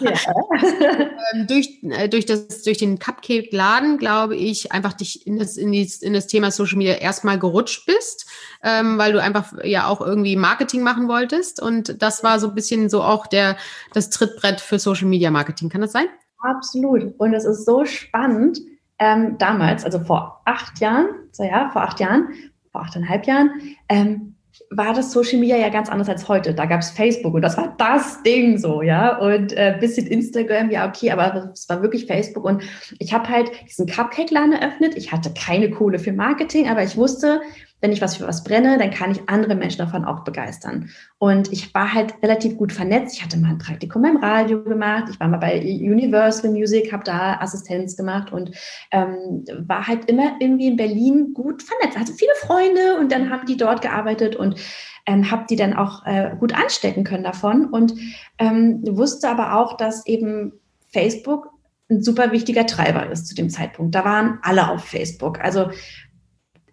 ja. 0.00 0.12
ähm, 1.34 1.46
durch, 1.46 1.80
äh, 1.82 2.08
durch, 2.08 2.24
das, 2.24 2.62
durch 2.62 2.78
den 2.78 2.98
Cupcake-Laden, 2.98 3.98
glaube 3.98 4.34
ich, 4.34 4.72
einfach 4.72 4.94
dich 4.94 5.26
in 5.26 5.38
das, 5.38 5.58
in, 5.58 5.72
die, 5.72 5.90
in 6.00 6.14
das 6.14 6.26
Thema 6.26 6.50
Social 6.50 6.78
Media 6.78 6.94
erstmal 6.94 7.38
gerutscht 7.38 7.84
bist, 7.84 8.26
ähm, 8.62 8.96
weil 8.96 9.12
du 9.12 9.20
einfach 9.20 9.52
ja 9.62 9.88
auch 9.88 10.00
irgendwie 10.00 10.36
Marketing 10.36 10.82
machen 10.82 11.06
wolltest. 11.06 11.60
Und 11.60 12.00
das 12.00 12.24
war 12.24 12.40
so 12.40 12.48
ein 12.48 12.54
bisschen 12.54 12.88
so 12.88 13.02
auch 13.02 13.26
der, 13.26 13.58
das 13.92 14.08
Trittbrett 14.08 14.60
für 14.60 14.78
Social 14.78 15.06
Media 15.06 15.30
Marketing. 15.30 15.68
Kann 15.68 15.82
das 15.82 15.92
sein? 15.92 16.06
Absolut. 16.38 17.14
Und 17.18 17.34
es 17.34 17.44
ist 17.44 17.66
so 17.66 17.84
spannend. 17.84 18.58
Ähm, 18.98 19.36
damals, 19.38 19.84
also 19.84 20.00
vor 20.00 20.40
acht 20.44 20.80
Jahren, 20.80 21.08
so 21.32 21.44
ja, 21.44 21.70
vor 21.70 21.82
acht 21.82 22.00
Jahren, 22.00 22.28
vor 22.72 22.80
achteinhalb 22.80 23.26
Jahren, 23.26 23.50
ähm, 23.88 24.36
war 24.70 24.94
das 24.94 25.12
Social 25.12 25.38
Media 25.38 25.56
ja 25.56 25.68
ganz 25.68 25.88
anders 25.88 26.08
als 26.08 26.28
heute. 26.28 26.54
Da 26.54 26.64
gab 26.64 26.80
es 26.80 26.90
Facebook 26.90 27.34
und 27.34 27.42
das 27.42 27.56
war 27.56 27.74
das 27.78 28.22
Ding 28.22 28.58
so, 28.58 28.82
ja. 28.82 29.18
Und 29.18 29.52
äh, 29.52 29.76
bisschen 29.78 30.06
Instagram, 30.06 30.70
ja, 30.70 30.88
okay, 30.88 31.10
aber 31.10 31.50
es 31.52 31.68
war 31.68 31.82
wirklich 31.82 32.06
Facebook. 32.06 32.44
Und 32.44 32.62
ich 32.98 33.12
habe 33.12 33.28
halt 33.28 33.50
diesen 33.68 33.86
Cupcake-Laden 33.86 34.52
eröffnet. 34.52 34.96
Ich 34.96 35.12
hatte 35.12 35.32
keine 35.34 35.70
Kohle 35.70 35.98
für 35.98 36.12
Marketing, 36.12 36.68
aber 36.68 36.82
ich 36.82 36.96
wusste, 36.96 37.40
wenn 37.80 37.92
ich 37.92 38.00
was 38.00 38.16
für 38.16 38.26
was 38.26 38.42
brenne, 38.42 38.78
dann 38.78 38.90
kann 38.90 39.10
ich 39.10 39.28
andere 39.28 39.54
Menschen 39.54 39.78
davon 39.78 40.04
auch 40.04 40.24
begeistern. 40.24 40.88
Und 41.18 41.52
ich 41.52 41.74
war 41.74 41.92
halt 41.92 42.14
relativ 42.22 42.56
gut 42.56 42.72
vernetzt. 42.72 43.16
Ich 43.16 43.22
hatte 43.22 43.36
mal 43.38 43.50
ein 43.50 43.58
Praktikum 43.58 44.02
beim 44.02 44.16
Radio 44.16 44.62
gemacht. 44.62 45.04
Ich 45.10 45.20
war 45.20 45.28
mal 45.28 45.36
bei 45.36 45.60
Universal 45.60 46.50
Music, 46.50 46.92
habe 46.92 47.04
da 47.04 47.38
Assistenz 47.40 47.96
gemacht 47.96 48.32
und 48.32 48.50
ähm, 48.92 49.44
war 49.66 49.86
halt 49.86 50.08
immer 50.10 50.36
irgendwie 50.40 50.68
in 50.68 50.76
Berlin 50.76 51.34
gut 51.34 51.62
vernetzt. 51.62 51.98
Hatte 51.98 52.14
viele 52.14 52.34
Freunde 52.40 52.98
und 52.98 53.12
dann 53.12 53.30
haben 53.30 53.46
die 53.46 53.58
dort 53.58 53.82
gearbeitet 53.82 54.36
und 54.36 54.58
ähm, 55.04 55.30
habe 55.30 55.44
die 55.48 55.56
dann 55.56 55.74
auch 55.74 56.04
äh, 56.06 56.34
gut 56.38 56.54
anstecken 56.54 57.04
können 57.04 57.24
davon 57.24 57.66
und 57.66 57.94
ähm, 58.38 58.82
wusste 58.84 59.28
aber 59.28 59.60
auch, 59.60 59.76
dass 59.76 60.06
eben 60.06 60.52
Facebook 60.88 61.50
ein 61.88 62.02
super 62.02 62.32
wichtiger 62.32 62.66
Treiber 62.66 63.10
ist 63.10 63.28
zu 63.28 63.34
dem 63.34 63.48
Zeitpunkt. 63.48 63.94
Da 63.94 64.04
waren 64.04 64.38
alle 64.42 64.70
auf 64.70 64.84
Facebook. 64.84 65.40
Also 65.40 65.70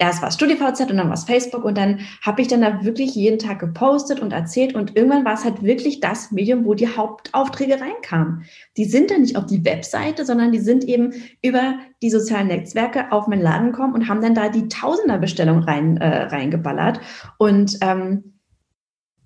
erst 0.04 0.22
war 0.22 0.28
es 0.28 0.36
StudiVZ 0.36 0.82
und 0.92 0.98
dann 0.98 1.08
war 1.08 1.14
es 1.14 1.24
Facebook 1.24 1.64
und 1.64 1.78
dann 1.78 2.02
habe 2.22 2.42
ich 2.42 2.50
dann 2.50 2.60
da 2.60 2.84
wirklich 2.84 3.16
jeden 3.16 3.40
Tag 3.40 3.60
gepostet 3.60 4.20
und 4.20 4.34
erzählt 4.34 4.76
und 4.76 4.98
irgendwann 4.98 5.24
war 5.24 5.34
es 5.34 5.46
halt 5.46 5.64
wirklich 5.64 6.02
das 6.02 6.32
Medium, 6.32 6.66
wo 6.66 6.74
die 6.74 6.90
Hauptaufträge 6.90 7.80
reinkamen. 7.80 8.44
Die 8.76 8.84
sind 8.84 9.12
dann 9.12 9.22
nicht 9.22 9.38
auf 9.38 9.46
die 9.46 9.64
Webseite, 9.64 10.26
sondern 10.26 10.52
die 10.52 10.60
sind 10.60 10.84
eben 10.84 11.14
über 11.42 11.76
die 12.02 12.10
sozialen 12.10 12.48
Netzwerke 12.48 13.14
auf 13.14 13.28
meinen 13.28 13.42
Laden 13.42 13.72
gekommen 13.72 13.94
und 13.94 14.10
haben 14.10 14.22
dann 14.22 14.36
da 14.36 14.50
die 14.50 14.68
Tausenderbestellung 14.68 15.60
rein, 15.60 15.96
äh, 15.98 16.24
reingeballert 16.24 17.00
und 17.38 17.78
ähm, 17.80 18.40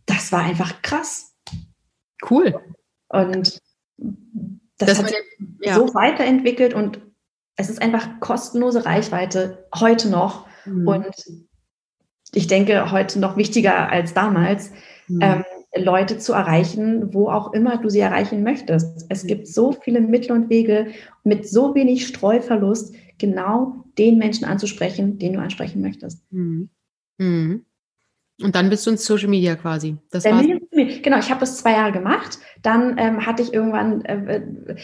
das 0.05 0.31
war 0.31 0.43
einfach 0.43 0.83
krass. 0.83 1.35
Cool. 2.29 2.55
Und 3.09 3.59
das, 3.97 4.89
das 4.89 4.99
hat 4.99 5.07
sich 5.07 5.17
ja. 5.61 5.73
so 5.73 5.93
weiterentwickelt 5.95 6.75
und 6.75 7.01
es 7.55 7.71
ist 7.71 7.81
einfach 7.81 8.19
kostenlose 8.19 8.85
Reichweite 8.85 9.67
heute 9.75 10.09
noch 10.09 10.45
Mhm. 10.67 10.87
Und 10.87 11.15
ich 12.33 12.47
denke, 12.47 12.91
heute 12.91 13.19
noch 13.19 13.37
wichtiger 13.37 13.89
als 13.89 14.13
damals, 14.13 14.71
mhm. 15.07 15.19
ähm, 15.21 15.45
Leute 15.75 16.17
zu 16.17 16.33
erreichen, 16.33 17.13
wo 17.13 17.29
auch 17.29 17.53
immer 17.53 17.77
du 17.77 17.89
sie 17.89 17.99
erreichen 17.99 18.43
möchtest. 18.43 19.05
Es 19.09 19.25
gibt 19.25 19.47
so 19.47 19.71
viele 19.71 20.01
Mittel 20.01 20.31
und 20.31 20.49
Wege 20.49 20.87
mit 21.23 21.47
so 21.47 21.75
wenig 21.75 22.07
Streuverlust, 22.07 22.95
genau 23.17 23.83
den 23.97 24.17
Menschen 24.17 24.45
anzusprechen, 24.45 25.17
den 25.17 25.33
du 25.33 25.39
ansprechen 25.39 25.81
möchtest. 25.81 26.21
Mhm. 26.31 26.69
mhm. 27.17 27.63
Und 28.39 28.55
dann 28.55 28.69
bist 28.69 28.85
du 28.85 28.91
in 28.91 28.97
Social 28.97 29.29
Media 29.29 29.55
quasi. 29.55 29.97
Das 30.11 30.23
war's. 30.23 30.45
Genau, 30.71 31.17
ich 31.17 31.31
habe 31.31 31.39
das 31.39 31.57
zwei 31.57 31.71
Jahre 31.71 31.91
gemacht. 31.91 32.37
Dann 32.61 32.95
ähm, 32.99 33.25
hatte 33.25 33.41
ich 33.41 33.51
irgendwann, 33.51 34.05
äh, 34.05 34.35
äh 34.35 34.75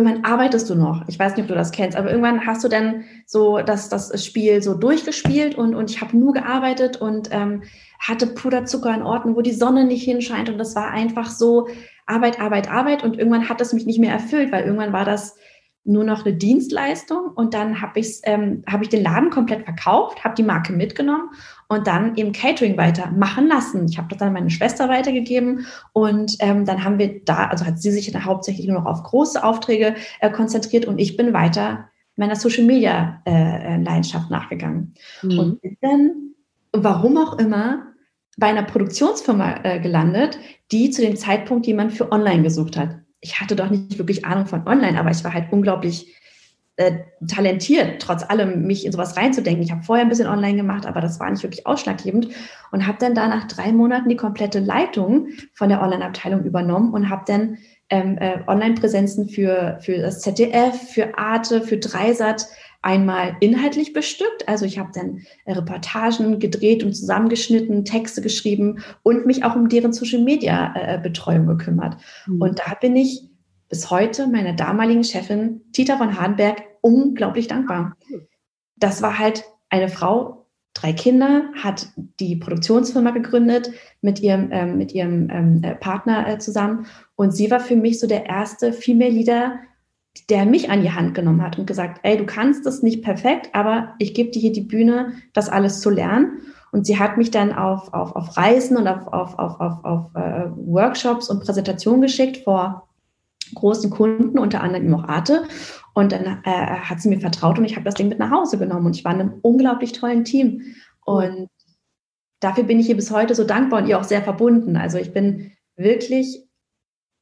irgendwann 0.00 0.24
arbeitest 0.24 0.68
du 0.70 0.74
noch. 0.74 1.04
Ich 1.08 1.18
weiß 1.18 1.36
nicht, 1.36 1.42
ob 1.42 1.48
du 1.48 1.54
das 1.54 1.72
kennst, 1.72 1.96
aber 1.96 2.10
irgendwann 2.10 2.46
hast 2.46 2.64
du 2.64 2.68
dann 2.68 3.04
so 3.26 3.58
das, 3.58 3.88
das 3.88 4.24
Spiel 4.24 4.62
so 4.62 4.74
durchgespielt 4.74 5.56
und, 5.56 5.74
und 5.74 5.90
ich 5.90 6.00
habe 6.00 6.16
nur 6.16 6.32
gearbeitet 6.32 6.96
und 6.96 7.28
ähm, 7.32 7.62
hatte 7.98 8.26
Puderzucker 8.26 8.94
in 8.94 9.02
Orten, 9.02 9.36
wo 9.36 9.42
die 9.42 9.52
Sonne 9.52 9.84
nicht 9.84 10.04
hinscheint 10.04 10.48
und 10.48 10.58
das 10.58 10.74
war 10.74 10.90
einfach 10.90 11.30
so 11.30 11.68
Arbeit, 12.06 12.40
Arbeit, 12.40 12.70
Arbeit 12.70 13.04
und 13.04 13.18
irgendwann 13.18 13.48
hat 13.48 13.60
das 13.60 13.72
mich 13.72 13.86
nicht 13.86 14.00
mehr 14.00 14.12
erfüllt, 14.12 14.50
weil 14.52 14.64
irgendwann 14.64 14.92
war 14.92 15.04
das 15.04 15.36
nur 15.84 16.04
noch 16.04 16.24
eine 16.24 16.34
Dienstleistung 16.34 17.30
und 17.34 17.54
dann 17.54 17.80
habe 17.80 18.00
ich, 18.00 18.20
ähm, 18.24 18.62
hab 18.70 18.82
ich 18.82 18.90
den 18.90 19.02
Laden 19.02 19.30
komplett 19.30 19.64
verkauft, 19.64 20.22
habe 20.24 20.34
die 20.34 20.42
Marke 20.42 20.72
mitgenommen 20.72 21.30
und 21.68 21.86
dann 21.86 22.16
eben 22.16 22.32
Catering 22.32 22.76
weiter 22.76 23.10
machen 23.12 23.48
lassen. 23.48 23.86
Ich 23.88 23.96
habe 23.96 24.08
das 24.08 24.18
dann 24.18 24.28
an 24.28 24.34
meine 24.34 24.50
Schwester 24.50 24.88
weitergegeben 24.88 25.66
und 25.92 26.36
ähm, 26.40 26.66
dann 26.66 26.84
haben 26.84 26.98
wir 26.98 27.24
da, 27.24 27.46
also 27.46 27.64
hat 27.64 27.80
sie 27.80 27.90
sich 27.90 28.10
dann 28.12 28.24
hauptsächlich 28.24 28.66
nur 28.66 28.80
noch 28.80 28.86
auf 28.86 29.02
große 29.02 29.42
Aufträge 29.42 29.94
äh, 30.20 30.30
konzentriert 30.30 30.84
und 30.84 30.98
ich 30.98 31.16
bin 31.16 31.32
weiter 31.32 31.88
meiner 32.16 32.36
Social 32.36 32.64
Media 32.64 33.22
äh, 33.24 33.82
Leidenschaft 33.82 34.30
nachgegangen. 34.30 34.94
Mhm. 35.22 35.38
Und 35.38 35.62
bin 35.62 35.76
dann, 35.80 36.34
warum 36.72 37.16
auch 37.16 37.38
immer, 37.38 37.86
bei 38.36 38.48
einer 38.48 38.62
Produktionsfirma 38.62 39.60
äh, 39.64 39.80
gelandet, 39.80 40.38
die 40.70 40.90
zu 40.90 41.02
dem 41.02 41.16
Zeitpunkt 41.16 41.66
jemand 41.66 41.92
für 41.92 42.12
online 42.12 42.42
gesucht 42.42 42.76
hat. 42.76 42.98
Ich 43.20 43.40
hatte 43.40 43.56
doch 43.56 43.70
nicht 43.70 43.98
wirklich 43.98 44.24
Ahnung 44.24 44.46
von 44.46 44.66
online, 44.66 44.98
aber 44.98 45.10
ich 45.10 45.22
war 45.24 45.34
halt 45.34 45.52
unglaublich 45.52 46.16
äh, 46.80 47.00
talentiert, 47.28 48.00
trotz 48.00 48.22
allem 48.22 48.66
mich 48.66 48.86
in 48.86 48.92
sowas 48.92 49.16
reinzudenken. 49.16 49.62
Ich 49.62 49.70
habe 49.70 49.82
vorher 49.82 50.06
ein 50.06 50.08
bisschen 50.08 50.26
online 50.26 50.56
gemacht, 50.56 50.86
aber 50.86 51.02
das 51.02 51.20
war 51.20 51.30
nicht 51.30 51.42
wirklich 51.42 51.66
ausschlaggebend 51.66 52.28
und 52.72 52.86
habe 52.86 52.96
dann 52.98 53.14
da 53.14 53.28
nach 53.28 53.46
drei 53.48 53.70
Monaten 53.70 54.08
die 54.08 54.16
komplette 54.16 54.60
Leitung 54.60 55.28
von 55.52 55.68
der 55.68 55.82
Online-Abteilung 55.82 56.44
übernommen 56.44 56.94
und 56.94 57.10
habe 57.10 57.24
dann 57.26 57.58
ähm, 57.90 58.16
äh, 58.18 58.38
Online-Präsenzen 58.46 59.28
für, 59.28 59.78
für 59.82 59.98
das 59.98 60.20
ZDF, 60.20 60.90
für 60.90 61.18
Arte, 61.18 61.60
für 61.60 61.76
Dreisat 61.76 62.46
einmal 62.82 63.36
inhaltlich 63.40 63.92
bestückt. 63.92 64.48
Also 64.48 64.64
ich 64.64 64.78
habe 64.78 64.90
dann 64.94 65.22
Reportagen 65.46 66.38
gedreht 66.38 66.82
und 66.82 66.94
zusammengeschnitten, 66.94 67.84
Texte 67.84 68.22
geschrieben 68.22 68.80
und 69.02 69.26
mich 69.26 69.44
auch 69.44 69.54
um 69.54 69.68
deren 69.68 69.92
Social-Media-Betreuung 69.92 71.44
äh, 71.44 71.56
gekümmert. 71.56 71.96
Mhm. 72.26 72.40
Und 72.40 72.58
da 72.60 72.74
bin 72.74 72.96
ich 72.96 73.28
bis 73.68 73.90
heute 73.90 74.26
meiner 74.26 74.54
damaligen 74.54 75.04
Chefin 75.04 75.60
Tita 75.72 75.96
von 75.96 76.18
Hardenberg 76.18 76.62
unglaublich 76.80 77.48
dankbar. 77.48 77.96
Das 78.76 79.02
war 79.02 79.18
halt 79.18 79.44
eine 79.68 79.88
Frau, 79.88 80.46
drei 80.74 80.92
Kinder, 80.92 81.50
hat 81.54 81.88
die 82.18 82.36
Produktionsfirma 82.36 83.10
gegründet 83.10 83.70
mit 84.00 84.20
ihrem, 84.20 84.50
ähm, 84.52 84.78
mit 84.78 84.92
ihrem 84.92 85.28
ähm, 85.30 85.60
äh, 85.62 85.74
Partner 85.74 86.26
äh, 86.26 86.38
zusammen. 86.38 86.86
Und 87.14 87.32
sie 87.32 87.50
war 87.50 87.60
für 87.60 87.76
mich 87.76 88.00
so 88.00 88.06
der 88.06 88.26
erste 88.26 88.72
Female 88.72 89.10
Leader, 89.10 89.58
der 90.28 90.44
mich 90.44 90.70
an 90.70 90.82
die 90.82 90.92
Hand 90.92 91.14
genommen 91.14 91.42
hat 91.42 91.58
und 91.58 91.66
gesagt, 91.66 92.00
ey, 92.02 92.16
du 92.16 92.26
kannst 92.26 92.66
das 92.66 92.82
nicht 92.82 93.02
perfekt, 93.02 93.50
aber 93.52 93.94
ich 93.98 94.14
gebe 94.14 94.30
dir 94.30 94.40
hier 94.40 94.52
die 94.52 94.60
Bühne, 94.60 95.14
das 95.32 95.48
alles 95.48 95.80
zu 95.80 95.90
lernen. 95.90 96.42
Und 96.72 96.86
sie 96.86 96.98
hat 96.98 97.16
mich 97.16 97.30
dann 97.30 97.52
auf, 97.52 97.92
auf, 97.92 98.14
auf 98.14 98.36
Reisen 98.36 98.76
und 98.76 98.86
auf, 98.86 99.06
auf, 99.08 99.38
auf, 99.38 99.60
auf, 99.60 99.84
auf 99.84 100.14
äh, 100.14 100.50
Workshops 100.56 101.28
und 101.28 101.42
Präsentationen 101.42 102.00
geschickt 102.00 102.38
vor 102.44 102.88
großen 103.54 103.90
Kunden, 103.90 104.38
unter 104.38 104.60
anderem 104.60 104.94
auch 104.94 105.04
Arte. 105.04 105.44
Und 105.94 106.12
dann 106.12 106.42
äh, 106.44 106.50
hat 106.50 107.00
sie 107.00 107.08
mir 107.08 107.20
vertraut 107.20 107.58
und 107.58 107.64
ich 107.64 107.74
habe 107.74 107.84
das 107.84 107.94
Ding 107.94 108.08
mit 108.08 108.20
nach 108.20 108.30
Hause 108.30 108.58
genommen. 108.58 108.86
Und 108.86 108.96
ich 108.96 109.04
war 109.04 109.12
in 109.12 109.20
einem 109.20 109.34
unglaublich 109.42 109.92
tollen 109.92 110.24
Team. 110.24 110.62
Und 111.04 111.48
dafür 112.38 112.64
bin 112.64 112.78
ich 112.78 112.88
ihr 112.88 112.96
bis 112.96 113.10
heute 113.10 113.34
so 113.34 113.44
dankbar 113.44 113.82
und 113.82 113.88
ihr 113.88 113.98
auch 113.98 114.04
sehr 114.04 114.22
verbunden. 114.22 114.76
Also 114.76 114.98
ich 114.98 115.12
bin 115.12 115.52
wirklich 115.76 116.44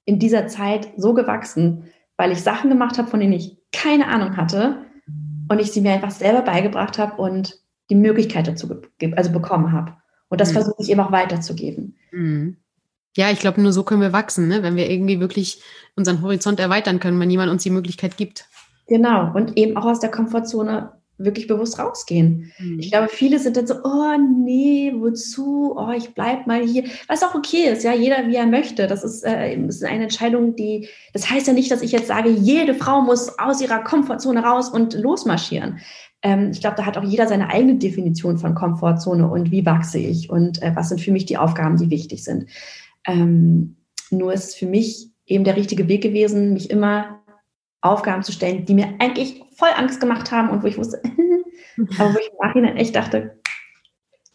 in 0.04 0.18
dieser 0.18 0.46
Zeit 0.46 0.88
so 0.96 1.14
gewachsen, 1.14 1.84
weil 2.18 2.32
ich 2.32 2.42
Sachen 2.42 2.68
gemacht 2.68 2.98
habe, 2.98 3.08
von 3.08 3.20
denen 3.20 3.32
ich 3.32 3.56
keine 3.72 4.08
Ahnung 4.08 4.36
hatte 4.36 4.84
und 5.48 5.60
ich 5.60 5.72
sie 5.72 5.80
mir 5.80 5.92
einfach 5.92 6.10
selber 6.10 6.42
beigebracht 6.42 6.98
habe 6.98 7.20
und 7.22 7.58
die 7.88 7.94
Möglichkeit 7.94 8.46
dazu 8.46 8.68
also 9.16 9.32
bekommen 9.32 9.72
habe. 9.72 9.96
Und 10.28 10.42
das 10.42 10.50
mhm. 10.50 10.54
versuche 10.54 10.82
ich 10.82 10.90
eben 10.90 11.00
auch 11.00 11.12
weiterzugeben. 11.12 11.96
Mhm. 12.12 12.58
Ja, 13.16 13.30
ich 13.30 13.38
glaube, 13.38 13.62
nur 13.62 13.72
so 13.72 13.84
können 13.84 14.02
wir 14.02 14.12
wachsen, 14.12 14.48
ne? 14.48 14.62
wenn 14.62 14.76
wir 14.76 14.90
irgendwie 14.90 15.20
wirklich 15.20 15.62
unseren 15.96 16.20
Horizont 16.20 16.60
erweitern 16.60 17.00
können, 17.00 17.18
wenn 17.18 17.30
jemand 17.30 17.50
uns 17.50 17.62
die 17.62 17.70
Möglichkeit 17.70 18.16
gibt. 18.16 18.46
Genau, 18.86 19.32
und 19.34 19.56
eben 19.56 19.76
auch 19.76 19.86
aus 19.86 20.00
der 20.00 20.10
Komfortzone 20.10 20.92
wirklich 21.18 21.48
bewusst 21.48 21.78
rausgehen. 21.78 22.52
Mhm. 22.58 22.78
Ich 22.78 22.90
glaube, 22.90 23.08
viele 23.08 23.38
sind 23.38 23.56
dann 23.56 23.66
so, 23.66 23.74
oh 23.82 24.16
nee, 24.16 24.92
wozu? 24.96 25.74
Oh, 25.76 25.90
ich 25.96 26.14
bleib 26.14 26.46
mal 26.46 26.64
hier. 26.64 26.84
Was 27.08 27.22
auch 27.22 27.34
okay 27.34 27.70
ist, 27.72 27.82
ja, 27.84 27.92
jeder 27.92 28.26
wie 28.28 28.36
er 28.36 28.46
möchte. 28.46 28.86
Das 28.86 29.04
ist, 29.04 29.24
äh, 29.24 29.54
ist 29.54 29.84
eine 29.84 30.04
Entscheidung, 30.04 30.54
die, 30.56 30.88
das 31.12 31.28
heißt 31.28 31.48
ja 31.48 31.52
nicht, 31.52 31.70
dass 31.70 31.82
ich 31.82 31.92
jetzt 31.92 32.06
sage, 32.06 32.30
jede 32.30 32.74
Frau 32.74 33.02
muss 33.02 33.38
aus 33.38 33.60
ihrer 33.60 33.82
Komfortzone 33.82 34.42
raus 34.42 34.70
und 34.70 34.94
losmarschieren. 34.94 35.78
Ähm, 36.22 36.50
ich 36.52 36.60
glaube, 36.60 36.76
da 36.76 36.86
hat 36.86 36.96
auch 36.96 37.04
jeder 37.04 37.26
seine 37.26 37.50
eigene 37.50 37.76
Definition 37.76 38.38
von 38.38 38.54
Komfortzone 38.54 39.28
und 39.28 39.50
wie 39.50 39.66
wachse 39.66 39.98
ich 39.98 40.30
und 40.30 40.62
äh, 40.62 40.72
was 40.74 40.88
sind 40.88 41.00
für 41.00 41.12
mich 41.12 41.26
die 41.26 41.36
Aufgaben, 41.36 41.76
die 41.76 41.90
wichtig 41.90 42.24
sind. 42.24 42.46
Ähm, 43.06 43.76
nur 44.10 44.32
ist 44.32 44.48
es 44.48 44.54
für 44.54 44.66
mich 44.66 45.10
eben 45.26 45.44
der 45.44 45.56
richtige 45.56 45.88
Weg 45.88 46.02
gewesen, 46.02 46.54
mich 46.54 46.70
immer 46.70 47.17
Aufgaben 47.80 48.22
zu 48.22 48.32
stellen, 48.32 48.64
die 48.64 48.74
mir 48.74 48.94
eigentlich 48.98 49.42
voll 49.56 49.70
Angst 49.76 50.00
gemacht 50.00 50.30
haben 50.30 50.50
und 50.50 50.62
wo 50.62 50.66
ich 50.66 50.78
wusste, 50.78 51.00
aber 51.98 52.14
wo 52.14 52.18
ich 52.18 52.30
im 52.30 52.38
Nachhinein 52.40 52.76
echt 52.76 52.94
dachte, 52.94 53.40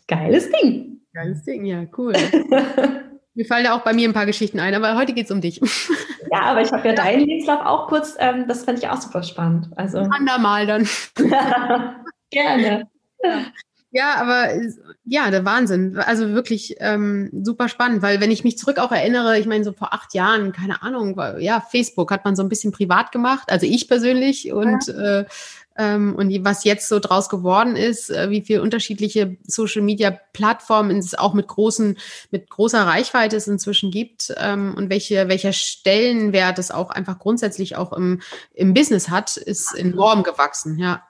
geiles 0.07 0.49
Ding. 0.51 1.01
Geiles 1.13 1.43
Ding, 1.43 1.65
ja, 1.65 1.85
cool. 1.97 2.13
Mir 3.35 3.45
fallen 3.45 3.65
ja 3.65 3.75
auch 3.75 3.83
bei 3.83 3.93
mir 3.93 4.07
ein 4.07 4.13
paar 4.13 4.27
Geschichten 4.27 4.59
ein, 4.59 4.75
aber 4.75 4.95
heute 4.95 5.13
geht 5.13 5.25
es 5.25 5.31
um 5.31 5.41
dich. 5.41 5.59
Ja, 6.31 6.45
aber 6.45 6.61
ich 6.61 6.71
habe 6.71 6.87
ja 6.87 6.95
deinen 6.95 7.27
Lebenslauf 7.27 7.63
auch 7.63 7.87
kurz, 7.87 8.15
ähm, 8.17 8.47
das 8.47 8.63
fand 8.63 8.79
ich 8.79 8.87
auch 8.89 8.99
super 8.99 9.21
spannend. 9.21 9.67
Also. 9.75 9.99
Andermal 9.99 10.65
dann. 10.65 10.89
Gerne. 12.31 12.89
Ja. 13.23 13.45
Ja, 13.95 14.15
aber 14.15 14.49
ja, 15.05 15.29
der 15.29 15.45
Wahnsinn. 15.45 15.97
Also 15.99 16.29
wirklich 16.29 16.77
ähm, 16.79 17.29
super 17.43 17.69
spannend, 17.69 18.01
weil 18.01 18.19
wenn 18.19 18.31
ich 18.31 18.43
mich 18.43 18.57
zurück 18.57 18.79
auch 18.79 18.91
erinnere, 18.91 19.37
ich 19.37 19.45
meine, 19.45 19.63
so 19.63 19.71
vor 19.71 19.93
acht 19.93 20.15
Jahren, 20.15 20.51
keine 20.51 20.81
Ahnung, 20.81 21.21
ja, 21.37 21.61
Facebook 21.61 22.09
hat 22.09 22.25
man 22.25 22.35
so 22.35 22.41
ein 22.41 22.49
bisschen 22.49 22.71
privat 22.71 23.11
gemacht, 23.11 23.51
also 23.51 23.67
ich 23.67 23.87
persönlich 23.87 24.51
und 24.51 24.87
ja. 24.87 25.19
äh, 25.19 25.25
ähm, 25.77 26.15
und 26.15 26.31
was 26.43 26.63
jetzt 26.63 26.87
so 26.89 26.99
draus 26.99 27.29
geworden 27.29 27.75
ist, 27.75 28.09
äh, 28.09 28.31
wie 28.31 28.41
viele 28.41 28.63
unterschiedliche 28.63 29.37
Social 29.43 29.83
Media 29.83 30.17
Plattformen 30.33 30.97
es 30.97 31.13
auch 31.13 31.35
mit 31.35 31.47
großen, 31.47 31.97
mit 32.31 32.49
großer 32.49 32.85
Reichweite 32.85 33.35
es 33.35 33.47
inzwischen 33.47 33.91
gibt 33.91 34.33
ähm, 34.37 34.73
und 34.75 34.89
welche, 34.89 35.27
welcher 35.27 35.53
Stellenwert 35.53 36.57
es 36.57 36.71
auch 36.71 36.89
einfach 36.89 37.19
grundsätzlich 37.19 37.75
auch 37.75 37.93
im, 37.93 38.21
im 38.55 38.73
Business 38.73 39.09
hat, 39.09 39.37
ist 39.37 39.75
enorm 39.75 40.23
gewachsen, 40.23 40.79
ja. 40.79 41.03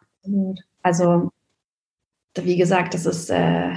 Also 0.82 1.32
wie 2.36 2.58
gesagt, 2.58 2.94
das 2.94 3.06
ist 3.06 3.30
äh, 3.30 3.74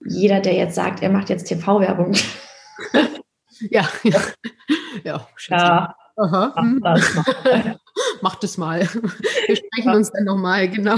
jeder, 0.00 0.40
der 0.40 0.54
jetzt 0.54 0.74
sagt, 0.74 1.02
er 1.02 1.10
macht 1.10 1.28
jetzt 1.28 1.44
TV-Werbung. 1.44 2.14
ja, 3.70 3.88
ja. 4.02 4.20
Ja, 5.04 5.28
ja. 5.48 5.94
Aha. 6.16 6.54
Mach 6.80 6.94
das 6.94 7.14
mal. 7.14 7.80
Macht 8.22 8.44
es 8.44 8.58
mal. 8.58 8.80
Wir 9.46 9.56
sprechen 9.56 9.94
uns 9.94 10.10
dann 10.12 10.24
nochmal, 10.24 10.68
genau. 10.68 10.96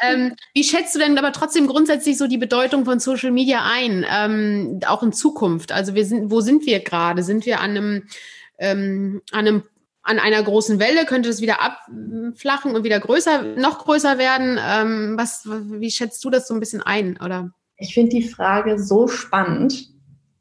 Ähm, 0.00 0.34
wie 0.54 0.64
schätzt 0.64 0.94
du 0.94 0.98
denn 0.98 1.18
aber 1.18 1.32
trotzdem 1.32 1.66
grundsätzlich 1.66 2.16
so 2.16 2.26
die 2.26 2.38
Bedeutung 2.38 2.84
von 2.84 3.00
Social 3.00 3.30
Media 3.30 3.62
ein, 3.64 4.04
ähm, 4.08 4.80
auch 4.86 5.02
in 5.02 5.12
Zukunft? 5.12 5.72
Also 5.72 5.94
wir 5.94 6.04
sind, 6.04 6.30
wo 6.30 6.40
sind 6.40 6.64
wir 6.66 6.80
gerade? 6.80 7.22
Sind 7.22 7.44
wir 7.46 7.60
an 7.60 7.70
einem, 7.70 8.08
ähm, 8.58 9.22
an 9.32 9.46
einem 9.46 9.62
an 10.04 10.18
einer 10.18 10.42
großen 10.42 10.78
Welle 10.78 11.06
könnte 11.06 11.30
es 11.30 11.40
wieder 11.40 11.60
abflachen 11.60 12.76
und 12.76 12.84
wieder 12.84 13.00
größer, 13.00 13.42
noch 13.56 13.84
größer 13.84 14.18
werden. 14.18 14.58
Ähm, 14.62 15.14
was, 15.16 15.46
wie 15.46 15.90
schätzt 15.90 16.24
du 16.24 16.30
das 16.30 16.46
so 16.46 16.54
ein 16.54 16.60
bisschen 16.60 16.82
ein, 16.82 17.18
oder? 17.24 17.50
Ich 17.78 17.94
finde 17.94 18.10
die 18.10 18.22
Frage 18.22 18.78
so 18.78 19.08
spannend, 19.08 19.88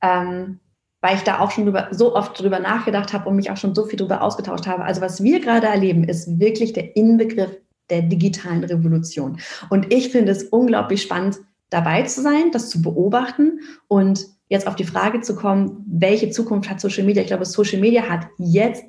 ähm, 0.02 0.60
weil 1.02 1.16
ich 1.16 1.24
da 1.24 1.40
auch 1.40 1.52
schon 1.52 1.66
drüber, 1.66 1.88
so 1.92 2.16
oft 2.16 2.40
drüber 2.40 2.60
nachgedacht 2.60 3.14
habe 3.14 3.30
und 3.30 3.38
mich 3.38 3.50
auch 3.50 3.58
schon 3.58 3.74
so 3.74 3.86
viel 3.86 3.98
drüber 3.98 4.22
ausgetauscht 4.22 4.68
habe. 4.68 4.84
Also 4.84 5.02
was 5.02 5.24
wir 5.24 5.40
gerade 5.40 5.68
erleben, 5.68 6.04
ist 6.04 6.40
wirklich 6.40 6.74
der 6.74 6.96
Inbegriff 6.96 7.58
der 7.90 8.02
digitalen 8.02 8.64
Revolution. 8.64 9.40
Und 9.70 9.94
ich 9.94 10.10
finde 10.10 10.32
es 10.34 10.44
unglaublich 10.44 11.02
spannend, 11.02 11.40
dabei 11.70 12.04
zu 12.04 12.22
sein, 12.22 12.52
das 12.52 12.70
zu 12.70 12.82
beobachten 12.82 13.60
und 13.88 14.26
jetzt 14.48 14.68
auf 14.68 14.76
die 14.76 14.84
Frage 14.84 15.22
zu 15.22 15.36
kommen, 15.36 15.84
welche 15.88 16.30
Zukunft 16.30 16.70
hat 16.70 16.80
Social 16.80 17.04
Media? 17.04 17.24
Ich 17.24 17.28
glaube, 17.28 17.46
Social 17.46 17.80
Media 17.80 18.04
hat 18.08 18.28
jetzt 18.38 18.84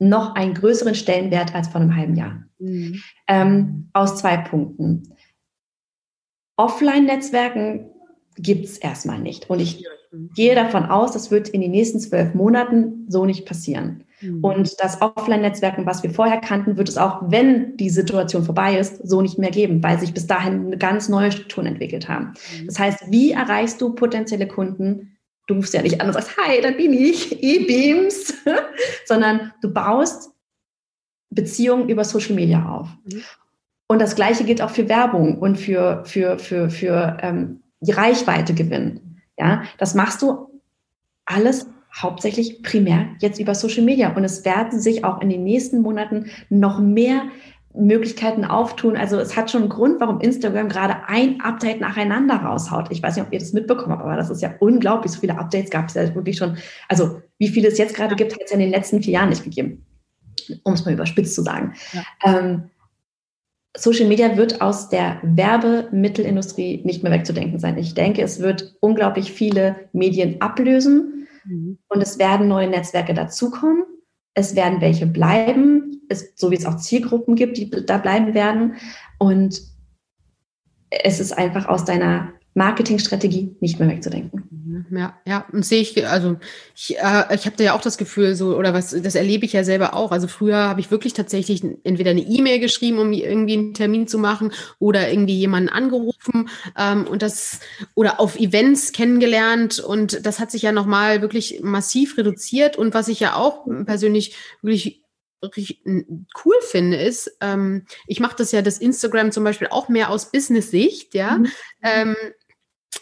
noch 0.00 0.34
einen 0.34 0.54
größeren 0.54 0.94
Stellenwert 0.94 1.54
als 1.54 1.68
vor 1.68 1.80
einem 1.80 1.94
halben 1.94 2.16
Jahr. 2.16 2.42
Mhm. 2.58 3.00
Ähm, 3.28 3.88
aus 3.92 4.16
zwei 4.16 4.36
Punkten. 4.38 5.14
Offline-Netzwerken 6.56 7.90
gibt 8.36 8.64
es 8.64 8.78
erstmal 8.78 9.18
nicht. 9.18 9.48
Und 9.48 9.60
ich 9.60 9.84
gehe 10.34 10.54
davon 10.54 10.86
aus, 10.86 11.12
das 11.12 11.30
wird 11.30 11.48
in 11.48 11.60
den 11.60 11.70
nächsten 11.70 12.00
zwölf 12.00 12.34
Monaten 12.34 13.06
so 13.08 13.24
nicht 13.26 13.46
passieren. 13.46 14.04
Mhm. 14.20 14.44
Und 14.44 14.82
das 14.82 15.00
Offline-Netzwerken, 15.00 15.86
was 15.86 16.02
wir 16.02 16.10
vorher 16.10 16.40
kannten, 16.40 16.76
wird 16.76 16.88
es 16.88 16.98
auch, 16.98 17.22
wenn 17.30 17.76
die 17.76 17.90
Situation 17.90 18.44
vorbei 18.44 18.78
ist, 18.78 19.06
so 19.08 19.22
nicht 19.22 19.38
mehr 19.38 19.50
geben, 19.50 19.82
weil 19.82 19.98
sich 19.98 20.14
bis 20.14 20.26
dahin 20.26 20.66
eine 20.66 20.78
ganz 20.78 21.08
neue 21.08 21.32
Strukturen 21.32 21.66
entwickelt 21.66 22.08
haben. 22.08 22.34
Mhm. 22.60 22.66
Das 22.66 22.78
heißt, 22.78 23.10
wie 23.10 23.32
erreichst 23.32 23.80
du 23.80 23.94
potenzielle 23.94 24.48
Kunden 24.48 25.16
Du 25.46 25.54
rufst 25.54 25.74
ja 25.74 25.82
nicht 25.82 26.00
an 26.00 26.06
und 26.06 26.12
sagst, 26.12 26.36
hi, 26.36 26.60
da 26.60 26.70
bin 26.70 26.92
ich, 26.92 27.42
E-Beams, 27.42 28.34
sondern 29.06 29.52
du 29.62 29.72
baust 29.72 30.30
Beziehungen 31.30 31.88
über 31.88 32.04
Social 32.04 32.34
Media 32.34 32.68
auf. 32.68 32.88
Mhm. 33.04 33.22
Und 33.88 34.00
das 34.00 34.14
Gleiche 34.14 34.44
gilt 34.44 34.62
auch 34.62 34.70
für 34.70 34.88
Werbung 34.88 35.38
und 35.38 35.56
für, 35.56 36.04
für, 36.04 36.38
für, 36.38 36.70
für 36.70 37.18
ähm, 37.22 37.62
die 37.80 37.92
Reichweite 37.92 38.54
gewinnen. 38.54 39.20
Ja, 39.36 39.64
das 39.78 39.94
machst 39.94 40.22
du 40.22 40.60
alles 41.24 41.66
hauptsächlich 41.94 42.62
primär 42.62 43.08
jetzt 43.20 43.40
über 43.40 43.54
Social 43.54 43.84
Media. 43.84 44.14
Und 44.14 44.24
es 44.24 44.44
werden 44.44 44.80
sich 44.80 45.04
auch 45.04 45.20
in 45.20 45.28
den 45.28 45.44
nächsten 45.44 45.82
Monaten 45.82 46.30
noch 46.48 46.78
mehr 46.78 47.24
Möglichkeiten 47.74 48.44
auftun. 48.44 48.96
Also 48.96 49.18
es 49.18 49.36
hat 49.36 49.50
schon 49.50 49.62
einen 49.62 49.70
Grund, 49.70 50.00
warum 50.00 50.20
Instagram 50.20 50.68
gerade 50.68 50.96
ein 51.06 51.40
Update 51.40 51.80
nacheinander 51.80 52.36
raushaut. 52.36 52.88
Ich 52.90 53.02
weiß 53.02 53.16
nicht, 53.16 53.26
ob 53.26 53.32
ihr 53.32 53.38
das 53.38 53.52
mitbekommen 53.52 53.92
habt, 53.92 54.02
aber 54.02 54.16
das 54.16 54.30
ist 54.30 54.42
ja 54.42 54.54
unglaublich. 54.58 55.12
So 55.12 55.20
viele 55.20 55.38
Updates 55.38 55.70
gab 55.70 55.88
es 55.88 55.94
ja 55.94 56.12
wirklich 56.14 56.36
schon. 56.36 56.58
Also 56.88 57.20
wie 57.38 57.48
viele 57.48 57.68
es 57.68 57.78
jetzt 57.78 57.94
gerade 57.94 58.16
gibt, 58.16 58.32
hat 58.32 58.42
es 58.44 58.50
ja 58.50 58.54
in 58.54 58.60
den 58.62 58.70
letzten 58.70 59.02
vier 59.02 59.14
Jahren 59.14 59.28
nicht 59.28 59.44
gegeben. 59.44 59.86
Um 60.64 60.74
es 60.74 60.84
mal 60.84 60.94
überspitzt 60.94 61.34
zu 61.34 61.42
sagen. 61.42 61.74
Ja. 61.92 62.02
Ähm, 62.24 62.70
Social 63.76 64.08
Media 64.08 64.36
wird 64.36 64.60
aus 64.60 64.88
der 64.88 65.20
Werbemittelindustrie 65.22 66.82
nicht 66.84 67.04
mehr 67.04 67.12
wegzudenken 67.12 67.60
sein. 67.60 67.78
Ich 67.78 67.94
denke, 67.94 68.22
es 68.22 68.40
wird 68.40 68.74
unglaublich 68.80 69.32
viele 69.32 69.76
Medien 69.92 70.40
ablösen 70.40 71.28
mhm. 71.44 71.78
und 71.88 72.02
es 72.02 72.18
werden 72.18 72.48
neue 72.48 72.68
Netzwerke 72.68 73.14
dazukommen. 73.14 73.84
Es 74.34 74.54
werden 74.54 74.80
welche 74.80 75.06
bleiben, 75.06 76.02
es, 76.08 76.32
so 76.36 76.50
wie 76.50 76.56
es 76.56 76.66
auch 76.66 76.76
Zielgruppen 76.76 77.34
gibt, 77.34 77.56
die 77.56 77.70
da 77.70 77.98
bleiben 77.98 78.34
werden. 78.34 78.74
Und 79.18 79.62
es 80.90 81.20
ist 81.20 81.32
einfach 81.32 81.66
aus 81.66 81.84
deiner 81.84 82.32
Marketingstrategie 82.54 83.56
nicht 83.60 83.78
mehr 83.78 83.88
wegzudenken. 83.88 84.50
Ja, 84.90 85.18
ja, 85.26 85.46
und 85.52 85.64
sehe 85.64 85.80
ich, 85.80 86.06
also 86.06 86.36
ich, 86.74 86.96
äh, 86.98 87.34
ich 87.34 87.46
habe 87.46 87.56
da 87.56 87.64
ja 87.64 87.74
auch 87.74 87.80
das 87.80 87.98
Gefühl, 87.98 88.34
so, 88.34 88.56
oder 88.56 88.72
was, 88.72 88.90
das 88.90 89.14
erlebe 89.14 89.44
ich 89.44 89.52
ja 89.52 89.64
selber 89.64 89.94
auch. 89.94 90.12
Also 90.12 90.28
früher 90.28 90.56
habe 90.56 90.80
ich 90.80 90.90
wirklich 90.90 91.12
tatsächlich 91.12 91.62
entweder 91.84 92.12
eine 92.12 92.20
E-Mail 92.22 92.60
geschrieben, 92.60 92.98
um 92.98 93.12
irgendwie 93.12 93.54
einen 93.54 93.74
Termin 93.74 94.06
zu 94.08 94.18
machen, 94.18 94.52
oder 94.78 95.10
irgendwie 95.10 95.36
jemanden 95.38 95.68
angerufen 95.68 96.48
ähm, 96.78 97.06
und 97.06 97.22
das, 97.22 97.60
oder 97.94 98.20
auf 98.20 98.38
Events 98.38 98.92
kennengelernt 98.92 99.80
und 99.80 100.24
das 100.24 100.38
hat 100.38 100.50
sich 100.50 100.62
ja 100.62 100.72
nochmal 100.72 101.20
wirklich 101.22 101.60
massiv 101.62 102.16
reduziert. 102.16 102.76
Und 102.76 102.94
was 102.94 103.08
ich 103.08 103.20
ja 103.20 103.34
auch 103.34 103.66
persönlich 103.86 104.36
wirklich 104.62 105.02
cool 106.44 106.54
finde, 106.60 106.98
ist, 106.98 107.36
ähm, 107.40 107.86
ich 108.06 108.20
mache 108.20 108.36
das 108.36 108.52
ja 108.52 108.62
das 108.62 108.78
Instagram 108.78 109.32
zum 109.32 109.42
Beispiel 109.44 109.68
auch 109.70 109.88
mehr 109.88 110.10
aus 110.10 110.30
Business-Sicht, 110.30 111.14
ja. 111.14 111.38
Mhm. 111.38 111.46
Ähm, 111.82 112.16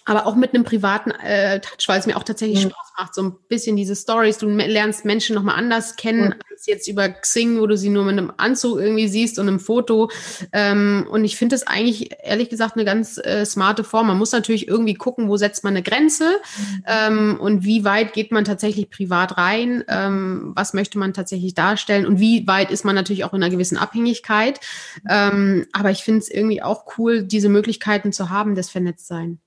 aber 0.05 0.27
auch 0.27 0.37
mit 0.37 0.55
einem 0.55 0.64
privaten 0.64 1.11
äh, 1.11 1.61
Touch, 1.61 1.87
weil 1.87 2.01
es 2.01 2.07
mir 2.07 2.16
auch 2.16 2.22
tatsächlich 2.22 2.64
mhm. 2.64 2.70
Spaß 2.70 2.92
macht, 2.98 3.14
so 3.14 3.22
ein 3.22 3.37
bisschen 3.48 3.77
diese 3.77 3.96
Stories. 3.96 4.38
Du 4.38 4.46
lernst 4.48 5.05
Menschen 5.05 5.35
nochmal 5.35 5.57
anders 5.57 5.96
kennen 5.96 6.29
mhm. 6.29 6.35
als 6.51 6.66
jetzt 6.66 6.88
über 6.88 7.09
Xing, 7.09 7.61
wo 7.61 7.66
du 7.66 7.77
sie 7.77 7.88
nur 7.88 8.05
mit 8.05 8.18
einem 8.18 8.33
Anzug 8.37 8.79
irgendwie 8.79 9.09
siehst 9.09 9.38
und 9.38 9.48
einem 9.48 9.61
Foto. 9.61 10.11
Ähm, 10.53 11.07
und 11.11 11.24
ich 11.24 11.37
finde 11.37 11.55
das 11.55 11.66
eigentlich, 11.66 12.11
ehrlich 12.22 12.48
gesagt, 12.48 12.77
eine 12.77 12.85
ganz 12.85 13.18
äh, 13.18 13.44
smarte 13.44 13.85
Form. 13.85 14.09
Man 14.09 14.18
muss 14.18 14.33
natürlich 14.33 14.68
irgendwie 14.68 14.94
gucken, 14.94 15.29
wo 15.29 15.37
setzt 15.37 15.64
man 15.64 15.74
eine 15.74 15.83
Grenze 15.83 16.24
mhm. 16.24 16.85
ähm, 16.87 17.40
und 17.40 17.64
wie 17.64 17.85
weit 17.85 18.12
geht 18.12 18.33
man 18.33 18.44
tatsächlich 18.44 18.90
privat 18.90 19.38
rein, 19.38 19.85
ähm, 19.88 20.53
was 20.55 20.74
möchte 20.74 20.98
man 20.98 21.14
tatsächlich 21.14 21.55
darstellen 21.55 22.07
und 22.07 22.20
wie 22.20 22.46
weit 22.46 22.70
ist 22.70 22.85
man 22.85 22.94
natürlich 22.94 23.24
auch 23.24 23.33
in 23.33 23.42
einer 23.42 23.53
gewissen 23.53 23.79
Abhängigkeit. 23.79 24.61
Ähm, 25.09 25.66
aber 25.72 25.90
ich 25.90 26.03
finde 26.03 26.20
es 26.20 26.31
irgendwie 26.31 26.62
auch 26.62 26.85
cool, 26.98 27.22
diese 27.22 27.48
Möglichkeiten 27.48 28.12
zu 28.12 28.31
haben, 28.31 28.55
das 28.55 28.70
Vernetztsein 28.70 29.40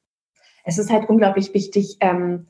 es 0.63 0.77
ist 0.77 0.91
halt 0.91 1.09
unglaublich 1.09 1.53
wichtig. 1.53 1.97
Ähm, 1.99 2.47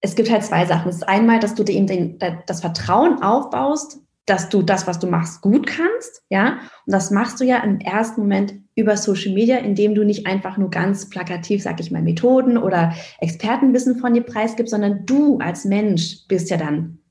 es 0.00 0.14
gibt 0.14 0.30
halt 0.30 0.44
zwei 0.44 0.66
Sachen. 0.66 0.88
Es 0.88 0.96
ist 0.96 1.08
einmal, 1.08 1.38
dass 1.38 1.54
du 1.54 1.62
dir 1.62 1.74
eben 1.74 1.86
den, 1.86 2.18
das 2.46 2.60
Vertrauen 2.60 3.22
aufbaust, 3.22 4.00
dass 4.26 4.48
du 4.48 4.62
das, 4.62 4.86
was 4.86 4.98
du 4.98 5.08
machst, 5.08 5.40
gut 5.40 5.66
kannst, 5.66 6.22
ja. 6.28 6.58
Und 6.86 6.92
das 6.92 7.10
machst 7.10 7.40
du 7.40 7.44
ja 7.44 7.58
im 7.58 7.80
ersten 7.80 8.20
Moment 8.20 8.54
über 8.74 8.96
Social 8.96 9.34
Media, 9.34 9.58
indem 9.58 9.94
du 9.94 10.04
nicht 10.04 10.26
einfach 10.26 10.56
nur 10.56 10.70
ganz 10.70 11.08
plakativ, 11.08 11.62
sag 11.62 11.80
ich 11.80 11.90
mal, 11.90 12.02
Methoden 12.02 12.56
oder 12.56 12.94
Expertenwissen 13.20 13.96
von 13.98 14.14
dir 14.14 14.22
preisgibst, 14.22 14.70
sondern 14.70 15.04
du 15.06 15.38
als 15.38 15.64
Mensch 15.64 16.26
bist 16.28 16.50
ja 16.50 16.56
dann 16.56 17.01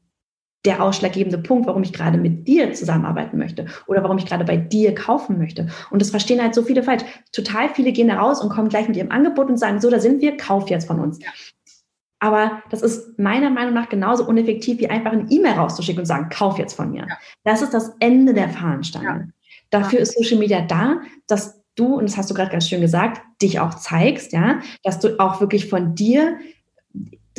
der 0.65 0.83
ausschlaggebende 0.83 1.39
Punkt, 1.39 1.67
warum 1.67 1.83
ich 1.83 1.93
gerade 1.93 2.17
mit 2.17 2.47
dir 2.47 2.73
zusammenarbeiten 2.73 3.37
möchte 3.37 3.65
oder 3.87 4.03
warum 4.03 4.17
ich 4.17 4.25
gerade 4.25 4.45
bei 4.45 4.57
dir 4.57 4.93
kaufen 4.93 5.37
möchte. 5.37 5.67
Und 5.89 6.01
das 6.01 6.11
verstehen 6.11 6.41
halt 6.41 6.53
so 6.53 6.61
viele 6.61 6.83
falsch. 6.83 7.03
Total 7.31 7.69
viele 7.69 7.91
gehen 7.91 8.09
da 8.09 8.19
raus 8.19 8.41
und 8.41 8.49
kommen 8.49 8.69
gleich 8.69 8.87
mit 8.87 8.97
ihrem 8.97 9.11
Angebot 9.11 9.49
und 9.49 9.57
sagen, 9.57 9.81
so, 9.81 9.89
da 9.89 9.99
sind 9.99 10.21
wir, 10.21 10.37
kauf 10.37 10.69
jetzt 10.69 10.85
von 10.87 10.99
uns. 10.99 11.19
Aber 12.19 12.61
das 12.69 12.83
ist 12.83 13.17
meiner 13.17 13.49
Meinung 13.49 13.73
nach 13.73 13.89
genauso 13.89 14.27
uneffektiv, 14.27 14.79
wie 14.79 14.89
einfach 14.89 15.11
eine 15.11 15.25
E-Mail 15.31 15.53
rauszuschicken 15.53 16.01
und 16.01 16.05
sagen, 16.05 16.29
kauf 16.29 16.59
jetzt 16.59 16.75
von 16.75 16.91
mir. 16.91 17.07
Ja. 17.09 17.17
Das 17.43 17.63
ist 17.63 17.73
das 17.73 17.95
Ende 17.99 18.35
der 18.35 18.49
Fahnenstange. 18.49 19.07
Ja. 19.07 19.27
Dafür 19.71 19.99
ja. 19.99 20.03
ist 20.03 20.15
Social 20.15 20.37
Media 20.37 20.61
da, 20.61 21.01
dass 21.25 21.63
du, 21.75 21.95
und 21.95 22.07
das 22.07 22.17
hast 22.17 22.29
du 22.29 22.35
gerade 22.35 22.51
ganz 22.51 22.69
schön 22.69 22.81
gesagt, 22.81 23.21
dich 23.41 23.59
auch 23.59 23.73
zeigst, 23.73 24.33
ja, 24.33 24.59
dass 24.83 24.99
du 24.99 25.19
auch 25.19 25.41
wirklich 25.41 25.67
von 25.67 25.95
dir 25.95 26.37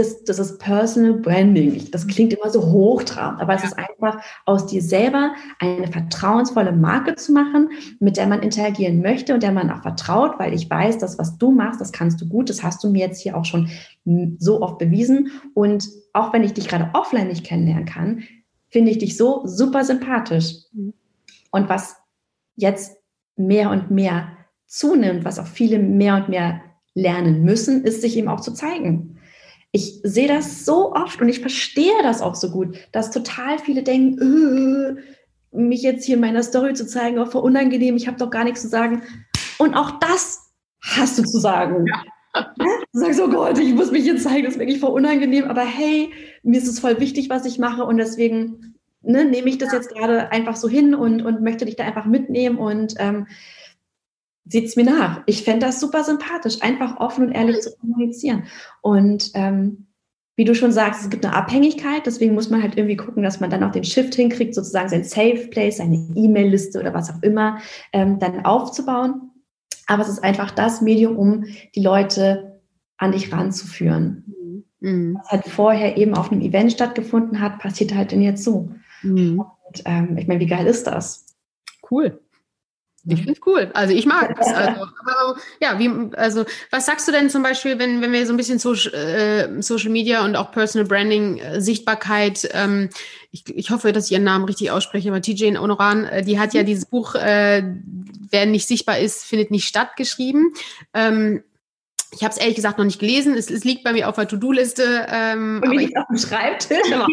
das, 0.03 0.25
das 0.25 0.39
ist 0.39 0.59
Personal 0.59 1.15
Branding. 1.15 1.91
Das 1.91 2.07
klingt 2.07 2.33
immer 2.33 2.51
so 2.51 2.63
hochtrabend, 2.63 3.41
aber 3.41 3.55
es 3.55 3.65
ist 3.65 3.79
einfach 3.79 4.21
aus 4.45 4.67
dir 4.67 4.83
selber 4.83 5.35
eine 5.61 5.87
vertrauensvolle 5.87 6.73
Marke 6.73 7.15
zu 7.15 7.33
machen, 7.33 7.71
mit 8.01 8.17
der 8.17 8.27
man 8.27 8.43
interagieren 8.43 9.01
möchte 9.01 9.35
und 9.35 9.43
der 9.43 9.53
man 9.53 9.71
auch 9.71 9.83
vertraut, 9.83 10.39
weil 10.39 10.53
ich 10.53 10.69
weiß, 10.69 10.99
dass 10.99 11.19
was 11.19 11.39
du 11.39 11.53
machst, 11.53 11.81
das 11.81 11.93
kannst 11.93 12.21
du 12.21 12.29
gut. 12.29 12.51
Das 12.51 12.63
hast 12.63 12.83
du 12.83 12.91
mir 12.91 13.07
jetzt 13.07 13.21
hier 13.21 13.37
auch 13.37 13.45
schon 13.45 13.69
so 14.39 14.61
oft 14.61 14.79
bewiesen. 14.79 15.31
Und 15.55 15.89
auch 16.13 16.33
wenn 16.33 16.43
ich 16.43 16.55
dich 16.55 16.69
gerade 16.69 16.91
offline 16.95 17.29
nicht 17.29 17.47
kennenlernen 17.47 17.87
kann, 17.87 18.25
finde 18.71 18.91
ich 18.91 18.99
dich 18.99 19.17
so 19.17 19.43
super 19.45 19.85
sympathisch. 19.85 20.57
Mhm. 20.73 20.95
Und 21.53 21.69
was 21.69 21.97
jetzt 22.57 22.97
mehr 23.37 23.71
und 23.71 23.91
mehr 23.91 24.29
zunimmt, 24.67 25.25
was 25.25 25.39
auch 25.39 25.47
viele 25.47 25.79
mehr 25.79 26.17
und 26.17 26.29
mehr 26.29 26.61
lernen 26.95 27.45
müssen, 27.45 27.85
ist 27.85 28.03
sich 28.03 28.17
eben 28.17 28.29
auch 28.29 28.41
zu 28.41 28.53
zeigen 28.53 29.12
ich 29.73 30.01
sehe 30.03 30.29
das 30.29 30.67
so 30.67 30.93
oft 30.95 31.21
und 31.21 31.29
ich 31.29 31.41
verstehe 31.41 32.03
das 32.03 32.21
auch 32.21 32.35
so 32.35 32.51
gut, 32.51 32.77
dass 32.93 33.11
total 33.11 33.59
viele 33.59 33.83
denken, 33.83 34.19
öh, 34.21 34.97
mich 35.51 35.83
jetzt 35.83 36.05
hier 36.05 36.17
in 36.17 36.21
meiner 36.21 36.43
Story 36.43 36.75
zu 36.75 36.87
zeigen, 36.87 37.19
auch 37.19 37.31
voll 37.31 37.43
unangenehm, 37.43 37.97
ich 37.97 38.07
habe 38.07 38.19
doch 38.19 38.31
gar 38.31 38.45
nichts 38.45 38.63
zu 38.63 38.69
sagen. 38.69 39.03
Und 39.59 39.75
auch 39.75 39.99
das 39.99 40.53
hast 40.83 41.19
du 41.19 41.23
zu 41.25 41.39
sagen. 41.39 41.87
Ja. 41.87 42.03
Du 42.93 42.99
sagst, 43.01 43.21
oh 43.21 43.29
Gott, 43.29 43.59
ich 43.59 43.75
muss 43.75 43.91
mich 43.91 44.05
jetzt 44.05 44.25
zeigen, 44.25 44.45
das 44.45 44.55
ist 44.55 44.61
wirklich 44.61 44.81
voll 44.81 44.93
unangenehm, 44.93 45.45
aber 45.45 45.63
hey, 45.63 46.11
mir 46.43 46.59
ist 46.59 46.69
es 46.69 46.81
voll 46.81 47.01
wichtig, 47.01 47.29
was 47.29 47.45
ich 47.45 47.59
mache 47.59 47.85
und 47.85 47.99
deswegen 47.99 48.75
ne, 49.03 49.25
nehme 49.25 49.49
ich 49.49 49.59
das 49.59 49.73
jetzt 49.73 49.91
gerade 49.91 50.31
einfach 50.33 50.57
so 50.57 50.69
hin 50.69 50.95
und, 50.95 51.23
und 51.23 51.43
möchte 51.43 51.65
dich 51.65 51.77
da 51.77 51.85
einfach 51.85 52.07
mitnehmen 52.07 52.59
und 52.59 52.95
ähm, 52.99 53.27
sieht 54.45 54.67
es 54.67 54.77
mir 54.77 54.85
nach. 54.85 55.23
Ich 55.27 55.45
fände 55.45 55.67
das 55.67 55.81
super 55.81 56.05
sympathisch, 56.05 56.63
einfach 56.63 56.99
offen 56.99 57.27
und 57.27 57.33
ehrlich 57.33 57.61
zu 57.61 57.77
kommunizieren. 57.77 58.45
Und 58.81 59.31
ähm, 59.35 59.87
wie 60.37 60.45
du 60.45 60.55
schon 60.55 60.73
sagst, 60.73 61.03
es 61.03 61.11
gibt 61.11 61.25
eine 61.25 61.37
Abhängigkeit, 61.37 62.07
deswegen 62.07 62.35
muss 62.35 62.51
man 62.51 62.63
halt 62.63 62.77
irgendwie 62.77 62.97
gucken, 62.97 63.23
dass 63.23 63.41
man 63.41 63.51
dann 63.51 63.63
auch 63.63 63.73
den 63.73 63.85
Shift 63.85 64.15
hinkriegt, 64.15 64.55
sozusagen 64.55 64.89
sein 64.89 65.05
Safe 65.05 65.49
Place, 65.51 65.77
seine 65.77 65.97
E-Mail-Liste 66.15 66.81
oder 66.81 66.95
was 66.95 67.11
auch 67.11 67.23
immer 67.23 67.59
ähm, 67.93 68.19
dann 68.19 68.45
aufzubauen. 68.45 69.31
Aber 69.87 70.03
es 70.03 70.09
ist 70.09 70.25
einfach 70.25 70.51
das 70.51 70.81
Medium, 70.81 71.19
um 71.19 71.45
die 71.75 71.83
Leute 71.83 72.61
an 72.97 73.13
dich 73.13 73.33
ranzuführen. 73.33 74.65
Mhm. 74.81 75.19
Was 75.21 75.31
halt 75.31 75.45
vorher 75.49 75.97
eben 75.97 76.15
auf 76.15 76.33
einem 76.33 76.41
Event 76.41 76.73
stattgefunden 76.73 77.41
hat, 77.41 77.59
passiert 77.59 77.95
halt 77.95 78.13
denn 78.13 78.23
jetzt 78.23 78.43
so. 78.43 78.71
Mhm. 79.03 79.41
Und 79.41 79.83
ähm, 79.85 80.17
ich 80.17 80.27
meine, 80.27 80.41
wie 80.41 80.47
geil 80.47 80.67
ist 80.67 80.87
das? 80.87 81.27
Cool. 81.91 82.21
Ich 83.05 83.17
finde 83.17 83.33
es 83.33 83.41
cool. 83.47 83.71
Also 83.75 83.95
ich 83.95 84.07
mag 84.07 84.37
es. 84.39 84.47
Also, 84.47 84.83
aber, 85.01 85.37
ja, 85.61 85.79
wie, 85.79 85.91
also 86.17 86.45
was 86.71 86.87
sagst 86.87 87.09
du 87.09 87.13
denn 87.13 87.31
zum 87.31 87.43
Beispiel, 87.43 87.79
wenn, 87.79 88.01
wenn 88.01 88.13
wir 88.13 88.25
so 88.27 88.33
ein 88.33 88.37
bisschen 88.37 88.61
Social, 88.61 88.95
äh, 88.95 89.63
Social 89.63 89.91
Media 89.91 90.25
und 90.25 90.37
auch 90.37 90.53
Personal 90.53 90.87
Branding, 90.87 91.39
äh, 91.39 91.61
Sichtbarkeit, 91.61 92.49
ähm, 92.53 92.91
ich, 93.33 93.45
ich 93.49 93.71
hoffe, 93.71 93.93
dass 93.93 94.07
ich 94.07 94.13
ihren 94.13 94.25
Namen 94.25 94.45
richtig 94.45 94.71
ausspreche, 94.71 95.09
aber 95.09 95.21
TJ 95.21 95.57
Honoran, 95.57 96.05
äh, 96.05 96.23
die 96.23 96.39
hat 96.39 96.55
ja 96.55 96.63
mhm. 96.63 96.67
dieses 96.67 96.87
Buch, 96.87 97.15
äh, 97.17 97.65
Wer 98.31 98.47
nicht 98.47 98.67
sichtbar 98.67 98.99
ist, 98.99 99.25
findet 99.25 99.51
nicht 99.51 99.69
statt 99.69 99.95
geschrieben. 99.95 100.55
Ähm, 100.95 101.45
ich 102.13 102.25
habe 102.25 102.33
es 102.33 102.39
ehrlich 102.39 102.57
gesagt 102.57 102.79
noch 102.79 102.85
nicht 102.87 102.99
gelesen. 102.99 103.35
Es, 103.35 103.51
es 103.51 103.63
liegt 103.63 103.85
bei 103.85 103.93
mir 103.93 104.09
auf 104.09 104.15
der 104.15 104.27
To-Do-Liste. 104.27 105.07
Ähm, 105.09 105.61
Und 105.63 105.69
aber 105.69 105.81
ich 105.81 105.95
auf 105.97 106.07
dem 106.09 106.17
Schreibtisch. 106.17 106.79
Ja, 106.89 107.07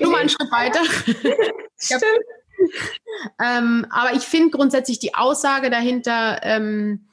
nur 0.00 0.10
mal 0.10 0.20
einen 0.20 0.30
Schritt 0.30 0.50
weiter. 0.50 0.80
Stimmt 1.78 2.02
ähm, 3.42 3.86
aber 3.90 4.14
ich 4.14 4.22
finde 4.22 4.50
grundsätzlich 4.50 4.98
die 4.98 5.14
Aussage 5.14 5.70
dahinter, 5.70 6.40
ähm, 6.42 7.06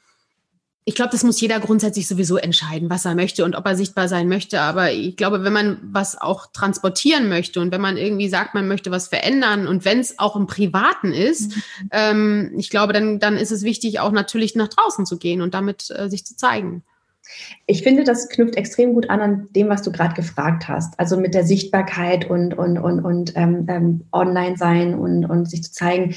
ich 0.84 0.96
glaube, 0.96 1.12
das 1.12 1.24
muss 1.24 1.40
jeder 1.40 1.60
grundsätzlich 1.60 2.08
sowieso 2.08 2.38
entscheiden, 2.38 2.90
was 2.90 3.06
er 3.06 3.14
möchte 3.14 3.46
und 3.46 3.56
ob 3.56 3.66
er 3.68 3.76
sichtbar 3.76 4.08
sein 4.08 4.28
möchte. 4.28 4.62
Aber 4.62 4.92
ich 4.92 5.16
glaube, 5.16 5.44
wenn 5.44 5.54
man 5.54 5.78
was 5.84 6.20
auch 6.20 6.48
transportieren 6.48 7.30
möchte 7.30 7.62
und 7.62 7.72
wenn 7.72 7.82
man 7.82 7.98
irgendwie 7.98 8.30
sagt, 8.30 8.56
man 8.56 8.68
möchte 8.68 8.90
was 8.90 9.08
verändern 9.08 9.68
und 9.68 9.86
wenn 9.86 10.00
es 10.00 10.18
auch 10.18 10.36
im 10.36 10.48
Privaten 10.48 11.14
ist, 11.14 11.56
mhm. 11.56 11.90
ähm, 11.92 12.52
ich 12.58 12.72
glaube, 12.72 12.94
dann, 12.94 13.20
dann 13.20 13.38
ist 13.38 13.52
es 13.52 13.64
wichtig, 13.64 14.00
auch 14.00 14.12
natürlich 14.12 14.56
nach 14.56 14.70
draußen 14.70 15.06
zu 15.06 15.18
gehen 15.18 15.42
und 15.42 15.54
damit 15.54 15.92
äh, 15.92 16.10
sich 16.10 16.26
zu 16.26 16.36
zeigen. 16.36 16.84
Ich 17.66 17.84
finde, 17.84 18.04
das 18.04 18.30
knüpft 18.30 18.56
extrem 18.56 18.94
gut 18.94 19.10
an 19.10 19.22
an 19.22 19.48
dem, 19.52 19.70
was 19.70 19.82
du 19.82 19.92
gerade 19.92 20.16
gefragt 20.16 20.68
hast. 20.68 21.00
Also 21.00 21.18
mit 21.20 21.34
der 21.34 21.46
Sichtbarkeit 21.46 22.30
und, 22.30 22.58
und, 22.58 22.78
und, 22.78 23.00
und 23.00 23.34
ähm, 23.36 23.66
ähm, 23.70 24.02
online 24.12 24.58
sein 24.58 24.96
und, 24.96 25.26
und 25.26 25.50
sich 25.50 25.64
zu 25.64 25.72
zeigen. 25.72 26.16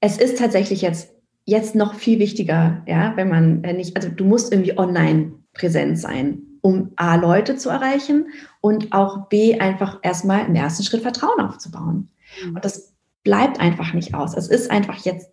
Es 0.00 0.18
ist 0.18 0.38
tatsächlich 0.38 0.82
jetzt, 0.82 1.10
jetzt 1.44 1.74
noch 1.74 1.94
viel 1.94 2.18
wichtiger, 2.18 2.82
ja, 2.86 3.12
wenn 3.16 3.28
man 3.28 3.64
äh, 3.64 3.72
nicht, 3.72 3.96
also 3.96 4.08
du 4.08 4.24
musst 4.24 4.52
irgendwie 4.52 4.78
online 4.78 5.32
präsent 5.54 5.98
sein, 5.98 6.42
um 6.60 6.92
A, 6.96 7.16
Leute 7.16 7.56
zu 7.56 7.70
erreichen 7.70 8.28
und 8.60 8.92
auch 8.92 9.28
B, 9.28 9.58
einfach 9.58 10.00
erstmal 10.02 10.46
im 10.46 10.54
ersten 10.54 10.84
Schritt 10.84 11.02
Vertrauen 11.02 11.40
aufzubauen. 11.40 12.10
Mhm. 12.44 12.56
Und 12.56 12.64
das 12.64 12.94
bleibt 13.24 13.60
einfach 13.60 13.92
nicht 13.94 14.14
aus. 14.14 14.36
Es 14.36 14.48
ist 14.48 14.70
einfach 14.70 15.04
jetzt 15.04 15.30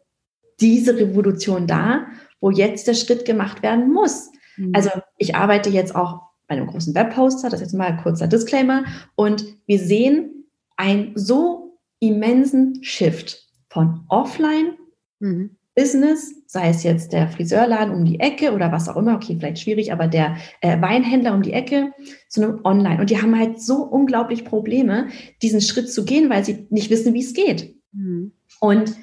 diese 0.60 0.96
Revolution 0.96 1.68
da, 1.68 2.08
wo 2.40 2.52
jetzt 2.52 2.88
der 2.88 2.94
Schritt 2.94 3.26
gemacht 3.26 3.64
werden 3.64 3.92
muss. 3.92 4.30
Mhm. 4.58 4.72
Also 4.74 4.90
ich 5.18 5.36
arbeite 5.36 5.70
jetzt 5.70 5.96
auch 5.96 6.22
bei 6.48 6.56
einem 6.56 6.68
großen 6.68 6.94
Webposter, 6.94 7.50
das 7.50 7.62
ist 7.62 7.68
jetzt 7.68 7.78
mal 7.78 7.88
ein 7.88 7.98
kurzer 7.98 8.28
Disclaimer, 8.28 8.84
und 9.16 9.46
wir 9.66 9.80
sehen 9.80 10.46
einen 10.76 11.14
so 11.16 11.78
immensen 12.00 12.84
Shift 12.84 13.48
von 13.70 14.02
offline 14.10 14.74
mhm. 15.20 15.56
Business, 15.76 16.36
sei 16.46 16.70
es 16.70 16.84
jetzt 16.84 17.14
der 17.14 17.28
Friseurladen 17.28 17.96
um 17.96 18.06
die 18.06 18.20
Ecke 18.20 18.54
oder 18.54 18.72
was 18.72 18.88
auch 18.88 18.98
immer, 18.98 19.16
okay, 19.16 19.38
vielleicht 19.40 19.60
schwierig, 19.60 19.92
aber 19.92 20.08
der 20.08 20.38
äh, 20.62 20.80
Weinhändler 20.80 21.34
um 21.34 21.42
die 21.42 21.54
Ecke 21.54 21.92
zu 22.30 22.44
einem 22.44 22.60
Online. 22.64 23.00
Und 23.00 23.10
die 23.10 23.20
haben 23.20 23.38
halt 23.38 23.60
so 23.60 23.78
unglaublich 23.78 24.46
Probleme, 24.46 25.08
diesen 25.42 25.62
Schritt 25.62 25.92
zu 25.92 26.06
gehen, 26.06 26.30
weil 26.30 26.46
sie 26.46 26.68
nicht 26.70 26.92
wissen, 26.92 27.16
wie 27.16 27.24
es 27.24 27.34
geht. 27.34 27.76
Mhm. 27.92 28.34
Und 28.60 28.96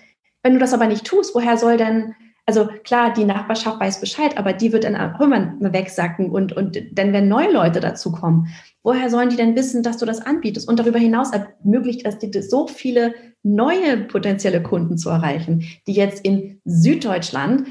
wenn 0.42 0.52
du 0.52 0.60
das 0.60 0.72
aber 0.72 0.86
nicht 0.86 1.04
tust, 1.04 1.34
woher 1.34 1.56
soll 1.56 1.76
denn 1.76 2.14
also 2.46 2.68
klar, 2.84 3.12
die 3.12 3.24
Nachbarschaft 3.24 3.80
weiß 3.80 4.00
Bescheid, 4.00 4.36
aber 4.36 4.52
die 4.52 4.72
wird 4.72 4.84
dann 4.84 4.96
auch 4.96 5.20
immer 5.20 5.56
wegsacken 5.60 6.30
und, 6.30 6.52
und 6.52 6.78
dann 6.92 7.12
wenn 7.12 7.28
neue 7.28 7.52
Leute 7.52 7.80
dazukommen, 7.80 8.48
woher 8.82 9.10
sollen 9.10 9.30
die 9.30 9.36
denn 9.36 9.56
wissen, 9.56 9.82
dass 9.82 9.98
du 9.98 10.06
das 10.06 10.20
anbietest? 10.20 10.68
Und 10.68 10.78
darüber 10.78 10.98
hinaus 10.98 11.30
ermöglicht 11.32 12.04
es 12.06 12.18
dir 12.18 12.42
so 12.42 12.66
viele 12.66 13.14
neue 13.42 13.98
potenzielle 13.98 14.62
Kunden 14.62 14.98
zu 14.98 15.10
erreichen, 15.10 15.64
die 15.86 15.92
jetzt 15.92 16.24
in 16.24 16.60
Süddeutschland, 16.64 17.68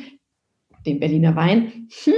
den 0.86 1.00
Berliner 1.00 1.36
Wein, 1.36 1.90
hm, 2.04 2.14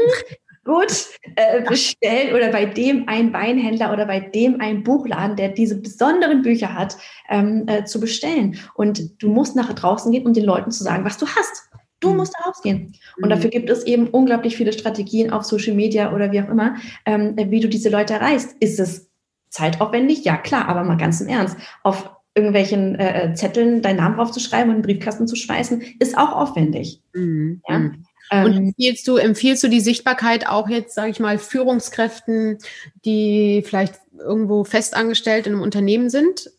gut 0.63 1.07
äh, 1.35 1.63
bestellen 1.63 2.35
oder 2.35 2.51
bei 2.51 2.65
dem 2.65 3.07
ein 3.07 3.33
Weinhändler 3.33 3.91
oder 3.91 4.05
bei 4.05 4.19
dem 4.19 4.61
ein 4.61 4.83
Buchladen, 4.83 5.35
der 5.35 5.49
diese 5.49 5.81
besonderen 5.81 6.43
Bücher 6.43 6.75
hat, 6.75 6.97
ähm, 7.29 7.63
äh, 7.67 7.85
zu 7.85 7.99
bestellen. 7.99 8.57
Und 8.75 9.21
du 9.21 9.29
musst 9.29 9.55
nach 9.55 9.73
draußen 9.73 10.11
gehen, 10.11 10.25
um 10.25 10.33
den 10.33 10.45
Leuten 10.45 10.71
zu 10.71 10.83
sagen, 10.83 11.03
was 11.03 11.17
du 11.17 11.25
hast. 11.25 11.70
Du 12.01 12.09
mhm. 12.09 12.17
musst 12.17 12.35
rausgehen. 12.45 12.95
Und 13.17 13.25
mhm. 13.25 13.29
dafür 13.29 13.49
gibt 13.49 13.69
es 13.69 13.83
eben 13.83 14.09
unglaublich 14.09 14.57
viele 14.57 14.73
Strategien 14.73 15.31
auf 15.31 15.43
Social 15.43 15.73
Media 15.73 16.13
oder 16.13 16.31
wie 16.31 16.41
auch 16.41 16.49
immer, 16.49 16.75
ähm, 17.05 17.35
wie 17.37 17.61
du 17.61 17.69
diese 17.69 17.89
Leute 17.89 18.15
erreichst. 18.15 18.55
Ist 18.59 18.79
es 18.79 19.09
zeitaufwendig? 19.49 20.25
Ja, 20.25 20.37
klar, 20.37 20.67
aber 20.67 20.83
mal 20.83 20.97
ganz 20.97 21.21
im 21.21 21.29
Ernst. 21.29 21.57
Auf 21.83 22.09
irgendwelchen 22.35 22.95
äh, 22.95 23.31
äh 23.31 23.33
Zetteln 23.33 23.81
deinen 23.81 23.97
Namen 23.97 24.15
draufzuschreiben 24.15 24.69
und 24.69 24.75
einen 24.75 24.83
Briefkasten 24.83 25.27
zu 25.27 25.35
schmeißen, 25.35 25.81
ist 25.99 26.17
auch 26.17 26.33
aufwendig. 26.33 27.01
Mhm. 27.13 27.61
Ja? 27.67 27.79
Mhm. 27.79 28.05
Und 28.31 28.53
ähm, 28.53 28.67
empfiehlst 28.67 29.07
du, 29.07 29.17
empfiehlst 29.17 29.63
du 29.63 29.67
die 29.67 29.81
Sichtbarkeit 29.81 30.47
auch 30.47 30.69
jetzt, 30.69 30.95
sage 30.95 31.11
ich 31.11 31.19
mal, 31.19 31.37
Führungskräften, 31.37 32.59
die 33.03 33.61
vielleicht 33.65 33.95
irgendwo 34.17 34.63
festangestellt 34.63 35.47
in 35.47 35.53
einem 35.53 35.61
Unternehmen 35.61 36.09
sind? 36.09 36.49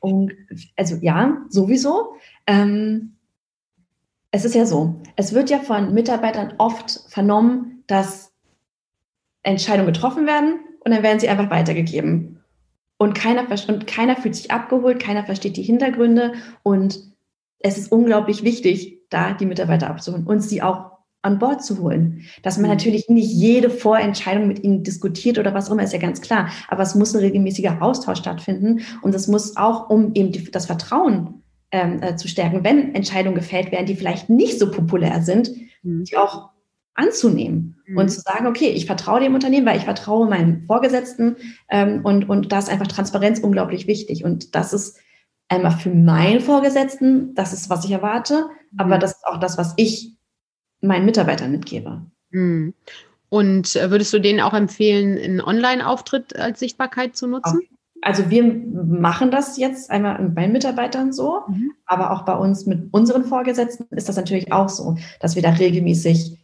Und, 0.00 0.32
also 0.76 0.96
ja, 1.02 1.44
sowieso. 1.50 2.14
Ähm, 2.46 3.17
es 4.30 4.44
ist 4.44 4.54
ja 4.54 4.66
so, 4.66 5.00
es 5.16 5.32
wird 5.32 5.50
ja 5.50 5.58
von 5.58 5.94
Mitarbeitern 5.94 6.54
oft 6.58 7.04
vernommen, 7.08 7.82
dass 7.86 8.32
Entscheidungen 9.42 9.92
getroffen 9.92 10.26
werden 10.26 10.60
und 10.80 10.92
dann 10.92 11.02
werden 11.02 11.20
sie 11.20 11.28
einfach 11.28 11.50
weitergegeben. 11.50 12.44
Und 12.98 13.14
keiner, 13.14 13.46
und 13.68 13.86
keiner 13.86 14.16
fühlt 14.16 14.34
sich 14.34 14.50
abgeholt, 14.50 15.00
keiner 15.00 15.24
versteht 15.24 15.56
die 15.56 15.62
Hintergründe 15.62 16.34
und 16.62 17.00
es 17.60 17.78
ist 17.78 17.92
unglaublich 17.92 18.42
wichtig, 18.42 18.98
da 19.08 19.32
die 19.32 19.46
Mitarbeiter 19.46 19.88
abzuholen 19.88 20.26
und 20.26 20.40
sie 20.40 20.62
auch 20.62 20.98
an 21.22 21.38
Bord 21.38 21.64
zu 21.64 21.80
holen. 21.80 22.24
Dass 22.42 22.56
man 22.58 22.66
mhm. 22.66 22.76
natürlich 22.76 23.08
nicht 23.08 23.32
jede 23.32 23.70
Vorentscheidung 23.70 24.46
mit 24.46 24.62
ihnen 24.62 24.82
diskutiert 24.82 25.38
oder 25.38 25.54
was 25.54 25.68
auch 25.68 25.72
immer, 25.72 25.82
ist 25.82 25.92
ja 25.92 25.98
ganz 25.98 26.20
klar. 26.20 26.50
Aber 26.68 26.82
es 26.82 26.94
muss 26.94 27.14
ein 27.14 27.20
regelmäßiger 27.20 27.82
Austausch 27.82 28.18
stattfinden 28.18 28.80
und 29.02 29.14
es 29.14 29.26
muss 29.28 29.56
auch, 29.56 29.90
um 29.90 30.12
eben 30.14 30.32
die, 30.32 30.50
das 30.50 30.66
Vertrauen 30.66 31.42
ähm, 31.70 32.02
äh, 32.02 32.16
zu 32.16 32.28
stärken, 32.28 32.64
wenn 32.64 32.94
Entscheidungen 32.94 33.34
gefällt 33.34 33.72
werden, 33.72 33.86
die 33.86 33.96
vielleicht 33.96 34.30
nicht 34.30 34.58
so 34.58 34.70
populär 34.70 35.22
sind, 35.22 35.50
mhm. 35.82 36.04
die 36.04 36.16
auch 36.16 36.50
anzunehmen 36.94 37.80
mhm. 37.86 37.98
und 37.98 38.08
zu 38.08 38.20
sagen, 38.20 38.46
okay, 38.46 38.70
ich 38.70 38.86
vertraue 38.86 39.20
dem 39.20 39.34
Unternehmen, 39.34 39.66
weil 39.66 39.78
ich 39.78 39.84
vertraue 39.84 40.28
meinem 40.28 40.66
Vorgesetzten 40.66 41.36
ähm, 41.70 42.04
und, 42.04 42.28
und 42.28 42.52
da 42.52 42.58
ist 42.58 42.70
einfach 42.70 42.88
Transparenz 42.88 43.38
unglaublich 43.38 43.86
wichtig. 43.86 44.24
Und 44.24 44.54
das 44.54 44.72
ist 44.72 44.98
einmal 45.48 45.72
für 45.72 45.90
meinen 45.90 46.40
Vorgesetzten, 46.40 47.34
das 47.34 47.52
ist, 47.52 47.70
was 47.70 47.84
ich 47.84 47.90
erwarte, 47.90 48.46
mhm. 48.72 48.80
aber 48.80 48.98
das 48.98 49.12
ist 49.12 49.26
auch 49.26 49.38
das, 49.38 49.58
was 49.58 49.74
ich 49.76 50.16
meinen 50.80 51.06
Mitarbeitern 51.06 51.52
mitgebe. 51.52 52.02
Mhm. 52.30 52.74
Und 53.30 53.76
äh, 53.76 53.90
würdest 53.90 54.12
du 54.12 54.20
denen 54.20 54.40
auch 54.40 54.54
empfehlen, 54.54 55.18
einen 55.18 55.40
Online-Auftritt 55.40 56.36
als 56.36 56.60
Sichtbarkeit 56.60 57.16
zu 57.16 57.26
nutzen? 57.26 57.58
Auf 57.58 57.77
also 58.02 58.30
wir 58.30 58.44
machen 58.44 59.30
das 59.30 59.56
jetzt 59.56 59.90
einmal 59.90 60.18
bei 60.30 60.48
Mitarbeitern 60.48 61.12
so, 61.12 61.40
mhm. 61.48 61.72
aber 61.86 62.12
auch 62.12 62.22
bei 62.22 62.36
uns 62.36 62.66
mit 62.66 62.92
unseren 62.92 63.24
Vorgesetzten 63.24 63.86
ist 63.90 64.08
das 64.08 64.16
natürlich 64.16 64.52
auch 64.52 64.68
so, 64.68 64.96
dass 65.20 65.34
wir 65.34 65.42
da 65.42 65.50
regelmäßig 65.50 66.38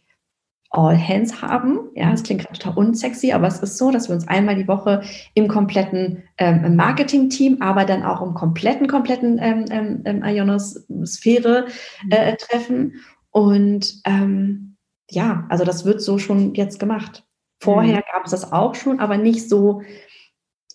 All 0.70 0.98
Hands 0.98 1.40
haben. 1.40 1.90
Ja, 1.94 2.10
das 2.10 2.24
klingt 2.24 2.42
gerade 2.42 2.58
total 2.58 2.76
unsexy, 2.76 3.32
aber 3.32 3.46
es 3.46 3.60
ist 3.60 3.78
so, 3.78 3.92
dass 3.92 4.08
wir 4.08 4.16
uns 4.16 4.26
einmal 4.26 4.56
die 4.56 4.66
Woche 4.66 5.02
im 5.34 5.46
kompletten 5.46 6.24
ähm, 6.36 6.74
Marketing-Team, 6.74 7.62
aber 7.62 7.84
dann 7.84 8.02
auch 8.02 8.20
im 8.20 8.34
kompletten, 8.34 8.88
kompletten 8.88 9.38
ähm, 9.40 9.66
ähm, 9.70 10.02
ähm 10.04 10.22
Ionos-Sphäre 10.24 11.66
mhm. 12.02 12.10
äh, 12.10 12.36
treffen. 12.36 12.94
Und 13.30 14.00
ähm, 14.04 14.76
ja, 15.08 15.46
also 15.48 15.64
das 15.64 15.84
wird 15.84 16.02
so 16.02 16.18
schon 16.18 16.54
jetzt 16.54 16.80
gemacht. 16.80 17.24
Vorher 17.60 17.98
mhm. 17.98 18.12
gab 18.12 18.24
es 18.24 18.32
das 18.32 18.52
auch 18.52 18.74
schon, 18.74 18.98
aber 18.98 19.16
nicht 19.16 19.48
so 19.48 19.82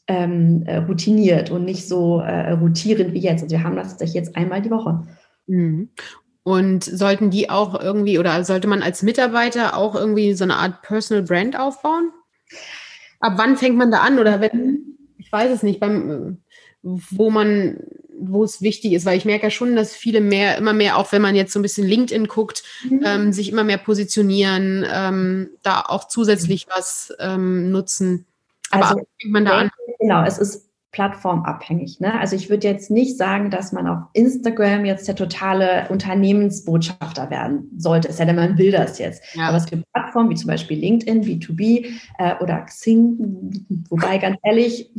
ähm, 0.09 0.63
äh, 0.65 0.77
routiniert 0.77 1.51
und 1.51 1.63
nicht 1.63 1.87
so 1.87 2.19
äh, 2.19 2.51
rotierend 2.51 3.13
wie 3.13 3.19
jetzt. 3.19 3.43
Also 3.43 3.55
wir 3.55 3.63
haben 3.63 3.75
das 3.75 3.89
tatsächlich 3.89 4.15
jetzt 4.15 4.35
einmal 4.35 4.61
die 4.61 4.71
Woche. 4.71 5.07
Mhm. 5.45 5.89
Und 6.41 6.83
sollten 6.83 7.29
die 7.29 7.51
auch 7.51 7.79
irgendwie 7.79 8.17
oder 8.17 8.43
sollte 8.43 8.67
man 8.67 8.81
als 8.81 9.03
Mitarbeiter 9.03 9.77
auch 9.77 9.93
irgendwie 9.93 10.33
so 10.33 10.43
eine 10.43 10.55
Art 10.55 10.81
Personal 10.81 11.23
Brand 11.23 11.59
aufbauen? 11.59 12.11
Ab 13.19 13.33
wann 13.35 13.55
fängt 13.55 13.77
man 13.77 13.91
da 13.91 13.99
an? 13.99 14.17
Oder 14.17 14.41
wenn, 14.41 14.97
ich 15.19 15.31
weiß 15.31 15.51
es 15.51 15.61
nicht, 15.61 15.79
beim, 15.79 16.39
wo 16.81 17.29
man, 17.29 17.77
wo 18.19 18.43
es 18.43 18.63
wichtig 18.63 18.93
ist, 18.93 19.05
weil 19.05 19.17
ich 19.17 19.25
merke 19.25 19.43
ja 19.43 19.51
schon, 19.51 19.75
dass 19.75 19.93
viele 19.93 20.21
mehr, 20.21 20.57
immer 20.57 20.73
mehr, 20.73 20.97
auch 20.97 21.11
wenn 21.11 21.21
man 21.21 21.35
jetzt 21.35 21.53
so 21.53 21.59
ein 21.59 21.63
bisschen 21.63 21.87
LinkedIn 21.87 22.27
guckt, 22.27 22.63
mhm. 22.89 23.03
ähm, 23.05 23.33
sich 23.33 23.51
immer 23.51 23.63
mehr 23.63 23.77
positionieren, 23.77 24.83
ähm, 24.91 25.49
da 25.61 25.81
auch 25.81 26.07
zusätzlich 26.07 26.65
was 26.67 27.13
ähm, 27.19 27.69
nutzen. 27.69 28.25
Aber 28.71 28.85
also, 28.85 29.01
fängt 29.21 29.33
man 29.33 29.45
da 29.45 29.57
an? 29.57 29.69
Genau, 29.99 30.23
es 30.23 30.37
ist 30.37 30.69
plattformabhängig. 30.91 31.99
Ne? 31.99 32.19
Also 32.19 32.35
ich 32.35 32.49
würde 32.49 32.67
jetzt 32.67 32.89
nicht 32.89 33.17
sagen, 33.17 33.51
dass 33.51 33.71
man 33.71 33.87
auf 33.87 33.99
Instagram 34.13 34.85
jetzt 34.85 35.07
der 35.07 35.15
totale 35.15 35.87
Unternehmensbotschafter 35.89 37.29
werden 37.29 37.69
sollte. 37.77 38.09
Es 38.09 38.17
sei 38.17 38.25
denn, 38.25 38.35
man 38.35 38.57
will 38.57 38.71
das 38.71 38.97
jetzt. 38.97 39.23
Ja. 39.35 39.49
Aber 39.49 39.57
es 39.57 39.67
gibt 39.67 39.83
Plattformen 39.93 40.31
wie 40.31 40.35
zum 40.35 40.47
Beispiel 40.47 40.79
LinkedIn, 40.79 41.23
B2B 41.23 41.91
äh, 42.17 42.35
oder 42.41 42.61
Xing, 42.61 43.65
wobei 43.89 44.17
ganz 44.17 44.37
ehrlich, 44.43 44.89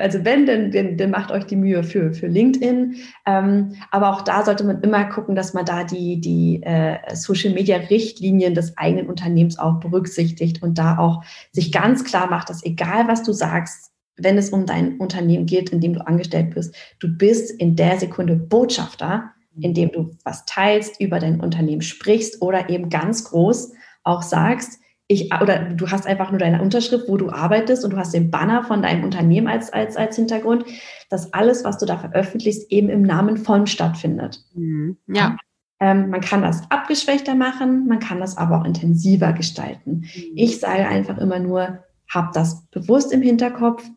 also 0.00 0.24
wenn, 0.24 0.46
dann, 0.46 0.70
dann, 0.70 0.96
dann, 0.96 1.10
macht 1.10 1.30
euch 1.30 1.44
die 1.44 1.56
Mühe 1.56 1.82
für, 1.82 2.12
für 2.12 2.26
LinkedIn. 2.26 2.96
Ähm, 3.26 3.74
aber 3.90 4.10
auch 4.10 4.22
da 4.22 4.44
sollte 4.44 4.64
man 4.64 4.80
immer 4.82 5.04
gucken, 5.04 5.34
dass 5.34 5.54
man 5.54 5.64
da 5.64 5.84
die, 5.84 6.20
die 6.20 6.62
äh, 6.62 6.98
Social-Media-Richtlinien 7.14 8.54
des 8.54 8.76
eigenen 8.76 9.08
Unternehmens 9.08 9.58
auch 9.58 9.80
berücksichtigt 9.80 10.62
und 10.62 10.78
da 10.78 10.98
auch 10.98 11.22
sich 11.52 11.72
ganz 11.72 12.04
klar 12.04 12.28
macht, 12.28 12.50
dass 12.50 12.64
egal 12.64 13.08
was 13.08 13.22
du 13.22 13.32
sagst, 13.32 13.92
wenn 14.16 14.36
es 14.36 14.50
um 14.50 14.66
dein 14.66 14.98
Unternehmen 14.98 15.46
geht, 15.46 15.70
in 15.70 15.80
dem 15.80 15.94
du 15.94 16.06
angestellt 16.06 16.54
bist, 16.54 16.74
du 16.98 17.08
bist 17.08 17.50
in 17.50 17.76
der 17.76 17.98
Sekunde 17.98 18.34
Botschafter, 18.34 19.30
indem 19.60 19.92
du 19.92 20.10
was 20.24 20.44
teilst, 20.44 21.00
über 21.00 21.18
dein 21.18 21.40
Unternehmen 21.40 21.82
sprichst 21.82 22.42
oder 22.42 22.68
eben 22.70 22.90
ganz 22.90 23.24
groß 23.24 23.72
auch 24.04 24.22
sagst, 24.22 24.80
ich, 25.10 25.32
oder 25.40 25.70
du 25.70 25.90
hast 25.90 26.06
einfach 26.06 26.30
nur 26.30 26.38
deine 26.38 26.60
Unterschrift, 26.60 27.08
wo 27.08 27.16
du 27.16 27.30
arbeitest 27.30 27.82
und 27.82 27.92
du 27.92 27.96
hast 27.96 28.12
den 28.12 28.30
Banner 28.30 28.62
von 28.62 28.82
deinem 28.82 29.04
Unternehmen 29.04 29.48
als, 29.48 29.72
als, 29.72 29.96
als 29.96 30.16
Hintergrund, 30.16 30.66
dass 31.08 31.32
alles, 31.32 31.64
was 31.64 31.78
du 31.78 31.86
da 31.86 31.96
veröffentlichst, 31.96 32.70
eben 32.70 32.90
im 32.90 33.02
Namen 33.02 33.38
von 33.38 33.66
stattfindet. 33.66 34.44
Mhm. 34.54 34.98
Ja. 35.06 35.38
Ähm, 35.80 36.10
man 36.10 36.20
kann 36.20 36.42
das 36.42 36.70
abgeschwächter 36.70 37.34
machen, 37.34 37.86
man 37.86 38.00
kann 38.00 38.20
das 38.20 38.36
aber 38.36 38.60
auch 38.60 38.64
intensiver 38.64 39.32
gestalten. 39.32 40.00
Mhm. 40.14 40.32
Ich 40.34 40.60
sage 40.60 40.86
einfach 40.86 41.16
immer 41.16 41.38
nur, 41.38 41.84
hab 42.12 42.32
das 42.32 42.66
bewusst 42.66 43.10
im 43.10 43.22
Hinterkopf 43.22 43.88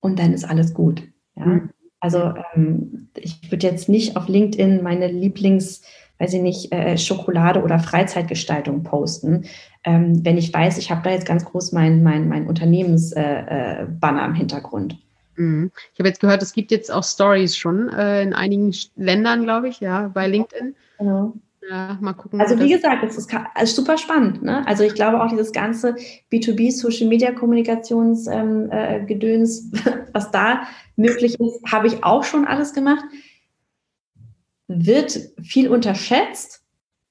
und 0.00 0.18
dann 0.18 0.32
ist 0.32 0.44
alles 0.44 0.72
gut. 0.72 1.02
Ja? 1.36 1.44
Mhm. 1.44 1.70
Also 2.00 2.32
ähm, 2.54 3.10
ich 3.18 3.50
würde 3.50 3.66
jetzt 3.66 3.90
nicht 3.90 4.16
auf 4.16 4.28
LinkedIn 4.28 4.82
meine 4.82 5.08
Lieblings- 5.08 5.82
weiß 6.20 6.34
ich 6.34 6.42
nicht, 6.42 6.72
äh, 6.72 6.98
Schokolade 6.98 7.62
oder 7.62 7.78
Freizeitgestaltung 7.78 8.84
posten, 8.84 9.46
ähm, 9.84 10.24
wenn 10.24 10.36
ich 10.36 10.52
weiß, 10.52 10.78
ich 10.78 10.90
habe 10.90 11.02
da 11.02 11.10
jetzt 11.10 11.26
ganz 11.26 11.44
groß 11.44 11.72
mein, 11.72 12.02
mein, 12.02 12.28
mein 12.28 12.46
Unternehmensbanner 12.46 14.22
äh, 14.22 14.24
äh, 14.24 14.26
im 14.26 14.34
Hintergrund. 14.34 14.98
Mhm. 15.36 15.70
Ich 15.94 15.98
habe 15.98 16.08
jetzt 16.08 16.20
gehört, 16.20 16.42
es 16.42 16.52
gibt 16.52 16.70
jetzt 16.70 16.92
auch 16.92 17.04
Stories 17.04 17.56
schon 17.56 17.88
äh, 17.88 18.22
in 18.22 18.34
einigen 18.34 18.74
Ländern, 18.96 19.44
glaube 19.44 19.68
ich, 19.68 19.80
ja, 19.80 20.08
bei 20.08 20.28
LinkedIn. 20.28 20.74
Genau. 20.98 21.32
Ja, 21.68 21.98
mal 22.00 22.14
gucken. 22.14 22.40
Also 22.40 22.58
wie 22.58 22.70
gesagt, 22.70 23.04
es 23.04 23.16
ist 23.16 23.30
also 23.54 23.82
super 23.82 23.96
spannend. 23.96 24.42
Ne? 24.42 24.66
Also 24.66 24.82
ich 24.82 24.94
glaube 24.94 25.22
auch 25.22 25.28
dieses 25.28 25.52
ganze 25.52 25.94
B2B 26.32 26.72
Social 26.72 27.06
Media 27.06 27.32
Kommunikationsgedöns, 27.32 29.60
ähm, 29.60 29.72
äh, 29.72 30.06
was 30.12 30.30
da 30.30 30.62
möglich 30.96 31.38
ist, 31.38 31.60
habe 31.70 31.86
ich 31.86 32.02
auch 32.02 32.24
schon 32.24 32.46
alles 32.46 32.74
gemacht. 32.74 33.04
Wird 34.72 35.18
viel 35.42 35.68
unterschätzt. 35.68 36.62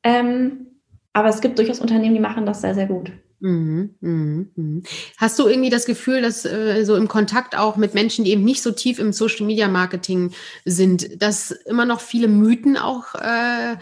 Ähm, 0.04 0.67
aber 1.12 1.28
es 1.30 1.41
gibt 1.41 1.58
durchaus 1.58 1.80
Unternehmen, 1.80 2.15
die 2.15 2.22
machen 2.22 2.45
das 2.45 2.62
sehr, 2.62 2.74
sehr 2.74 2.88
gut. 2.88 3.12
Mhm, 3.41 3.95
mhm, 4.00 4.52
mhm. 4.56 4.84
Hast 5.17 5.39
du 5.39 5.48
irgendwie 5.48 5.69
das 5.69 5.86
Gefühl, 5.86 6.22
dass 6.22 6.45
äh, 6.45 6.84
so 6.84 6.95
im 6.95 7.08
Kontakt 7.08 7.58
auch 7.58 7.78
mit 7.78 7.93
Menschen, 7.93 8.26
die 8.26 8.32
eben 8.32 8.43
nicht 8.43 8.62
so 8.62 8.72
tief 8.72 9.00
im 9.00 9.13
Social 9.13 9.45
Media 9.45 9.67
Marketing 9.67 10.32
sind, 10.65 11.21
dass 11.21 11.52
immer 11.52 11.86
noch 11.86 12.02
viele 12.02 12.27
Mythen 12.27 12.77
auch 12.77 13.15
äh, 13.15 13.77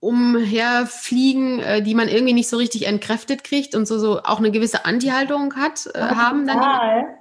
umherfliegen, 0.00 1.60
äh, 1.60 1.82
die 1.82 1.94
man 1.94 2.08
irgendwie 2.08 2.32
nicht 2.32 2.48
so 2.48 2.56
richtig 2.56 2.86
entkräftet 2.86 3.44
kriegt 3.44 3.74
und 3.74 3.86
so, 3.86 3.98
so 3.98 4.22
auch 4.22 4.38
eine 4.38 4.50
gewisse 4.50 4.84
Anti-Haltung 4.84 5.54
hat, 5.56 5.88
äh, 5.94 6.00
haben 6.00 6.46
dann. 6.46 6.58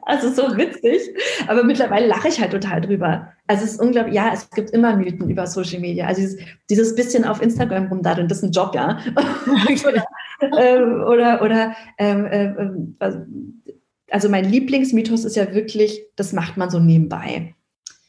Also 0.04 0.30
so 0.30 0.58
witzig. 0.58 1.02
Aber 1.48 1.64
mittlerweile 1.64 2.08
lache 2.08 2.30
ich 2.30 2.40
halt 2.40 2.52
total 2.52 2.82
drüber. 2.82 3.34
Also 3.50 3.64
es 3.64 3.72
ist 3.72 3.82
unglaublich, 3.82 4.14
ja, 4.14 4.30
es 4.32 4.48
gibt 4.52 4.70
immer 4.70 4.96
Mythen 4.96 5.28
über 5.28 5.48
Social 5.48 5.80
Media. 5.80 6.06
Also 6.06 6.22
dieses, 6.22 6.40
dieses 6.70 6.96
bisschen 6.96 7.26
auf 7.26 7.42
Instagram 7.42 7.88
rumdaddeln, 7.88 8.28
das 8.28 8.38
ist 8.38 8.44
ein 8.44 8.52
Job, 8.52 8.76
ja. 8.76 9.00
oder 9.88 10.06
ähm, 10.56 11.04
oder, 11.04 11.42
oder 11.42 11.76
ähm, 11.98 12.28
ähm, 12.32 12.96
also 14.12 14.30
mein 14.30 14.46
Lieblingsmythos 14.46 15.26
ist 15.26 15.36
ja 15.36 15.52
wirklich, 15.52 16.00
das 16.16 16.32
macht 16.32 16.58
man 16.58 16.70
so 16.70 16.80
nebenbei. 16.80 17.56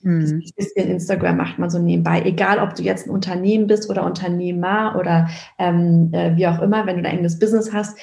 Mhm. 0.02 0.42
Das 0.42 0.52
bisschen 0.74 0.90
Instagram 0.90 1.38
macht 1.38 1.58
man 1.58 1.70
so 1.70 1.78
nebenbei. 1.78 2.20
Egal, 2.22 2.58
ob 2.58 2.74
du 2.74 2.82
jetzt 2.82 3.06
ein 3.06 3.10
Unternehmen 3.10 3.66
bist 3.66 3.88
oder 3.88 4.04
Unternehmer 4.04 4.94
oder 5.00 5.30
ähm, 5.58 6.10
äh, 6.12 6.36
wie 6.36 6.46
auch 6.48 6.60
immer, 6.60 6.84
wenn 6.84 6.96
du 6.96 7.02
ein 7.02 7.12
eigenes 7.14 7.38
Business 7.38 7.72
hast, 7.72 7.98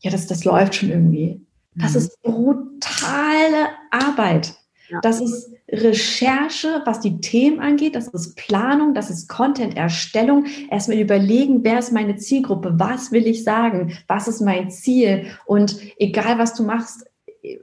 ja, 0.00 0.10
das, 0.10 0.26
das 0.26 0.46
läuft 0.46 0.76
schon 0.76 0.88
irgendwie. 0.88 1.44
Das 1.74 1.92
mhm. 1.92 1.98
ist 1.98 2.22
brutale 2.22 3.68
Arbeit. 3.90 4.54
Ja. 4.88 5.00
Das 5.02 5.20
ist 5.20 5.51
Recherche, 5.72 6.82
was 6.84 7.00
die 7.00 7.20
Themen 7.20 7.60
angeht. 7.60 7.96
Das 7.96 8.08
ist 8.08 8.36
Planung, 8.36 8.92
das 8.94 9.08
ist 9.08 9.28
Content-Erstellung. 9.28 10.44
Erstmal 10.70 10.98
überlegen, 10.98 11.64
wer 11.64 11.78
ist 11.78 11.92
meine 11.92 12.16
Zielgruppe? 12.16 12.74
Was 12.76 13.10
will 13.10 13.26
ich 13.26 13.42
sagen? 13.42 13.96
Was 14.06 14.28
ist 14.28 14.42
mein 14.42 14.70
Ziel? 14.70 15.26
Und 15.46 15.78
egal, 15.98 16.38
was 16.38 16.54
du 16.54 16.62
machst, 16.62 17.06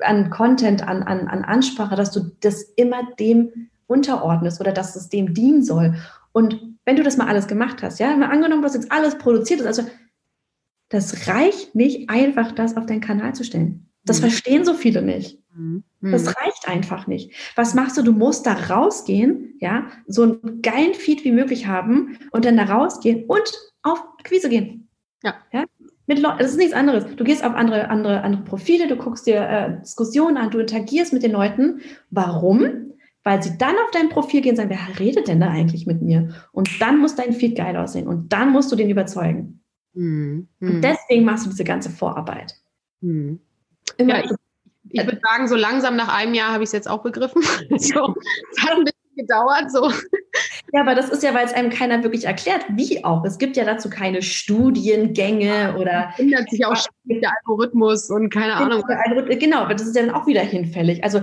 an 0.02 0.30
Content, 0.30 0.86
an, 0.86 1.04
an, 1.04 1.28
an 1.28 1.44
Ansprache, 1.44 1.96
dass 1.96 2.12
du 2.12 2.32
das 2.42 2.64
immer 2.76 3.04
dem 3.20 3.70
unterordnest 3.88 4.60
oder 4.60 4.72
dass 4.72 4.96
es 4.96 5.10
dem 5.10 5.34
dienen 5.34 5.64
soll. 5.64 5.96
Und 6.32 6.60
wenn 6.86 6.96
du 6.96 7.04
das 7.04 7.18
mal 7.18 7.28
alles 7.28 7.48
gemacht 7.48 7.82
hast, 7.82 8.00
ja, 8.00 8.16
mal 8.16 8.30
angenommen, 8.30 8.62
du 8.62 8.68
hast 8.68 8.76
jetzt 8.76 8.92
alles 8.92 9.18
produziert, 9.18 9.62
also 9.66 9.84
das 10.90 11.28
reicht 11.28 11.76
nicht 11.76 12.10
einfach, 12.10 12.52
das 12.52 12.76
auf 12.76 12.88
deinen 12.88 13.02
Kanal 13.02 13.34
zu 13.36 13.44
stellen. 13.44 13.89
Das 14.10 14.18
mhm. 14.18 14.30
verstehen 14.30 14.66
so 14.66 14.74
viele 14.74 15.02
nicht. 15.02 15.40
Mhm. 15.56 15.84
Das 16.02 16.28
reicht 16.28 16.68
einfach 16.68 17.08
nicht. 17.08 17.34
Was 17.56 17.74
machst 17.74 17.98
du? 17.98 18.02
Du 18.02 18.12
musst 18.12 18.46
da 18.46 18.54
rausgehen, 18.54 19.56
ja, 19.60 19.88
so 20.08 20.24
einen 20.24 20.62
geilen 20.62 20.94
Feed 20.94 21.24
wie 21.24 21.32
möglich 21.32 21.68
haben 21.68 22.18
und 22.32 22.46
dann 22.46 22.58
da 22.58 22.64
rausgehen 22.64 23.26
und 23.26 23.52
auf 23.84 24.04
Akquise 24.20 24.50
gehen. 24.50 24.88
Ja. 25.24 25.36
ja? 25.52 25.66
Mit 26.08 26.20
Leuten, 26.20 26.40
das 26.40 26.52
ist 26.52 26.58
nichts 26.58 26.74
anderes. 26.74 27.06
Du 27.16 27.24
gehst 27.24 27.44
auf 27.44 27.54
andere, 27.54 27.90
andere, 27.90 28.22
andere 28.22 28.44
Profile, 28.44 28.88
du 28.88 28.96
guckst 28.96 29.28
dir 29.28 29.42
äh, 29.42 29.80
Diskussionen 29.82 30.38
an, 30.38 30.50
du 30.50 30.60
interagierst 30.60 31.14
mit 31.14 31.24
den 31.24 31.32
Leuten. 31.32 31.82
Warum? 32.10 32.94
Weil 33.24 33.44
sie 33.44 33.58
dann 33.58 33.76
auf 33.76 33.92
dein 33.92 34.10
Profil 34.10 34.42
gehen 34.42 34.52
und 34.52 34.58
sagen, 34.58 34.70
wer 34.70 35.00
redet 35.00 35.28
denn 35.28 35.42
da 35.42 35.50
eigentlich 35.50 35.86
mit 35.86 36.02
mir? 36.02 36.30
Und 36.52 36.82
dann 36.82 37.00
muss 37.00 37.16
dein 37.16 37.34
Feed 37.34 37.58
geil 37.58 37.76
aussehen 37.76 38.08
und 38.08 38.32
dann 38.34 38.52
musst 38.52 38.72
du 38.72 38.76
den 38.76 38.90
überzeugen. 38.90 39.62
Mhm. 39.94 40.48
Und 40.62 40.82
deswegen 40.82 41.26
machst 41.26 41.46
du 41.46 41.50
diese 41.50 41.64
ganze 41.64 41.90
Vorarbeit. 41.90 42.56
Mhm. 43.02 43.40
Immer 44.00 44.20
ja, 44.20 44.26
ich, 44.26 44.32
ich 44.92 45.06
würde 45.06 45.20
sagen, 45.22 45.48
so 45.48 45.56
langsam 45.56 45.96
nach 45.96 46.14
einem 46.14 46.34
Jahr 46.34 46.52
habe 46.52 46.64
ich 46.64 46.70
es 46.70 46.74
jetzt 46.74 46.90
auch 46.90 47.04
begriffen. 47.04 47.42
so, 47.78 48.16
es 48.52 48.64
hat 48.64 48.78
ein 48.78 48.86
bisschen 48.86 49.16
gedauert. 49.16 49.72
So. 49.72 49.92
Ja, 50.72 50.82
aber 50.82 50.96
das 50.96 51.10
ist 51.10 51.22
ja, 51.24 51.34
weil 51.34 51.46
es 51.46 51.54
einem 51.54 51.70
keiner 51.70 52.04
wirklich 52.04 52.26
erklärt, 52.26 52.64
wie 52.70 53.04
auch. 53.04 53.26
Es 53.26 53.38
gibt 53.38 53.58
ja 53.58 53.66
dazu 53.66 53.90
keine 53.90 54.22
Studiengänge 54.22 55.76
oder. 55.78 56.14
Ändert 56.18 56.50
sich 56.50 56.66
auch 56.66 56.76
der 57.04 57.32
Algorithmus 57.42 58.10
und 58.10 58.30
keine 58.30 58.54
Ahnung. 58.54 58.84
Genau, 59.28 59.60
aber 59.62 59.74
das 59.74 59.88
ist 59.88 59.96
ja 59.96 60.06
dann 60.06 60.16
auch 60.16 60.28
wieder 60.28 60.42
hinfällig. 60.42 61.04
Also 61.04 61.22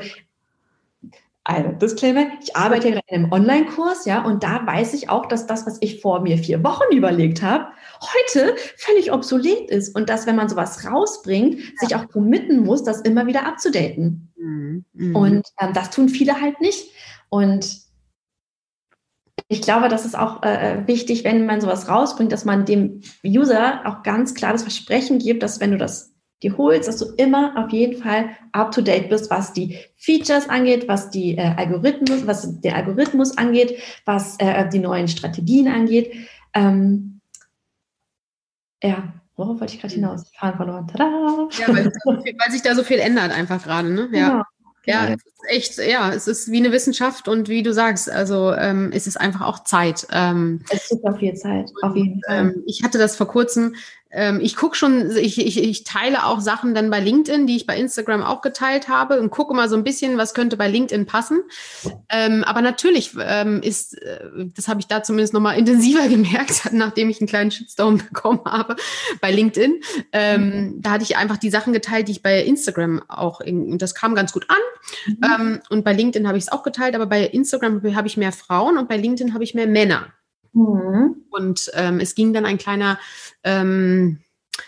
also, 1.49 1.71
Disclaimer, 1.71 2.27
ich 2.43 2.57
arbeite 2.57 2.89
in 2.89 3.01
einem 3.09 3.31
Online-Kurs, 3.31 4.05
ja, 4.05 4.25
und 4.25 4.43
da 4.43 4.67
weiß 4.67 4.95
ich 4.95 5.11
auch, 5.11 5.27
dass 5.27 5.47
das, 5.47 5.65
was 5.65 5.79
ich 5.81 6.01
vor 6.01 6.19
mir 6.21 6.39
vier 6.39 6.65
Wochen 6.65 6.93
überlegt 6.93 7.41
habe, 7.41 7.69
heute 8.01 8.57
völlig 8.77 9.13
obsolet 9.13 9.71
ist 9.71 9.95
und 9.95 10.09
dass, 10.09 10.27
wenn 10.27 10.35
man 10.35 10.49
sowas 10.49 10.85
rausbringt, 10.85 11.61
ja. 11.61 11.65
sich 11.77 11.95
auch 11.95 12.09
committen 12.09 12.65
muss, 12.65 12.83
das 12.83 13.01
immer 13.03 13.29
wieder 13.29 13.47
abzudaten. 13.47 14.33
Mhm. 14.37 14.85
Mhm. 14.93 15.15
Und 15.15 15.47
ähm, 15.61 15.73
das 15.73 15.91
tun 15.91 16.09
viele 16.09 16.41
halt 16.41 16.61
nicht. 16.61 16.91
Und 17.29 17.79
ich 19.47 19.63
glaube, 19.63 19.89
das 19.89 20.05
ist 20.05 20.19
auch 20.19 20.43
äh, 20.43 20.83
wichtig, 20.89 21.23
wenn 21.23 21.47
man 21.47 21.61
sowas 21.61 21.89
rausbringt, 21.89 22.33
dass 22.33 22.45
man 22.45 22.65
dem 22.65 23.03
User 23.25 23.83
auch 23.85 24.03
ganz 24.03 24.35
klar 24.35 24.51
das 24.51 24.63
Versprechen 24.63 25.21
gibt, 25.21 25.45
dass 25.45 25.61
wenn 25.61 25.71
du 25.71 25.79
das 25.79 26.16
die 26.43 26.53
holst, 26.53 26.89
dass 26.89 26.99
du 26.99 27.07
immer 27.17 27.55
auf 27.57 27.71
jeden 27.71 28.03
Fall 28.03 28.31
up 28.53 28.73
to 28.73 28.83
date 28.83 29.09
bist, 29.09 29.31
was 29.31 29.53
die 29.53 29.79
Features 29.97 30.49
angeht, 30.49 30.87
was 30.87 31.11
die 31.11 31.37
äh, 31.37 31.55
Algorithmus, 31.57 32.27
was 32.27 32.61
der 32.61 32.77
Algorithmus 32.77 33.39
angeht, 33.39 33.79
was 34.05 34.37
äh, 34.39 34.69
die 34.69 34.79
neuen 34.79 35.09
Strategien 35.09 35.69
angeht. 35.69 36.13
Ähm, 36.55 37.21
ja, 38.83 39.15
worauf 39.37 39.61
wollte 39.61 39.75
ich 39.75 39.81
gerade 39.81 39.95
hinaus? 39.95 40.31
Fahren 40.39 40.57
verloren. 40.57 40.87
Tada! 40.87 41.49
Ja, 41.59 41.69
weil, 41.69 41.87
weil, 41.87 42.51
sich 42.51 42.63
da 42.63 42.75
so 42.75 42.85
viel 42.85 42.99
ändert 42.99 43.33
einfach 43.33 43.63
gerade, 43.63 43.89
ne? 43.91 44.09
Ja. 44.13 44.29
Genau. 44.29 44.43
Ja, 44.87 45.09
es 45.09 45.25
ist 45.25 45.43
echt, 45.49 45.91
ja, 45.91 46.13
es 46.13 46.29
ist 46.29 46.51
wie 46.51 46.59
eine 46.59 46.71
Wissenschaft 46.71 47.27
und 47.27 47.49
wie 47.49 47.65
du 47.65 47.73
sagst, 47.73 48.09
also 48.09 48.53
ähm, 48.53 48.91
es 48.95 49.09
ist 49.09 49.17
einfach 49.17 49.41
auch 49.41 49.65
Zeit. 49.65 50.07
Ähm, 50.13 50.61
es 50.71 50.83
ist 50.83 50.89
super 50.91 51.17
viel 51.17 51.35
Zeit, 51.35 51.73
auf 51.83 51.97
jeden 51.97 52.23
Fall. 52.23 52.39
Ähm, 52.39 52.63
ich 52.67 52.85
hatte 52.85 52.97
das 52.97 53.17
vor 53.17 53.27
kurzem, 53.27 53.75
ähm, 54.11 54.41
ich 54.41 54.57
gucke 54.57 54.77
schon, 54.77 55.11
ich, 55.17 55.39
ich, 55.39 55.63
ich 55.63 55.85
teile 55.85 56.27
auch 56.27 56.41
Sachen 56.41 56.75
dann 56.75 56.91
bei 56.91 57.01
LinkedIn, 57.01 57.47
die 57.47 57.57
ich 57.57 57.67
bei 57.67 57.77
Instagram 57.77 58.23
auch 58.23 58.41
geteilt 58.41 58.89
habe 58.89 59.21
und 59.21 59.31
gucke 59.31 59.53
mal 59.53 59.69
so 59.69 59.77
ein 59.77 59.85
bisschen, 59.85 60.17
was 60.17 60.33
könnte 60.33 60.57
bei 60.57 60.69
LinkedIn 60.69 61.07
passen. 61.07 61.41
Ähm, 62.09 62.45
aber 62.45 62.63
natürlich 62.63 63.13
ähm, 63.21 63.61
ist, 63.63 64.01
äh, 64.01 64.21
das 64.55 64.69
habe 64.69 64.81
ich 64.81 64.87
da 64.87 65.03
zumindest 65.03 65.35
nochmal 65.35 65.59
intensiver 65.59 66.07
gemerkt, 66.09 66.73
nachdem 66.73 67.11
ich 67.11 67.21
einen 67.21 67.29
kleinen 67.29 67.51
Shitstorm 67.51 67.99
bekommen 68.13 68.41
habe 68.45 68.77
bei 69.21 69.33
LinkedIn. 69.33 69.81
Ähm, 70.13 70.43
mhm. 70.43 70.83
Da 70.83 70.93
hatte 70.93 71.05
ich 71.05 71.17
einfach 71.17 71.37
die 71.37 71.51
Sachen 71.51 71.73
geteilt, 71.73 72.09
die 72.09 72.13
ich 72.13 72.23
bei 72.23 72.43
Instagram 72.43 73.03
auch, 73.09 73.41
und 73.41 73.79
das 73.79 73.95
kam 73.95 74.15
ganz 74.15 74.33
gut 74.33 74.47
an. 74.49 74.57
Mhm. 75.07 75.25
Ähm, 75.25 75.61
und 75.69 75.85
bei 75.85 75.93
LinkedIn 75.93 76.29
habe 76.29 76.39
ich 76.39 76.45
es 76.45 76.53
auch 76.53 76.63
geteilt, 76.63 76.95
aber 76.95 77.07
bei 77.07 77.25
Instagram 77.25 77.83
habe 77.97 78.07
ich 78.07 78.17
mehr 78.17 78.33
Frauen 78.33 78.79
und 78.79 78.89
bei 78.89 78.97
LinkedIn 78.97 79.35
habe 79.35 79.43
ich 79.43 79.55
mehr 79.55 79.67
Männer. 79.67 80.13
Mhm. 80.57 81.25
Und 81.31 81.71
ähm, 81.75 82.01
es 82.01 82.15
ging 82.15 82.33
dann 82.33 82.47
ein 82.47 82.57
kleiner 82.57 82.99
ähm, 83.47 84.21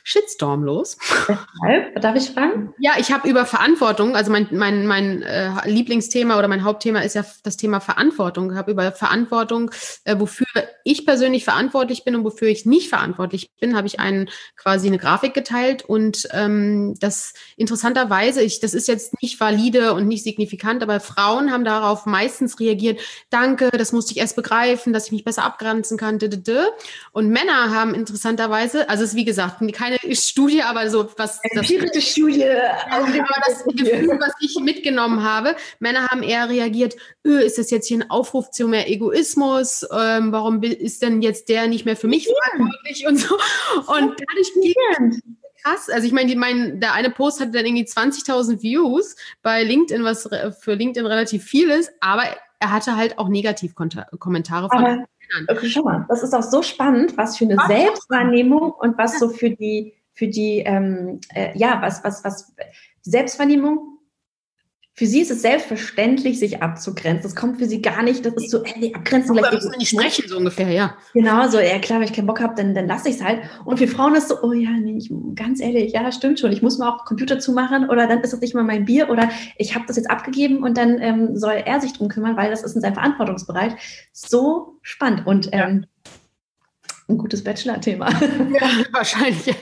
Shitstorm 0.04 0.62
los. 0.64 0.98
Weshalb? 1.26 2.00
Darf 2.00 2.16
ich 2.16 2.30
fragen? 2.30 2.74
Ja, 2.78 2.92
ich 2.98 3.12
habe 3.12 3.28
über 3.28 3.44
Verantwortung, 3.46 4.16
also 4.16 4.30
mein, 4.30 4.48
mein, 4.50 4.86
mein 4.86 5.22
äh, 5.22 5.50
Lieblingsthema 5.64 6.38
oder 6.38 6.48
mein 6.48 6.64
Hauptthema 6.64 7.00
ist 7.00 7.14
ja 7.14 7.24
das 7.42 7.56
Thema 7.56 7.80
Verantwortung. 7.80 8.52
Ich 8.52 8.56
habe 8.56 8.70
über 8.70 8.92
Verantwortung, 8.92 9.70
äh, 10.04 10.16
wofür 10.18 10.46
ich 10.84 11.06
persönlich 11.06 11.44
verantwortlich 11.44 12.04
bin 12.04 12.16
und 12.16 12.24
wofür 12.24 12.48
ich 12.48 12.66
nicht 12.66 12.88
verantwortlich 12.88 13.50
bin, 13.60 13.76
habe 13.76 13.86
ich 13.86 14.00
einen 14.00 14.30
quasi 14.56 14.86
eine 14.86 14.98
Grafik 14.98 15.34
geteilt 15.34 15.84
und 15.84 16.28
ähm, 16.32 16.94
das 17.00 17.34
interessanterweise, 17.56 18.42
ich, 18.42 18.60
das 18.60 18.74
ist 18.74 18.88
jetzt 18.88 19.20
nicht 19.22 19.38
valide 19.40 19.94
und 19.94 20.08
nicht 20.08 20.24
signifikant, 20.24 20.82
aber 20.82 21.00
Frauen 21.00 21.52
haben 21.52 21.64
darauf 21.64 22.06
meistens 22.06 22.60
reagiert, 22.60 23.00
danke, 23.30 23.70
das 23.70 23.92
musste 23.92 24.12
ich 24.12 24.18
erst 24.18 24.36
begreifen, 24.36 24.92
dass 24.92 25.06
ich 25.06 25.12
mich 25.12 25.24
besser 25.24 25.44
abgrenzen 25.44 25.98
kann. 25.98 26.18
Und 27.12 27.28
Männer 27.28 27.74
haben 27.74 27.94
interessanterweise, 27.94 28.88
also 28.88 29.04
es 29.04 29.10
ist 29.10 29.16
wie 29.16 29.24
gesagt, 29.24 29.60
keine 29.78 29.98
Studie, 30.14 30.62
aber 30.62 30.90
so 30.90 31.08
was. 31.16 31.40
Empirische 31.42 32.00
Studie. 32.00 32.44
Aber 32.90 33.06
das 33.46 33.64
Gefühl, 33.64 34.18
was 34.20 34.32
ich 34.40 34.58
mitgenommen 34.60 35.22
habe, 35.22 35.54
Männer 35.78 36.08
haben 36.08 36.22
eher 36.22 36.48
reagiert, 36.48 36.96
öh, 37.24 37.40
ist 37.40 37.58
das 37.58 37.70
jetzt 37.70 37.86
hier 37.86 37.98
ein 37.98 38.10
Aufruf 38.10 38.50
zu 38.50 38.66
mehr 38.66 38.90
Egoismus? 38.90 39.86
Ähm, 39.92 40.32
warum 40.32 40.62
ist 40.62 41.02
denn 41.02 41.22
jetzt 41.22 41.48
der 41.48 41.68
nicht 41.68 41.84
mehr 41.84 41.96
für 41.96 42.08
mich 42.08 42.28
verantwortlich 42.28 43.06
und 43.06 43.16
so? 43.16 43.34
Und 43.86 44.20
dadurch 44.20 44.52
ging 44.54 44.74
krass. 45.62 45.88
Also 45.88 46.06
ich 46.06 46.12
meine, 46.12 46.34
mein, 46.36 46.80
der 46.80 46.94
eine 46.94 47.10
Post 47.10 47.40
hatte 47.40 47.52
dann 47.52 47.66
irgendwie 47.66 47.84
20.000 47.84 48.62
Views 48.62 49.16
bei 49.42 49.62
LinkedIn, 49.62 50.04
was 50.04 50.28
für 50.60 50.74
LinkedIn 50.74 51.06
relativ 51.06 51.44
viel 51.44 51.70
ist, 51.70 51.90
aber 52.00 52.24
er 52.60 52.72
hatte 52.72 52.96
halt 52.96 53.18
auch 53.18 53.28
Negativkommentare 53.28 54.68
von 54.68 54.84
aber 54.84 55.04
Okay, 55.48 55.68
schau 55.68 55.82
mal, 55.82 56.06
das 56.08 56.22
ist 56.22 56.34
auch 56.34 56.42
so 56.42 56.62
spannend, 56.62 57.16
was 57.16 57.36
für 57.36 57.44
eine 57.44 57.56
was 57.56 57.66
Selbstwahrnehmung 57.66 58.72
und 58.72 58.96
was 58.98 59.18
so 59.18 59.28
für 59.28 59.50
die, 59.50 59.94
für 60.14 60.28
die, 60.28 60.60
ähm, 60.60 61.20
äh, 61.34 61.56
ja, 61.56 61.80
was, 61.82 62.02
was, 62.04 62.24
was, 62.24 62.54
Selbstwahrnehmung 63.02 63.97
für 64.98 65.06
sie 65.06 65.20
ist 65.20 65.30
es 65.30 65.42
selbstverständlich, 65.42 66.40
sich 66.40 66.60
abzugrenzen. 66.60 67.22
Das 67.22 67.36
kommt 67.36 67.60
für 67.60 67.66
sie 67.66 67.80
gar 67.80 68.02
nicht, 68.02 68.26
das 68.26 68.34
ist 68.34 68.50
so, 68.50 68.64
äh, 68.64 68.92
abgrenzen 68.92 69.36
gleich. 69.36 69.52
Wir 69.52 69.54
müssen 69.54 69.78
nicht 69.78 69.90
sprechen, 69.90 70.24
so 70.26 70.38
ungefähr, 70.38 70.72
ja. 70.72 70.96
Genau, 71.14 71.46
so, 71.46 71.60
ja 71.60 71.78
klar, 71.78 72.00
wenn 72.00 72.08
ich 72.08 72.12
keinen 72.12 72.26
Bock 72.26 72.40
habe, 72.40 72.56
dann, 72.56 72.74
dann 72.74 72.88
lasse 72.88 73.08
ich 73.08 73.14
es 73.14 73.22
halt. 73.22 73.38
Und 73.64 73.78
für 73.78 73.86
Frauen 73.86 74.16
ist 74.16 74.26
so, 74.26 74.42
oh 74.42 74.52
ja, 74.52 74.70
nee, 74.70 74.96
ich, 74.98 75.12
ganz 75.36 75.60
ehrlich, 75.60 75.92
ja, 75.92 76.10
stimmt 76.10 76.40
schon, 76.40 76.50
ich 76.50 76.62
muss 76.62 76.78
mal 76.78 76.88
auch 76.88 77.04
Computer 77.04 77.38
zumachen 77.38 77.88
oder 77.88 78.08
dann 78.08 78.22
ist 78.22 78.32
das 78.32 78.40
nicht 78.40 78.56
mal 78.56 78.64
mein 78.64 78.86
Bier 78.86 79.08
oder 79.08 79.30
ich 79.56 79.76
habe 79.76 79.84
das 79.86 79.94
jetzt 79.94 80.10
abgegeben 80.10 80.64
und 80.64 80.76
dann 80.76 81.00
ähm, 81.00 81.36
soll 81.36 81.62
er 81.64 81.80
sich 81.80 81.92
drum 81.92 82.08
kümmern, 82.08 82.36
weil 82.36 82.50
das 82.50 82.64
ist 82.64 82.74
in 82.74 82.80
seinem 82.80 82.94
Verantwortungsbereich. 82.94 83.74
So 84.12 84.80
spannend. 84.82 85.28
Und 85.28 85.50
ähm, 85.52 85.86
Ein 87.10 87.16
gutes 87.16 87.42
Bachelor-Thema. 87.42 88.10
Ja, 88.10 88.68
wahrscheinlich. 88.92 89.54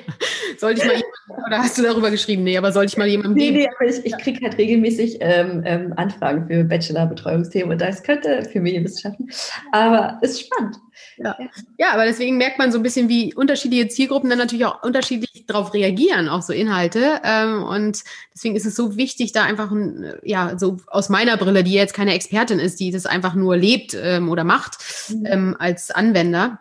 Sollte 0.59 0.81
ich 0.81 0.87
mal 0.87 0.95
jemanden, 0.95 1.47
oder 1.47 1.59
hast 1.59 1.79
du 1.79 1.83
darüber 1.83 2.11
geschrieben? 2.11 2.43
Nee, 2.43 2.59
aber 2.59 2.73
sollte 2.73 2.91
ich 2.91 2.97
mal 2.97 3.07
jemandem 3.07 3.37
geben? 3.37 3.57
Nee, 3.59 3.69
aber 3.69 3.89
ich, 3.89 4.05
ich 4.05 4.19
kriege 4.19 4.41
halt 4.43 4.59
regelmäßig 4.59 5.19
ähm, 5.21 5.63
ähm, 5.65 5.93
Anfragen 5.97 6.49
für 6.49 6.65
Bachelor-Betreuungsthemen 6.65 7.71
und 7.71 7.81
das 7.81 8.03
könnte 8.03 8.45
für 8.51 8.61
Medienwissenschaften. 8.61 9.31
Aber 9.71 10.19
ist 10.23 10.41
spannend. 10.41 10.79
Ja. 11.19 11.37
ja, 11.79 11.93
aber 11.93 12.05
deswegen 12.05 12.37
merkt 12.37 12.59
man 12.59 12.73
so 12.73 12.79
ein 12.79 12.83
bisschen, 12.83 13.09
wie 13.09 13.33
unterschiedliche 13.33 13.89
Zielgruppen 13.89 14.29
dann 14.29 14.39
natürlich 14.39 14.67
auch 14.67 14.83
unterschiedlich 14.83 15.47
darauf 15.47 15.73
reagieren, 15.73 16.29
auf 16.29 16.43
so 16.43 16.53
Inhalte. 16.53 17.21
Ähm, 17.23 17.63
und 17.63 18.03
deswegen 18.35 18.57
ist 18.57 18.67
es 18.67 18.75
so 18.75 18.97
wichtig, 18.97 19.33
da 19.33 19.45
einfach, 19.45 19.71
ein, 19.71 20.15
ja, 20.25 20.59
so 20.59 20.79
aus 20.89 21.09
meiner 21.09 21.37
Brille, 21.37 21.65
die 21.65 21.73
jetzt 21.73 21.95
keine 21.95 22.15
Expertin 22.15 22.59
ist, 22.59 22.81
die 22.81 22.91
das 22.91 23.07
einfach 23.07 23.35
nur 23.35 23.57
lebt 23.57 23.97
ähm, 23.99 24.29
oder 24.29 24.45
macht 24.45 24.79
mhm. 25.11 25.27
ähm, 25.27 25.57
als 25.59 25.91
Anwender, 25.91 26.61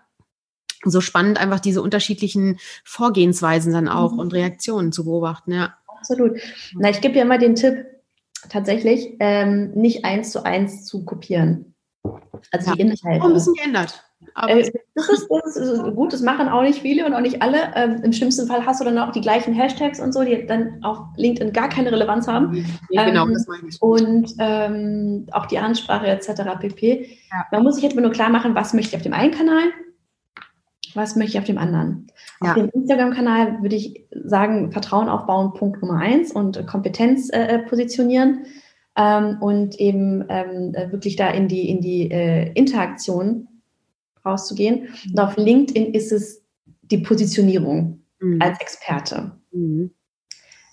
so 0.91 1.01
spannend 1.01 1.39
einfach 1.39 1.59
diese 1.59 1.81
unterschiedlichen 1.81 2.57
Vorgehensweisen 2.83 3.73
dann 3.73 3.87
auch 3.87 4.13
mhm. 4.13 4.19
und 4.19 4.33
Reaktionen 4.33 4.91
zu 4.91 5.05
beobachten, 5.05 5.53
ja. 5.53 5.75
Absolut. 5.87 6.39
Na, 6.75 6.89
ich 6.89 7.01
gebe 7.01 7.15
ja 7.15 7.23
immer 7.23 7.37
den 7.37 7.55
Tipp, 7.55 7.85
tatsächlich 8.49 9.15
ähm, 9.19 9.71
nicht 9.71 10.05
eins 10.05 10.31
zu 10.31 10.43
eins 10.43 10.85
zu 10.85 11.03
kopieren. 11.05 11.73
Also 12.51 12.69
ja, 12.69 12.75
die 12.75 12.81
Inhalte. 12.81 13.21
Auch 13.21 13.27
ein 13.27 13.33
bisschen 13.33 13.53
geändert. 13.55 14.03
Äh, 14.47 14.71
das, 14.95 15.09
ist, 15.09 15.27
das, 15.29 15.55
ist, 15.55 15.95
gut, 15.95 16.13
das 16.13 16.21
machen 16.21 16.47
auch 16.47 16.61
nicht 16.61 16.79
viele 16.79 17.05
und 17.05 17.13
auch 17.13 17.21
nicht 17.21 17.41
alle. 17.41 17.73
Ähm, 17.75 18.01
Im 18.03 18.13
schlimmsten 18.13 18.47
Fall 18.47 18.65
hast 18.65 18.81
du 18.81 18.85
dann 18.85 18.97
auch 18.97 19.11
die 19.11 19.21
gleichen 19.21 19.53
Hashtags 19.53 19.99
und 19.99 20.13
so, 20.13 20.23
die 20.23 20.45
dann 20.45 20.83
auf 20.83 20.99
LinkedIn 21.15 21.53
gar 21.53 21.69
keine 21.69 21.91
Relevanz 21.91 22.27
haben. 22.27 22.65
Ja, 22.89 23.05
genau, 23.05 23.25
ähm, 23.25 23.33
das 23.33 23.47
meine 23.47 23.67
ich. 23.67 23.81
Und 23.81 24.33
ähm, 24.39 25.27
auch 25.31 25.45
die 25.45 25.57
Ansprache 25.57 26.07
etc. 26.07 26.59
pp. 26.59 27.09
Ja. 27.31 27.45
Man 27.51 27.63
muss 27.63 27.75
sich 27.75 27.83
jetzt 27.83 27.95
nur 27.95 28.11
klar 28.11 28.29
machen, 28.29 28.55
was 28.55 28.73
möchte 28.73 28.91
ich 28.91 28.95
auf 28.95 29.03
dem 29.03 29.13
einen 29.13 29.31
Kanal, 29.31 29.63
was 30.95 31.15
möchte 31.15 31.33
ich 31.33 31.39
auf 31.39 31.45
dem 31.45 31.57
anderen. 31.57 32.07
Ja. 32.41 32.49
Auf 32.49 32.55
dem 32.55 32.69
Instagram-Kanal 32.69 33.61
würde 33.61 33.75
ich 33.75 34.05
sagen, 34.23 34.71
Vertrauen 34.71 35.09
aufbauen, 35.09 35.53
Punkt 35.53 35.81
Nummer 35.81 35.99
eins 35.99 36.31
und 36.31 36.65
Kompetenz 36.67 37.29
äh, 37.29 37.55
äh 37.55 37.59
positionieren. 37.59 38.45
Ähm, 38.97 39.37
und 39.41 39.79
eben 39.79 40.23
ähm, 40.29 40.73
äh, 40.73 40.91
wirklich 40.91 41.17
da 41.17 41.29
in 41.29 41.49
die, 41.49 41.69
in 41.69 41.81
die 41.81 42.09
äh, 42.09 42.51
Interaktion 42.53 43.47
rauszugehen. 44.25 44.83
Mhm. 44.83 45.11
Und 45.11 45.19
auf 45.19 45.37
LinkedIn 45.37 45.93
ist 45.93 46.11
es 46.11 46.43
die 46.81 46.99
Positionierung 46.99 48.01
mhm. 48.19 48.41
als 48.41 48.59
Experte. 48.61 49.31
Mhm. 49.51 49.91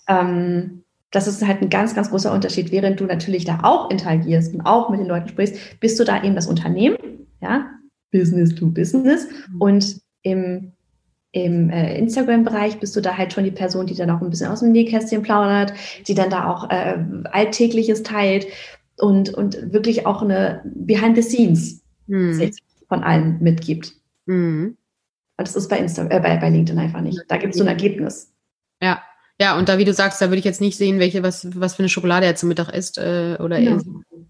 Ähm, 0.07 0.83
das 1.11 1.27
ist 1.27 1.45
halt 1.45 1.61
ein 1.61 1.69
ganz, 1.69 1.93
ganz 1.93 2.09
großer 2.09 2.33
Unterschied. 2.33 2.71
Während 2.71 2.99
du 2.99 3.05
natürlich 3.05 3.45
da 3.45 3.59
auch 3.63 3.91
interagierst 3.91 4.53
und 4.53 4.61
auch 4.61 4.89
mit 4.89 4.99
den 4.99 5.07
Leuten 5.07 5.27
sprichst, 5.27 5.79
bist 5.79 5.99
du 5.99 6.03
da 6.03 6.23
eben 6.23 6.35
das 6.35 6.47
Unternehmen, 6.47 6.97
ja, 7.41 7.69
Business 8.11 8.55
to 8.55 8.67
Business. 8.67 9.27
Mhm. 9.51 9.61
Und 9.61 10.02
im, 10.23 10.71
im 11.31 11.69
äh, 11.69 11.97
Instagram-Bereich 11.97 12.79
bist 12.79 12.95
du 12.95 13.01
da 13.01 13.17
halt 13.17 13.33
schon 13.33 13.43
die 13.43 13.51
Person, 13.51 13.85
die 13.85 13.95
dann 13.95 14.09
auch 14.09 14.21
ein 14.21 14.29
bisschen 14.29 14.49
aus 14.49 14.61
dem 14.61 14.71
Nähkästchen 14.71 15.21
plaudert, 15.21 15.73
die 16.07 16.15
dann 16.15 16.29
da 16.29 16.47
auch 16.51 16.69
äh, 16.69 16.97
Alltägliches 17.31 18.03
teilt 18.03 18.47
und, 18.97 19.33
und 19.33 19.71
wirklich 19.71 20.05
auch 20.05 20.21
eine 20.21 20.61
Behind 20.65 21.15
the 21.15 21.21
Scenes 21.21 21.81
mhm 22.07 22.51
von 22.93 23.03
allen 23.03 23.39
mitgibt. 23.41 23.93
Mhm. 24.25 24.77
Und 25.37 25.47
das 25.47 25.55
ist 25.55 25.67
bei, 25.67 25.79
Insta 25.79 26.03
äh, 26.03 26.19
bei, 26.19 26.37
bei 26.37 26.49
LinkedIn 26.49 26.79
einfach 26.79 27.01
nicht. 27.01 27.19
Da 27.27 27.37
gibt 27.37 27.53
es 27.53 27.57
so 27.57 27.63
ein 27.63 27.67
Ergebnis. 27.67 28.31
Ja. 28.81 29.01
Ja, 29.41 29.57
und 29.57 29.67
da, 29.67 29.79
wie 29.79 29.85
du 29.85 29.93
sagst, 29.93 30.21
da 30.21 30.27
würde 30.27 30.37
ich 30.37 30.45
jetzt 30.45 30.61
nicht 30.61 30.77
sehen, 30.77 30.99
welche, 30.99 31.23
was, 31.23 31.59
was 31.59 31.73
für 31.73 31.79
eine 31.79 31.89
Schokolade 31.89 32.27
er 32.27 32.35
zum 32.35 32.49
Mittag 32.49 32.69
isst 32.69 32.99
äh, 32.99 33.35
oder 33.39 33.59
genau. 33.59 33.81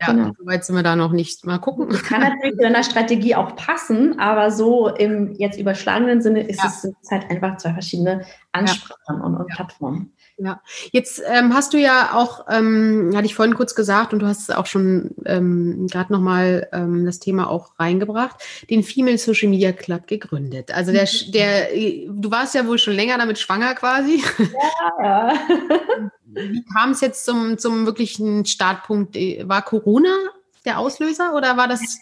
Ja, 0.02 0.12
genau. 0.12 0.32
soweit 0.38 0.66
sind 0.66 0.76
wir 0.76 0.84
da 0.84 0.96
noch 0.96 1.12
nicht. 1.12 1.46
Mal 1.46 1.60
gucken. 1.60 1.90
Das 1.90 2.04
kann 2.04 2.22
natürlich 2.22 2.56
zu 2.56 2.62
deiner 2.62 2.84
Strategie 2.84 3.36
auch 3.36 3.56
passen, 3.56 4.20
aber 4.20 4.52
so 4.52 4.88
im 4.88 5.34
jetzt 5.36 5.60
überschlagenen 5.60 6.22
Sinne 6.22 6.48
ist 6.48 6.64
ja. 6.64 6.68
es 6.68 7.12
halt 7.12 7.30
einfach 7.30 7.58
zwei 7.58 7.74
verschiedene 7.74 8.26
Ansprachen 8.52 9.18
ja. 9.18 9.24
und, 9.24 9.36
und 9.36 9.48
Plattformen. 9.48 10.14
Ja, 10.38 10.62
jetzt 10.92 11.22
ähm, 11.28 11.54
hast 11.54 11.74
du 11.74 11.78
ja 11.78 12.12
auch, 12.14 12.48
ähm, 12.50 13.12
hatte 13.16 13.26
ich 13.26 13.36
vorhin 13.36 13.54
kurz 13.54 13.76
gesagt, 13.76 14.14
und 14.14 14.20
du 14.20 14.28
hast 14.28 14.54
auch 14.54 14.66
schon 14.66 15.12
ähm, 15.26 15.88
gerade 15.92 16.12
nochmal 16.12 16.68
ähm, 16.74 17.06
das 17.06 17.20
Thema 17.20 17.50
auch 17.50 17.80
reingebracht, 17.80 18.38
den 18.70 18.84
Female 18.84 19.18
Social 19.20 19.50
Media 19.50 19.72
Club 19.72 20.08
gegründet. 20.08 20.74
Also 20.74 20.92
der, 20.92 21.08
der, 21.30 21.68
du 22.08 22.32
warst 22.32 22.56
ja 22.56 22.66
wohl 22.66 22.80
schon 22.80 22.94
länger 22.94 23.18
damit 23.18 23.38
schwanger 23.38 23.76
quasi. 23.76 24.24
Ja. 25.02 25.34
Wie 26.26 26.66
kam 26.74 26.92
es 26.92 27.02
jetzt 27.02 27.26
zum, 27.26 27.58
zum 27.58 27.86
wirklichen 27.86 28.46
Startpunkt? 28.46 29.16
War 29.16 29.62
Corona 29.62 30.16
der 30.66 30.80
Auslöser 30.80 31.36
oder 31.36 31.58
war 31.58 31.68
das? 31.68 32.00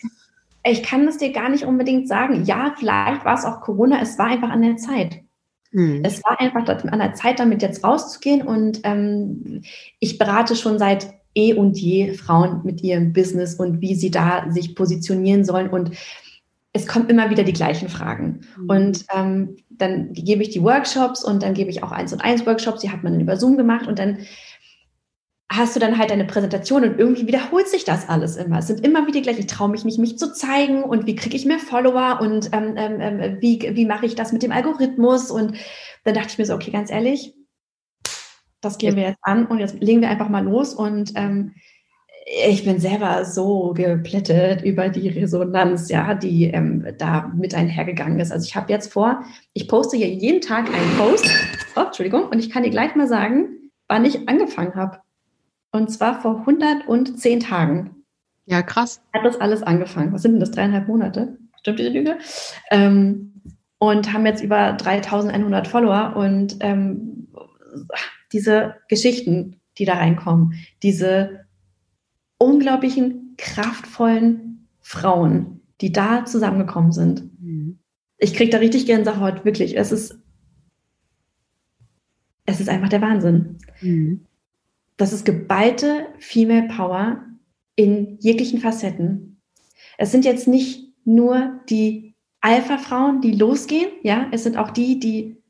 Ich 0.63 0.84
kann 0.84 1.05
das 1.05 1.17
dir 1.17 1.32
gar 1.32 1.49
nicht 1.49 1.65
unbedingt 1.65 2.07
sagen. 2.07 2.45
Ja, 2.45 2.73
vielleicht 2.77 3.25
war 3.25 3.34
es 3.34 3.45
auch 3.45 3.61
Corona. 3.61 3.99
Es 4.01 4.17
war 4.17 4.27
einfach 4.27 4.49
an 4.49 4.61
der 4.61 4.77
Zeit. 4.77 5.21
Mhm. 5.72 6.01
Es 6.03 6.24
war 6.24 6.39
einfach 6.39 6.67
an 6.67 6.99
der 6.99 7.13
Zeit, 7.13 7.39
damit 7.39 7.61
jetzt 7.61 7.84
rauszugehen. 7.84 8.41
Und 8.41 8.82
ähm, 8.84 9.61
ich 9.99 10.17
berate 10.17 10.55
schon 10.55 10.80
seit 10.80 11.13
eh 11.36 11.53
und 11.53 11.78
je 11.78 12.13
Frauen 12.13 12.61
mit 12.63 12.82
ihrem 12.82 13.13
Business 13.13 13.55
und 13.55 13.82
wie 13.82 13.95
sie 13.95 14.11
da 14.11 14.45
sich 14.49 14.76
positionieren 14.76 15.45
sollen. 15.45 15.69
Und 15.69 15.91
es 16.74 16.88
kommen 16.88 17.09
immer 17.09 17.30
wieder 17.30 17.43
die 17.43 17.53
gleichen 17.53 17.89
Fragen. 17.89 18.41
Mhm. 18.57 18.69
Und 18.69 19.05
ähm, 19.13 19.57
dann 19.69 20.13
gebe 20.13 20.43
ich 20.43 20.49
die 20.49 20.63
Workshops 20.63 21.24
und 21.24 21.43
dann 21.43 21.53
gebe 21.53 21.69
ich 21.69 21.84
auch 21.84 21.91
eins 21.91 22.13
und 22.13 22.24
eins 22.24 22.45
Workshops, 22.45 22.82
die 22.82 22.91
hat 22.91 23.03
man 23.03 23.13
dann 23.13 23.22
über 23.22 23.38
Zoom 23.38 23.57
gemacht 23.57 23.88
und 23.88 23.99
dann 23.99 24.19
hast 25.52 25.76
du 25.76 25.82
dann 25.82 25.97
halt 25.97 26.12
eine 26.12 26.24
Präsentation 26.24 26.84
und 26.84 26.97
irgendwie 26.97 27.28
wiederholt 27.28 27.68
sich 27.68 27.84
das 27.84 28.08
alles 28.08 28.38
immer. 28.38 28.60
Es 28.60 28.68
sind 28.68 28.86
immer 28.86 29.06
wieder 29.06 29.20
gleich, 29.20 29.38
ich 29.38 29.47
traue 29.47 29.70
mich 29.70 29.84
nicht, 29.84 29.99
mich 29.99 30.18
zu 30.18 30.34
zeigen 30.34 30.84
und 30.84 31.06
wie 31.08 31.16
kriege 31.16 31.36
ich 31.36 31.45
mehr 31.45 31.60
Follower 31.60 32.20
und 32.22 32.49
ähm, 32.54 32.76
ähm, 32.78 33.02
ähm, 33.02 33.38
wie, 33.41 33.60
wie 33.76 33.86
mache 33.86 34.06
ich 34.06 34.16
das 34.16 34.32
mit 34.32 34.43
dem 34.43 34.54
Algorithmus? 34.54 35.30
Und 35.30 35.58
dann 36.06 36.14
dachte 36.14 36.30
ich 36.30 36.38
mir 36.38 36.45
so, 36.45 36.56
okay, 36.56 36.72
ganz 36.72 36.89
ehrlich, 36.89 37.36
das 38.62 38.78
gehen 38.78 38.95
wir 38.95 39.04
jetzt 39.04 39.20
an 39.24 39.45
und 39.45 39.60
jetzt 39.60 39.82
legen 39.82 40.02
wir 40.02 40.10
einfach 40.10 40.30
mal 40.30 40.43
los 40.43 40.74
und 40.74 41.12
ähm, 41.16 41.54
ich 42.47 42.64
bin 42.64 42.80
selber 42.80 43.26
so 43.26 43.74
geplättet 43.74 44.62
über 44.62 44.88
die 44.88 45.10
Resonanz, 45.10 45.89
ja, 45.89 46.14
die 46.14 46.45
ähm, 46.45 46.88
da 46.97 47.30
mit 47.36 47.54
einhergegangen 47.54 48.20
ist. 48.22 48.32
Also 48.32 48.45
ich 48.45 48.56
habe 48.56 48.72
jetzt 48.72 48.93
vor, 48.93 49.26
ich 49.54 49.68
poste 49.68 49.97
hier 49.97 50.08
jeden 50.08 50.39
Tag 50.39 50.68
einen 50.74 50.97
Post, 50.97 51.30
oh, 51.76 51.82
Entschuldigung, 51.82 52.30
und 52.30 52.39
ich 52.39 52.49
kann 52.49 52.64
dir 52.64 52.70
gleich 52.70 52.95
mal 52.95 53.08
sagen, 53.08 53.72
wann 53.89 54.06
ich 54.06 54.30
angefangen 54.30 54.76
habe. 54.76 55.01
Und 55.72 55.89
zwar 55.89 56.22
vor 56.22 56.39
110 56.39 57.39
Tagen. 57.39 58.03
Ja, 58.45 58.61
krass. 58.61 59.01
Hat 59.13 59.24
das 59.24 59.39
alles 59.39 59.63
angefangen. 59.63 60.11
Was 60.13 60.24
sind 60.24 60.34
denn 60.34 60.39
das? 60.39 60.51
Dreieinhalb 60.51 60.88
Monate? 60.88 61.38
Stimmt 61.59 61.80
diese 61.80 61.89
Lüge? 61.89 62.17
Ähm, 62.69 63.41
und 63.78 64.13
haben 64.13 64.26
jetzt 64.26 64.43
über 64.43 64.74
3100 64.74 65.67
Follower 65.67 66.15
und 66.15 66.57
ähm, 66.59 67.28
diese 68.32 68.76
Geschichten, 68.89 69.59
die 69.78 69.86
da 69.86 69.95
reinkommen, 69.95 70.53
diese 70.84 71.45
unglaublichen, 72.38 73.36
kraftvollen 73.38 74.67
Frauen, 74.82 75.61
die 75.80 75.91
da 75.91 76.26
zusammengekommen 76.26 76.91
sind. 76.91 77.41
Mhm. 77.41 77.80
Ich 78.17 78.34
kriege 78.34 78.51
da 78.51 78.57
richtig 78.57 78.86
Gänsehaut, 78.86 79.45
wirklich. 79.45 79.78
Es 79.78 79.91
ist, 79.91 80.19
es 82.45 82.59
ist 82.59 82.69
einfach 82.69 82.89
der 82.89 83.01
Wahnsinn. 83.01 83.57
Mhm. 83.82 84.26
Das 85.02 85.14
ist 85.14 85.26
geballte 85.26 86.06
Female 86.20 86.68
Power 86.68 87.26
in 87.76 88.20
jeglichen 88.20 88.60
Facetten. 88.60 89.41
Es 89.97 90.12
sind 90.12 90.26
jetzt 90.26 90.47
nicht 90.47 90.93
nur 91.06 91.60
die 91.72 92.14
Alpha-Frauen, 92.41 93.20
die 93.20 93.32
losgehen, 93.32 93.89
ja, 94.04 94.28
es 94.32 94.43
sind 94.43 94.58
auch 94.58 94.70
die, 94.70 94.99
die 94.99 95.41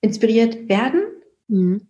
inspiriert 0.00 0.68
werden 0.68 1.00
mhm. 1.48 1.88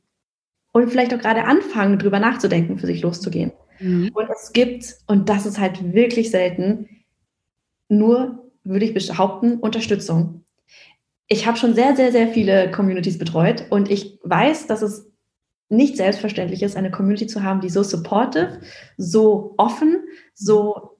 und 0.72 0.88
vielleicht 0.88 1.12
auch 1.12 1.18
gerade 1.18 1.44
anfangen, 1.44 1.98
drüber 1.98 2.20
nachzudenken, 2.20 2.78
für 2.78 2.86
sich 2.86 3.02
loszugehen. 3.02 3.52
Mhm. 3.80 4.12
Und 4.14 4.30
es 4.30 4.54
gibt, 4.54 4.96
und 5.06 5.28
das 5.28 5.44
ist 5.44 5.58
halt 5.58 5.92
wirklich 5.92 6.30
selten, 6.30 6.88
nur, 7.90 8.50
würde 8.64 8.86
ich 8.86 8.94
behaupten, 8.94 9.58
Unterstützung. 9.58 10.46
Ich 11.28 11.46
habe 11.46 11.58
schon 11.58 11.74
sehr, 11.74 11.94
sehr, 11.96 12.12
sehr 12.12 12.28
viele 12.28 12.70
Communities 12.70 13.18
betreut 13.18 13.66
und 13.68 13.90
ich 13.90 14.18
weiß, 14.22 14.68
dass 14.68 14.80
es 14.80 15.09
nicht 15.70 15.96
selbstverständlich 15.96 16.62
ist, 16.62 16.76
eine 16.76 16.90
Community 16.90 17.26
zu 17.26 17.42
haben, 17.42 17.60
die 17.60 17.70
so 17.70 17.82
supportive, 17.82 18.60
so 18.96 19.54
offen, 19.56 20.04
so 20.34 20.98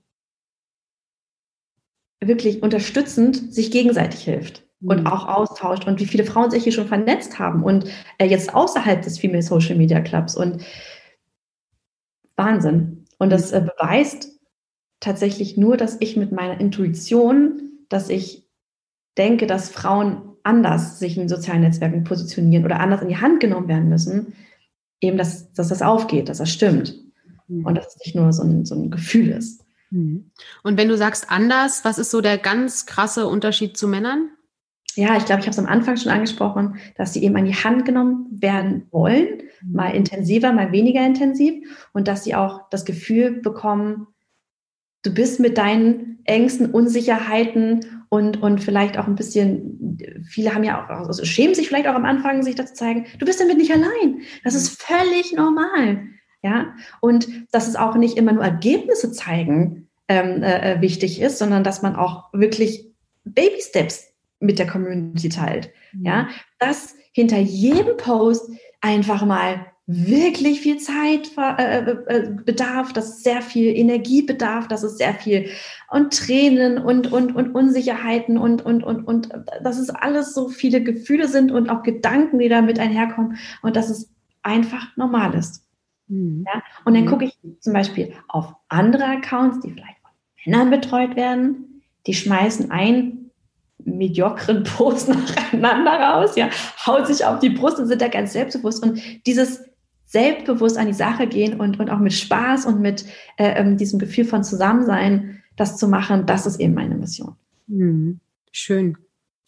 wirklich 2.21 2.63
unterstützend 2.63 3.53
sich 3.53 3.71
gegenseitig 3.71 4.23
hilft 4.23 4.65
und 4.83 5.01
mhm. 5.01 5.07
auch 5.07 5.27
austauscht 5.27 5.87
und 5.87 6.01
wie 6.01 6.07
viele 6.07 6.25
Frauen 6.25 6.51
sich 6.51 6.63
hier 6.65 6.73
schon 6.73 6.87
vernetzt 6.87 7.39
haben 7.39 7.63
und 7.63 7.87
äh, 8.19 8.27
jetzt 8.27 8.55
außerhalb 8.55 9.03
des 9.03 9.19
Female 9.19 9.43
Social 9.43 9.77
Media 9.77 10.01
Clubs 10.01 10.37
und 10.37 10.63
Wahnsinn. 12.37 13.05
Und 13.19 13.31
das 13.31 13.53
äh, 13.53 13.61
beweist 13.61 14.41
tatsächlich 15.01 15.57
nur, 15.57 15.77
dass 15.77 15.97
ich 16.01 16.17
mit 16.17 16.31
meiner 16.31 16.61
Intuition, 16.61 17.63
dass 17.89 18.09
ich 18.09 18.47
denke, 19.19 19.47
dass 19.47 19.71
Frauen 19.71 20.23
anders 20.43 20.99
sich 20.99 21.19
in 21.19 21.29
sozialen 21.29 21.63
Netzwerken 21.63 22.05
positionieren 22.05 22.65
oder 22.65 22.81
anders 22.81 23.03
in 23.03 23.09
die 23.09 23.19
Hand 23.19 23.41
genommen 23.41 23.69
werden 23.69 23.89
müssen, 23.89 24.35
eben, 25.01 25.17
dass, 25.17 25.53
dass 25.53 25.69
das 25.69 25.83
aufgeht, 25.83 26.29
dass 26.29 26.39
das 26.39 26.51
stimmt. 26.51 26.95
Mhm. 27.49 27.67
Und 27.67 27.75
dass 27.77 27.89
es 27.89 27.99
nicht 28.05 28.15
nur 28.15 28.33
so 28.33 28.43
ein, 28.43 28.65
so 28.65 28.75
ein 28.75 28.91
Gefühl 28.91 29.29
ist. 29.31 29.65
Mhm. 29.91 30.31
Und 30.63 30.77
wenn 30.77 30.89
du 30.89 30.97
sagst 30.97 31.31
anders, 31.31 31.85
was 31.85 31.99
ist 31.99 32.11
so 32.11 32.21
der 32.21 32.39
ganz 32.39 32.87
krasse 32.87 33.27
Unterschied 33.27 33.77
zu 33.77 33.89
Männern? 33.89 34.31
ja, 34.97 35.17
ich 35.17 35.25
glaube, 35.25 35.41
ich 35.41 35.47
habe 35.47 35.51
es 35.51 35.59
am 35.59 35.67
Anfang 35.67 35.97
schon 35.97 36.13
angesprochen, 36.13 36.77
dass 36.97 37.13
sie 37.13 37.23
eben 37.23 37.37
an 37.37 37.45
die 37.45 37.55
Hand 37.55 37.85
genommen 37.85 38.27
werden 38.31 38.87
wollen, 38.91 39.43
mhm. 39.63 39.73
mal 39.73 39.95
intensiver, 39.95 40.53
mal 40.53 40.73
weniger 40.73 41.05
intensiv 41.05 41.89
und 41.93 42.09
dass 42.09 42.25
sie 42.25 42.35
auch 42.35 42.69
das 42.71 42.85
Gefühl 42.85 43.41
bekommen, 43.41 44.09
du 45.03 45.13
bist 45.13 45.41
mit 45.41 45.59
deinen 45.59 46.10
Ängsten, 46.25 46.71
Unsicherheiten 46.71 48.05
und, 48.09 48.43
und 48.43 48.63
vielleicht 48.63 48.99
auch 48.99 49.07
ein 49.07 49.15
bisschen, 49.15 49.99
viele 50.29 50.55
haben 50.55 50.65
ja 50.65 50.85
auch, 50.85 50.89
also 51.07 51.25
schämen 51.25 51.55
sich 51.55 51.69
vielleicht 51.69 51.87
auch 51.87 51.95
am 51.95 52.05
Anfang, 52.05 52.43
sich 52.43 52.55
das 52.55 52.71
zu 52.71 52.75
zeigen, 52.75 53.07
du 53.19 53.27
bist 53.27 53.41
damit 53.41 53.57
nicht 53.57 53.73
allein. 53.73 54.23
Das 54.45 54.55
ist 54.55 54.83
völlig 54.83 55.33
normal. 55.33 56.03
Ja, 56.43 56.75
und 57.01 57.29
dass 57.53 57.69
es 57.69 57.77
auch 57.77 57.97
nicht 57.97 58.17
immer 58.17 58.33
nur 58.33 58.43
Ergebnisse 58.43 59.13
zeigen 59.13 59.89
ähm, 60.09 60.43
äh, 60.43 60.73
äh 60.73 60.81
wichtig 60.81 61.21
ist, 61.21 61.39
sondern 61.39 61.65
dass 61.65 61.83
man 61.83 61.97
auch 61.97 62.33
wirklich 62.33 62.87
Baby 63.25 63.61
Steps 63.61 64.07
mit 64.39 64.59
der 64.59 64.67
Community 64.67 65.29
teilt. 65.29 65.71
Mhm. 65.93 66.07
Ja, 66.07 66.29
dass 66.59 66.97
hinter 67.13 67.39
jedem 67.39 67.97
Post 67.99 68.51
einfach 68.81 69.25
mal 69.27 69.67
wirklich 69.93 70.61
viel 70.61 70.79
Zeit 70.79 71.31
äh, 71.37 71.79
äh, 71.79 71.97
äh, 72.07 72.31
bedarf, 72.31 72.93
dass 72.93 73.09
es 73.09 73.23
sehr 73.25 73.43
viel 73.43 73.77
Energie 73.77 74.23
bedarf, 74.23 74.69
dass 74.69 74.85
es 74.85 74.99
sehr 74.99 75.15
viel 75.15 75.49
und 75.91 76.17
Tränen 76.17 76.79
und, 76.79 77.11
und, 77.11 77.35
und 77.35 77.55
Unsicherheiten 77.55 78.39
und, 78.39 78.65
und, 78.65 78.85
und, 78.85 79.05
und 79.05 79.31
dass 79.65 79.79
es 79.79 79.91
alles 79.91 80.33
so 80.33 80.49
viele 80.49 80.83
Gefühle 80.83 81.27
sind 81.27 81.51
und 81.51 81.71
auch 81.71 81.83
Gedanken, 81.83 82.39
die 82.39 82.49
damit 82.49 82.79
einherkommen 82.79 83.37
und 83.63 83.75
dass 83.75 83.91
es 83.91 84.13
einfach 84.43 84.97
normal 84.97 85.35
ist. 85.35 85.65
Mhm. 86.07 86.45
Ja? 86.47 86.63
Und 86.85 86.95
dann 86.95 87.05
mhm. 87.05 87.09
gucke 87.09 87.25
ich 87.25 87.39
zum 87.59 87.73
Beispiel 87.73 88.13
auf 88.29 88.55
andere 88.69 89.05
Accounts, 89.05 89.59
die 89.61 89.73
vielleicht 89.73 89.99
von 90.03 90.13
Männern 90.45 90.71
betreut 90.71 91.17
werden, 91.17 91.83
die 92.07 92.15
schmeißen 92.15 92.71
ein 92.71 93.31
mediokren 93.85 94.63
Post 94.77 95.09
nacheinander 95.09 95.93
raus, 95.93 96.37
ja, 96.37 96.49
haut 96.87 97.09
sich 97.09 97.25
auf 97.25 97.41
die 97.41 97.51
Brust 97.51 97.79
und 97.79 97.87
sind 97.87 98.01
da 98.01 98.09
ganz 98.09 98.35
selbstbewusst. 98.35 98.85
Und 98.85 99.01
dieses 99.27 99.70
selbstbewusst 100.11 100.77
an 100.77 100.89
die 100.89 100.93
Sache 100.93 101.29
gehen 101.29 101.61
und, 101.61 101.79
und 101.79 101.89
auch 101.89 102.01
mit 102.01 102.13
Spaß 102.13 102.67
und 102.67 102.81
mit 102.81 103.05
äh, 103.37 103.61
ähm, 103.61 103.77
diesem 103.77 104.01
Gefühl 104.01 104.25
von 104.25 104.43
Zusammensein 104.43 105.43
das 105.57 105.77
zu 105.77 105.87
machen, 105.87 106.27
das 106.27 106.47
ist 106.47 106.59
eben 106.59 106.75
meine 106.75 106.97
Mission. 106.97 107.37
Hm. 107.69 108.19
Schön. 108.51 108.97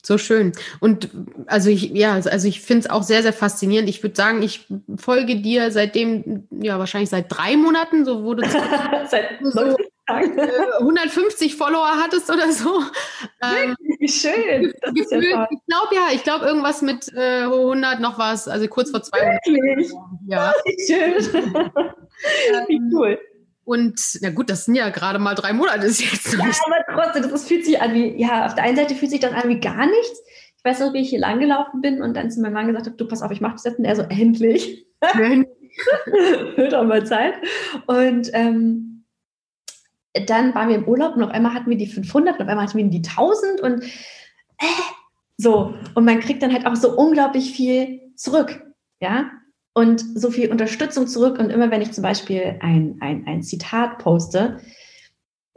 So 0.05 0.19
schön. 0.19 0.53
Und 0.81 1.11
also 1.47 1.69
ich, 1.69 1.91
ja, 1.91 2.15
also 2.15 2.49
ich 2.49 2.61
finde 2.61 2.81
es 2.81 2.91
auch 2.91 3.03
sehr, 3.03 3.23
sehr 3.23 3.33
faszinierend. 3.33 3.89
Ich 3.89 4.03
würde 4.03 4.17
sagen, 4.17 4.43
ich 4.43 4.69
folge 4.97 5.41
dir 5.41 5.71
seitdem, 5.71 6.47
ja, 6.51 6.79
wahrscheinlich 6.79 7.11
seit 7.11 7.27
drei 7.29 7.57
Monaten, 7.57 8.05
so 8.05 8.23
wurde 8.23 8.49
seit 9.09 9.29
so, 9.43 9.77
150 10.07 11.53
äh, 11.53 11.57
Follower 11.57 11.97
hattest 12.03 12.31
oder 12.31 12.53
so. 12.53 12.83
Ähm, 13.43 13.77
Wie 14.03 14.09
schön. 14.09 14.75
Das 14.81 14.95
gefühlt, 14.95 15.31
ja 15.31 15.47
ich 15.49 15.61
glaube 15.69 15.95
ja, 15.95 16.09
ich 16.13 16.25
glaube 16.25 16.45
irgendwas 16.45 16.83
mit 16.83 17.15
äh, 17.15 17.43
100 17.45 18.01
noch 18.01 18.19
was, 18.19 18.49
also 18.49 18.67
kurz 18.67 18.91
vor 18.91 19.01
200. 19.01 19.47
Wirklich? 19.47 19.93
Ja. 20.27 20.53
Wie 20.65 20.93
schön. 20.93 21.45
Wie 22.67 22.77
ähm, 22.77 22.91
cool. 22.93 23.21
Und 23.63 24.01
na 24.21 24.31
gut, 24.31 24.51
das 24.51 24.65
sind 24.65 24.75
ja 24.75 24.89
gerade 24.89 25.21
mal 25.21 25.37
drei 25.37 25.53
Monate 25.53 25.87
ist 25.87 26.01
jetzt. 26.01 26.33
Ja, 26.33 26.41
aber 26.41 27.03
trotzdem, 27.05 27.31
das 27.31 27.47
fühlt 27.47 27.65
sich 27.65 27.81
an 27.81 27.95
wie, 27.95 28.21
ja, 28.21 28.47
auf 28.47 28.57
der 28.57 28.65
einen 28.65 28.77
Seite 28.77 28.97
fühlt 28.97 29.13
sich 29.13 29.21
das 29.21 29.33
an 29.33 29.49
wie 29.49 29.61
gar 29.61 29.87
nichts. 29.87 30.21
Ich 30.57 30.65
weiß 30.65 30.81
noch, 30.81 30.93
wie 30.95 31.03
ich 31.03 31.11
hier 31.11 31.21
langgelaufen 31.21 31.81
bin 31.81 32.03
und 32.03 32.17
dann 32.17 32.33
zu 32.33 32.41
meinem 32.41 32.55
Mann 32.55 32.67
gesagt 32.67 32.87
habe, 32.87 32.97
du 32.97 33.07
pass 33.07 33.23
auf, 33.23 33.31
ich 33.31 33.41
mache 33.41 33.53
das 33.53 33.65
jetzt. 33.65 33.79
Und 33.79 33.85
er 33.85 33.95
so, 33.95 34.03
endlich. 34.03 34.85
Wird 36.57 36.75
auch 36.75 36.85
mal 36.85 37.07
Zeit. 37.07 37.35
Und 37.87 38.31
ähm, 38.33 38.92
dann 40.27 40.55
waren 40.55 40.69
wir 40.69 40.77
im 40.77 40.89
Urlaub 40.89 41.17
und 41.17 41.23
auf 41.23 41.31
einmal 41.31 41.55
hatten 41.55 41.71
wir 41.71 41.79
die 41.79 41.87
500 41.87 42.37
und 42.37 42.43
auf 42.43 42.49
einmal 42.49 42.67
hatten 42.67 42.79
wir 42.79 42.85
die 42.85 42.99
1000 42.99 43.61
und 43.61 43.83
äh, 43.83 44.67
so. 45.37 45.75
Und 45.95 46.05
man 46.05 46.21
kriegt 46.21 46.43
dann 46.43 46.53
halt 46.53 46.67
auch 46.67 46.77
so 46.77 46.97
unglaublich 46.97 47.53
viel 47.53 48.13
zurück, 48.15 48.63
ja, 49.01 49.31
und 49.75 50.05
so 50.15 50.31
viel 50.31 50.51
Unterstützung 50.51 51.07
zurück. 51.07 51.39
Und 51.39 51.51
immer 51.51 51.71
wenn 51.71 51.83
ich 51.83 51.93
zum 51.93 52.03
Beispiel 52.03 52.57
ein, 52.61 52.99
ein, 53.01 53.27
ein 53.27 53.43
Zitat 53.43 53.99
poste, 53.99 54.59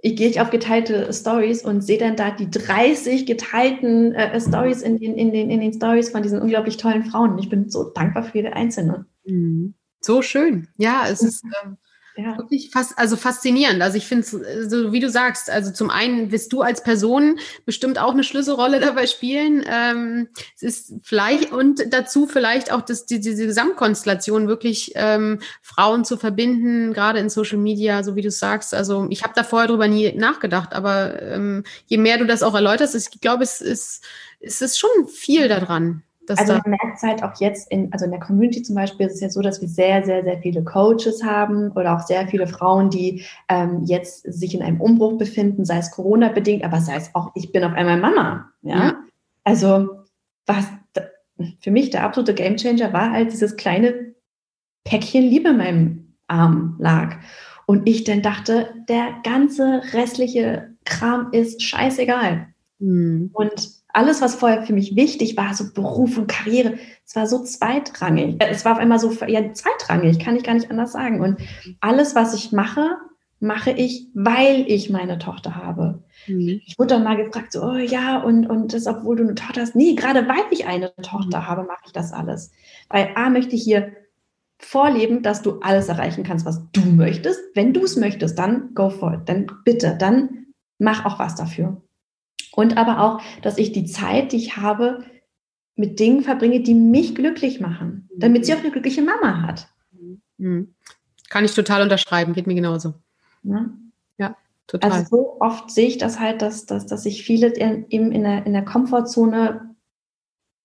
ich 0.01 0.15
gehe 0.15 0.41
auf 0.41 0.51
geteilte 0.51 1.11
Stories 1.11 1.65
und 1.65 1.81
sehe 1.81 1.97
dann 1.97 2.15
da 2.15 2.31
die 2.31 2.49
30 2.49 3.25
geteilten 3.25 4.13
äh, 4.13 4.39
Stories 4.39 4.81
in 4.81 4.99
den, 4.99 5.15
in, 5.15 5.31
den, 5.31 5.49
in 5.49 5.61
den 5.61 5.73
Stories 5.73 6.09
von 6.09 6.21
diesen 6.21 6.41
unglaublich 6.41 6.77
tollen 6.77 7.05
Frauen. 7.05 7.31
Und 7.31 7.39
ich 7.39 7.49
bin 7.49 7.69
so 7.69 7.89
dankbar 7.89 8.23
für 8.23 8.37
jede 8.37 8.53
einzelne. 8.53 9.05
Mhm. 9.25 9.73
So 10.01 10.21
schön. 10.21 10.67
Ja, 10.77 11.05
es 11.09 11.21
ist. 11.21 11.43
Ähm 11.63 11.77
ja. 12.17 12.37
Wirklich 12.37 12.69
fast, 12.71 12.97
also 12.97 13.17
faszinierend. 13.17 13.81
Also 13.81 13.97
ich 13.97 14.07
finde 14.07 14.21
es, 14.21 14.69
so 14.69 14.93
wie 14.93 15.01
du 15.01 15.09
sagst, 15.09 15.49
also 15.49 15.71
zum 15.71 15.89
einen 15.89 16.31
wirst 16.31 16.53
du 16.53 16.61
als 16.61 16.81
Person 16.81 17.39
bestimmt 17.65 17.99
auch 17.99 18.13
eine 18.13 18.23
Schlüsselrolle 18.23 18.79
dabei 18.81 19.05
spielen. 19.05 19.65
Ähm, 19.69 20.29
es 20.55 20.63
ist 20.63 20.93
vielleicht 21.03 21.51
und 21.51 21.81
dazu 21.89 22.25
vielleicht 22.25 22.71
auch 22.71 22.81
das, 22.81 23.05
die, 23.05 23.19
diese 23.19 23.45
Gesamtkonstellation 23.45 24.47
wirklich 24.47 24.93
ähm, 24.95 25.39
Frauen 25.61 26.05
zu 26.05 26.15
verbinden, 26.15 26.93
gerade 26.93 27.19
in 27.19 27.29
Social 27.29 27.57
Media, 27.57 28.01
so 28.03 28.15
wie 28.15 28.21
du 28.21 28.31
sagst. 28.31 28.73
Also 28.73 29.07
ich 29.09 29.23
habe 29.23 29.33
da 29.35 29.43
vorher 29.43 29.67
drüber 29.67 29.89
nie 29.89 30.13
nachgedacht, 30.13 30.73
aber 30.73 31.21
ähm, 31.21 31.65
je 31.87 31.97
mehr 31.97 32.17
du 32.17 32.25
das 32.25 32.43
auch 32.43 32.55
erläuterst, 32.55 32.95
ich 32.95 33.19
glaube, 33.19 33.43
es 33.43 33.59
ist, 33.59 34.05
es 34.39 34.61
ist 34.61 34.79
schon 34.79 35.07
viel 35.07 35.49
daran. 35.49 36.04
Also 36.27 36.53
man 36.53 36.71
merkt 36.71 36.97
es 36.97 37.03
halt 37.03 37.23
auch 37.23 37.39
jetzt 37.39 37.71
in, 37.71 37.91
also 37.91 38.05
in 38.05 38.11
der 38.11 38.19
Community 38.19 38.63
zum 38.63 38.75
Beispiel 38.75 39.07
ist 39.07 39.15
es 39.15 39.21
ja 39.21 39.29
so, 39.29 39.41
dass 39.41 39.61
wir 39.61 39.67
sehr, 39.67 40.03
sehr, 40.03 40.23
sehr 40.23 40.39
viele 40.39 40.63
Coaches 40.63 41.23
haben 41.23 41.71
oder 41.71 41.95
auch 41.95 42.01
sehr 42.01 42.27
viele 42.27 42.47
Frauen, 42.47 42.89
die 42.89 43.23
ähm, 43.49 43.83
jetzt 43.85 44.21
sich 44.31 44.53
in 44.53 44.61
einem 44.61 44.81
Umbruch 44.81 45.17
befinden, 45.17 45.65
sei 45.65 45.77
es 45.77 45.91
Corona-bedingt, 45.91 46.63
aber 46.63 46.81
sei 46.81 46.95
es 46.95 47.13
auch, 47.13 47.31
ich 47.35 47.51
bin 47.51 47.63
auf 47.63 47.73
einmal 47.73 47.99
Mama. 47.99 48.49
Ja. 48.61 48.77
ja. 48.77 48.95
Also 49.43 49.89
was 50.45 50.65
für 51.59 51.71
mich 51.71 51.89
der 51.89 52.03
absolute 52.03 52.33
Gamechanger 52.33 52.93
war, 52.93 53.11
als 53.11 53.33
dieses 53.33 53.55
kleine 53.55 54.13
Päckchen 54.83 55.23
Liebe 55.23 55.49
in 55.49 55.57
meinem 55.57 56.13
Arm 56.27 56.75
lag. 56.79 57.17
Und 57.65 57.89
ich 57.89 58.03
dann 58.03 58.21
dachte, 58.21 58.73
der 58.87 59.15
ganze 59.23 59.81
restliche 59.93 60.75
Kram 60.85 61.29
ist 61.31 61.63
scheißegal. 61.63 62.47
Mhm. 62.79 63.31
Und 63.33 63.84
alles, 63.95 64.21
was 64.21 64.35
vorher 64.35 64.63
für 64.63 64.73
mich 64.73 64.95
wichtig 64.95 65.37
war, 65.37 65.53
so 65.53 65.71
Beruf 65.73 66.17
und 66.17 66.27
Karriere, 66.27 66.73
es 67.05 67.15
war 67.15 67.27
so 67.27 67.43
zweitrangig. 67.43 68.41
Äh, 68.41 68.49
es 68.49 68.65
war 68.65 68.73
auf 68.73 68.77
einmal 68.77 68.99
so 68.99 69.11
ja, 69.27 69.53
zweitrangig, 69.53 70.19
kann 70.19 70.35
ich 70.35 70.43
gar 70.43 70.53
nicht 70.53 70.69
anders 70.69 70.91
sagen. 70.91 71.21
Und 71.21 71.39
alles, 71.79 72.13
was 72.13 72.33
ich 72.33 72.51
mache, 72.51 72.97
mache 73.39 73.71
ich, 73.71 74.09
weil 74.13 74.65
ich 74.67 74.89
meine 74.89 75.17
Tochter 75.17 75.55
habe. 75.55 76.03
Mhm. 76.27 76.61
Ich 76.65 76.77
wurde 76.77 76.95
dann 76.95 77.03
mal 77.03 77.15
gefragt, 77.15 77.53
so, 77.53 77.63
oh 77.63 77.75
ja, 77.75 78.21
und, 78.21 78.47
und 78.47 78.73
das, 78.73 78.85
obwohl 78.85 79.15
du 79.15 79.23
eine 79.23 79.35
Tochter 79.35 79.61
hast. 79.61 79.75
Nee, 79.75 79.95
gerade 79.95 80.27
weil 80.27 80.43
ich 80.51 80.67
eine 80.67 80.93
Tochter 80.97 81.39
mhm. 81.39 81.47
habe, 81.47 81.63
mache 81.63 81.83
ich 81.85 81.93
das 81.93 82.11
alles. 82.11 82.51
Weil 82.89 83.09
A, 83.15 83.29
möchte 83.29 83.55
ich 83.55 83.63
hier 83.63 83.93
vorleben, 84.59 85.23
dass 85.23 85.41
du 85.41 85.59
alles 85.61 85.87
erreichen 85.87 86.23
kannst, 86.23 86.45
was 86.45 86.61
du 86.73 86.81
möchtest. 86.81 87.39
Wenn 87.53 87.73
du 87.73 87.83
es 87.83 87.95
möchtest, 87.95 88.37
dann 88.39 88.73
go 88.73 88.89
for 88.89 89.13
it. 89.13 89.21
Dann 89.25 89.49
bitte, 89.63 89.95
dann 89.97 90.47
mach 90.79 91.05
auch 91.05 91.19
was 91.19 91.35
dafür. 91.35 91.81
Und 92.55 92.77
aber 92.77 93.01
auch, 93.01 93.21
dass 93.41 93.57
ich 93.57 93.71
die 93.71 93.85
Zeit, 93.85 94.31
die 94.31 94.37
ich 94.37 94.57
habe, 94.57 95.03
mit 95.75 95.99
Dingen 95.99 96.23
verbringe, 96.23 96.61
die 96.61 96.73
mich 96.73 97.15
glücklich 97.15 97.59
machen, 97.59 98.09
damit 98.15 98.45
sie 98.45 98.53
auch 98.53 98.59
eine 98.59 98.71
glückliche 98.71 99.01
Mama 99.01 99.41
hat. 99.41 99.67
Mhm. 100.37 100.73
Kann 101.29 101.45
ich 101.45 101.53
total 101.53 101.81
unterschreiben, 101.81 102.33
geht 102.33 102.47
mir 102.47 102.55
genauso. 102.55 102.93
Ja, 103.43 103.69
ja 104.17 104.35
total. 104.67 104.91
Also 104.91 105.05
so 105.09 105.37
oft 105.41 105.69
sehe 105.69 105.87
ich 105.87 105.97
das 105.97 106.19
halt, 106.19 106.41
dass, 106.41 106.65
dass, 106.65 106.85
dass 106.85 107.03
sich 107.03 107.23
viele 107.23 107.55
eben 107.57 108.11
in 108.11 108.23
der, 108.23 108.45
in 108.45 108.53
der 108.53 108.63
Komfortzone 108.63 109.75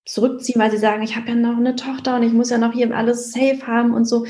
zurückziehen, 0.05 0.61
weil 0.61 0.70
sie 0.70 0.78
sagen, 0.78 1.03
ich 1.03 1.16
habe 1.16 1.28
ja 1.28 1.34
noch 1.34 1.57
eine 1.57 1.76
Tochter 1.76 2.16
und 2.16 2.22
ich 2.22 2.32
muss 2.32 2.51
ja 2.51 2.59
noch 2.59 2.72
hier 2.72 2.95
alles 2.97 3.32
safe 3.32 3.66
haben 3.66 3.95
und 3.95 4.05
so. 4.05 4.26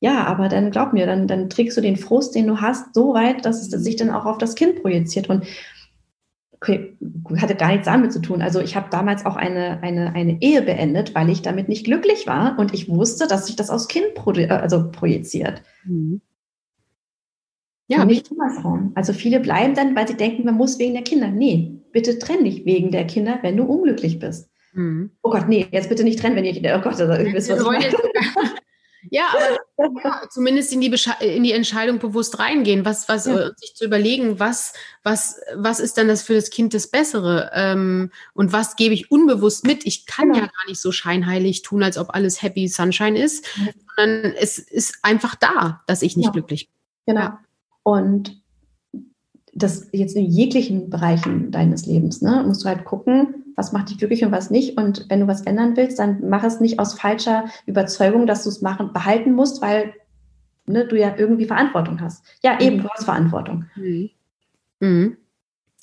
Ja, 0.00 0.24
aber 0.24 0.48
dann 0.48 0.70
glaub 0.70 0.92
mir, 0.92 1.06
dann, 1.06 1.26
dann 1.26 1.50
trägst 1.50 1.76
du 1.76 1.82
den 1.82 1.96
Frust, 1.96 2.34
den 2.34 2.46
du 2.46 2.60
hast, 2.60 2.94
so 2.94 3.12
weit, 3.12 3.44
dass 3.44 3.60
es 3.60 3.70
sich 3.82 3.96
dann 3.96 4.10
auch 4.10 4.24
auf 4.24 4.38
das 4.38 4.54
Kind 4.54 4.80
projiziert. 4.80 5.28
Und 5.28 5.44
okay, 6.60 6.96
hatte 7.36 7.54
gar 7.54 7.70
nichts 7.70 7.86
damit 7.86 8.12
zu 8.12 8.20
tun. 8.20 8.42
Also 8.42 8.60
ich 8.60 8.76
habe 8.76 8.88
damals 8.90 9.24
auch 9.24 9.36
eine, 9.36 9.82
eine, 9.82 10.14
eine 10.14 10.40
Ehe 10.42 10.62
beendet, 10.62 11.14
weil 11.14 11.30
ich 11.30 11.42
damit 11.42 11.68
nicht 11.68 11.84
glücklich 11.84 12.26
war 12.26 12.58
und 12.58 12.74
ich 12.74 12.88
wusste, 12.88 13.26
dass 13.26 13.46
sich 13.46 13.56
das 13.56 13.70
aufs 13.70 13.88
Kind 13.88 14.14
pro, 14.14 14.30
also 14.32 14.90
projiziert. 14.90 15.62
Mhm. 15.84 16.20
Ja, 17.88 18.02
und 18.02 18.08
nicht 18.08 18.30
andersrum. 18.30 18.92
Also 18.94 19.12
viele 19.12 19.40
bleiben 19.40 19.74
dann, 19.74 19.96
weil 19.96 20.06
sie 20.06 20.16
denken, 20.16 20.44
man 20.44 20.54
muss 20.54 20.78
wegen 20.78 20.94
der 20.94 21.02
Kinder. 21.02 21.28
Nee, 21.28 21.80
bitte 21.92 22.18
trenn 22.18 22.44
dich 22.44 22.64
wegen 22.64 22.92
der 22.92 23.06
Kinder, 23.06 23.38
wenn 23.42 23.56
du 23.56 23.64
unglücklich 23.64 24.18
bist. 24.18 24.48
Mhm. 24.74 25.10
Oh 25.22 25.30
Gott, 25.30 25.48
nee, 25.48 25.66
jetzt 25.72 25.88
bitte 25.88 26.04
nicht 26.04 26.20
trennen, 26.20 26.36
wenn 26.36 26.44
ich, 26.44 26.58
oh 26.58 26.80
Gott, 26.80 27.00
also, 27.00 27.12
ihr 27.12 27.32
wisst, 27.32 27.50
was 27.50 27.60
ich 27.60 27.66
meine. 27.66 27.84
Ja, 29.08 29.28
aber 29.78 30.00
ja, 30.04 30.28
zumindest 30.28 30.72
in 30.72 30.80
die, 30.80 30.94
in 31.20 31.42
die 31.42 31.52
Entscheidung 31.52 31.98
bewusst 31.98 32.38
reingehen, 32.38 32.84
was, 32.84 33.08
was, 33.08 33.26
ja. 33.26 33.50
Sich 33.56 33.74
zu 33.74 33.84
überlegen, 33.84 34.38
was, 34.38 34.74
was, 35.02 35.40
was 35.54 35.80
ist 35.80 35.96
dann 35.96 36.08
das 36.08 36.22
für 36.22 36.34
das 36.34 36.50
Kind 36.50 36.74
das 36.74 36.88
Bessere? 36.88 37.50
Ähm, 37.54 38.10
und 38.34 38.52
was 38.52 38.76
gebe 38.76 38.92
ich 38.92 39.10
unbewusst 39.10 39.66
mit? 39.66 39.86
Ich 39.86 40.06
kann 40.06 40.28
genau. 40.28 40.40
ja 40.40 40.46
gar 40.46 40.68
nicht 40.68 40.80
so 40.80 40.92
scheinheilig 40.92 41.62
tun, 41.62 41.82
als 41.82 41.96
ob 41.96 42.14
alles 42.14 42.42
Happy 42.42 42.68
Sunshine 42.68 43.18
ist, 43.18 43.46
ja. 43.56 43.72
sondern 43.96 44.32
es 44.32 44.58
ist 44.58 44.98
einfach 45.02 45.34
da, 45.34 45.82
dass 45.86 46.02
ich 46.02 46.16
nicht 46.16 46.32
glücklich 46.32 46.68
bin. 47.06 47.16
Genau. 47.16 47.30
Und 47.82 48.40
das 49.52 49.88
jetzt 49.92 50.16
in 50.16 50.26
jeglichen 50.26 50.90
Bereichen 50.90 51.50
deines 51.50 51.86
Lebens, 51.86 52.22
ne, 52.22 52.44
musst 52.46 52.64
du 52.64 52.68
halt 52.68 52.84
gucken, 52.84 53.44
was 53.56 53.72
macht 53.72 53.90
dich 53.90 53.98
glücklich 53.98 54.24
und 54.24 54.32
was 54.32 54.50
nicht. 54.50 54.76
Und 54.78 55.06
wenn 55.08 55.20
du 55.20 55.26
was 55.26 55.42
ändern 55.42 55.76
willst, 55.76 55.98
dann 55.98 56.28
mach 56.28 56.44
es 56.44 56.60
nicht 56.60 56.78
aus 56.78 56.98
falscher 56.98 57.46
Überzeugung, 57.66 58.26
dass 58.26 58.44
du 58.44 58.48
es 58.48 58.62
machen, 58.62 58.92
behalten 58.92 59.32
musst, 59.32 59.60
weil 59.60 59.92
ne, 60.66 60.86
du 60.86 60.98
ja 60.98 61.14
irgendwie 61.16 61.46
Verantwortung 61.46 62.00
hast. 62.00 62.24
Ja, 62.42 62.60
eben, 62.60 62.82
du 62.82 62.88
hast 62.88 63.04
Verantwortung. 63.04 63.66
Mhm. 63.76 64.10
Mhm. 64.80 65.16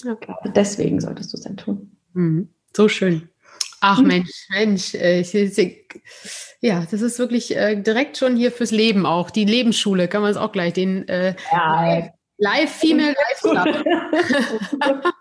Okay. 0.09 0.33
Deswegen 0.55 0.99
solltest 0.99 1.33
du 1.33 1.37
es 1.37 1.43
dann 1.43 1.57
tun. 1.57 1.91
Mhm. 2.13 2.49
So 2.75 2.87
schön. 2.87 3.29
Ach 3.79 4.01
mhm. 4.01 4.07
Mensch, 4.07 4.47
Mensch, 4.49 4.95
äh, 4.95 5.19
ich, 5.19 5.35
ich, 5.35 5.85
ja, 6.61 6.85
das 6.89 7.01
ist 7.01 7.19
wirklich 7.19 7.55
äh, 7.55 7.79
direkt 7.79 8.17
schon 8.17 8.35
hier 8.35 8.51
fürs 8.51 8.71
Leben 8.71 9.05
auch. 9.05 9.29
Die 9.29 9.45
Lebensschule 9.45 10.07
kann 10.07 10.21
man 10.21 10.31
es 10.31 10.37
auch 10.37 10.51
gleich 10.51 10.73
den 10.73 11.07
äh, 11.07 11.35
ja, 11.51 12.09
Live 12.37 12.71
Female 12.71 13.15
Life 13.15 13.41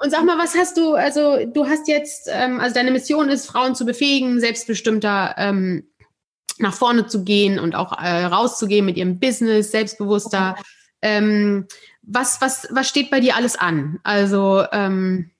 Und 0.00 0.10
sag 0.10 0.24
mal, 0.24 0.38
was 0.38 0.56
hast 0.56 0.76
du, 0.76 0.94
also 0.94 1.44
du 1.46 1.66
hast 1.66 1.88
jetzt, 1.88 2.28
ähm, 2.30 2.58
also 2.60 2.74
deine 2.74 2.90
Mission 2.90 3.28
ist, 3.28 3.46
Frauen 3.46 3.74
zu 3.74 3.84
befähigen, 3.84 4.40
selbstbestimmter 4.40 5.34
ähm, 5.36 5.86
nach 6.58 6.74
vorne 6.74 7.06
zu 7.06 7.24
gehen 7.24 7.58
und 7.58 7.74
auch 7.74 7.98
äh, 7.98 8.24
rauszugehen 8.24 8.86
mit 8.86 8.96
ihrem 8.96 9.20
Business, 9.20 9.70
selbstbewusster. 9.70 10.56
Ähm, 11.02 11.66
was, 12.02 12.40
was, 12.40 12.66
was 12.70 12.88
steht 12.88 13.10
bei 13.10 13.20
dir 13.20 13.36
alles 13.36 13.56
an? 13.56 14.00
Also 14.02 14.64
ähm, 14.72 15.30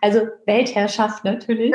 also 0.00 0.28
Weltherrschaft 0.46 1.24
natürlich. 1.24 1.72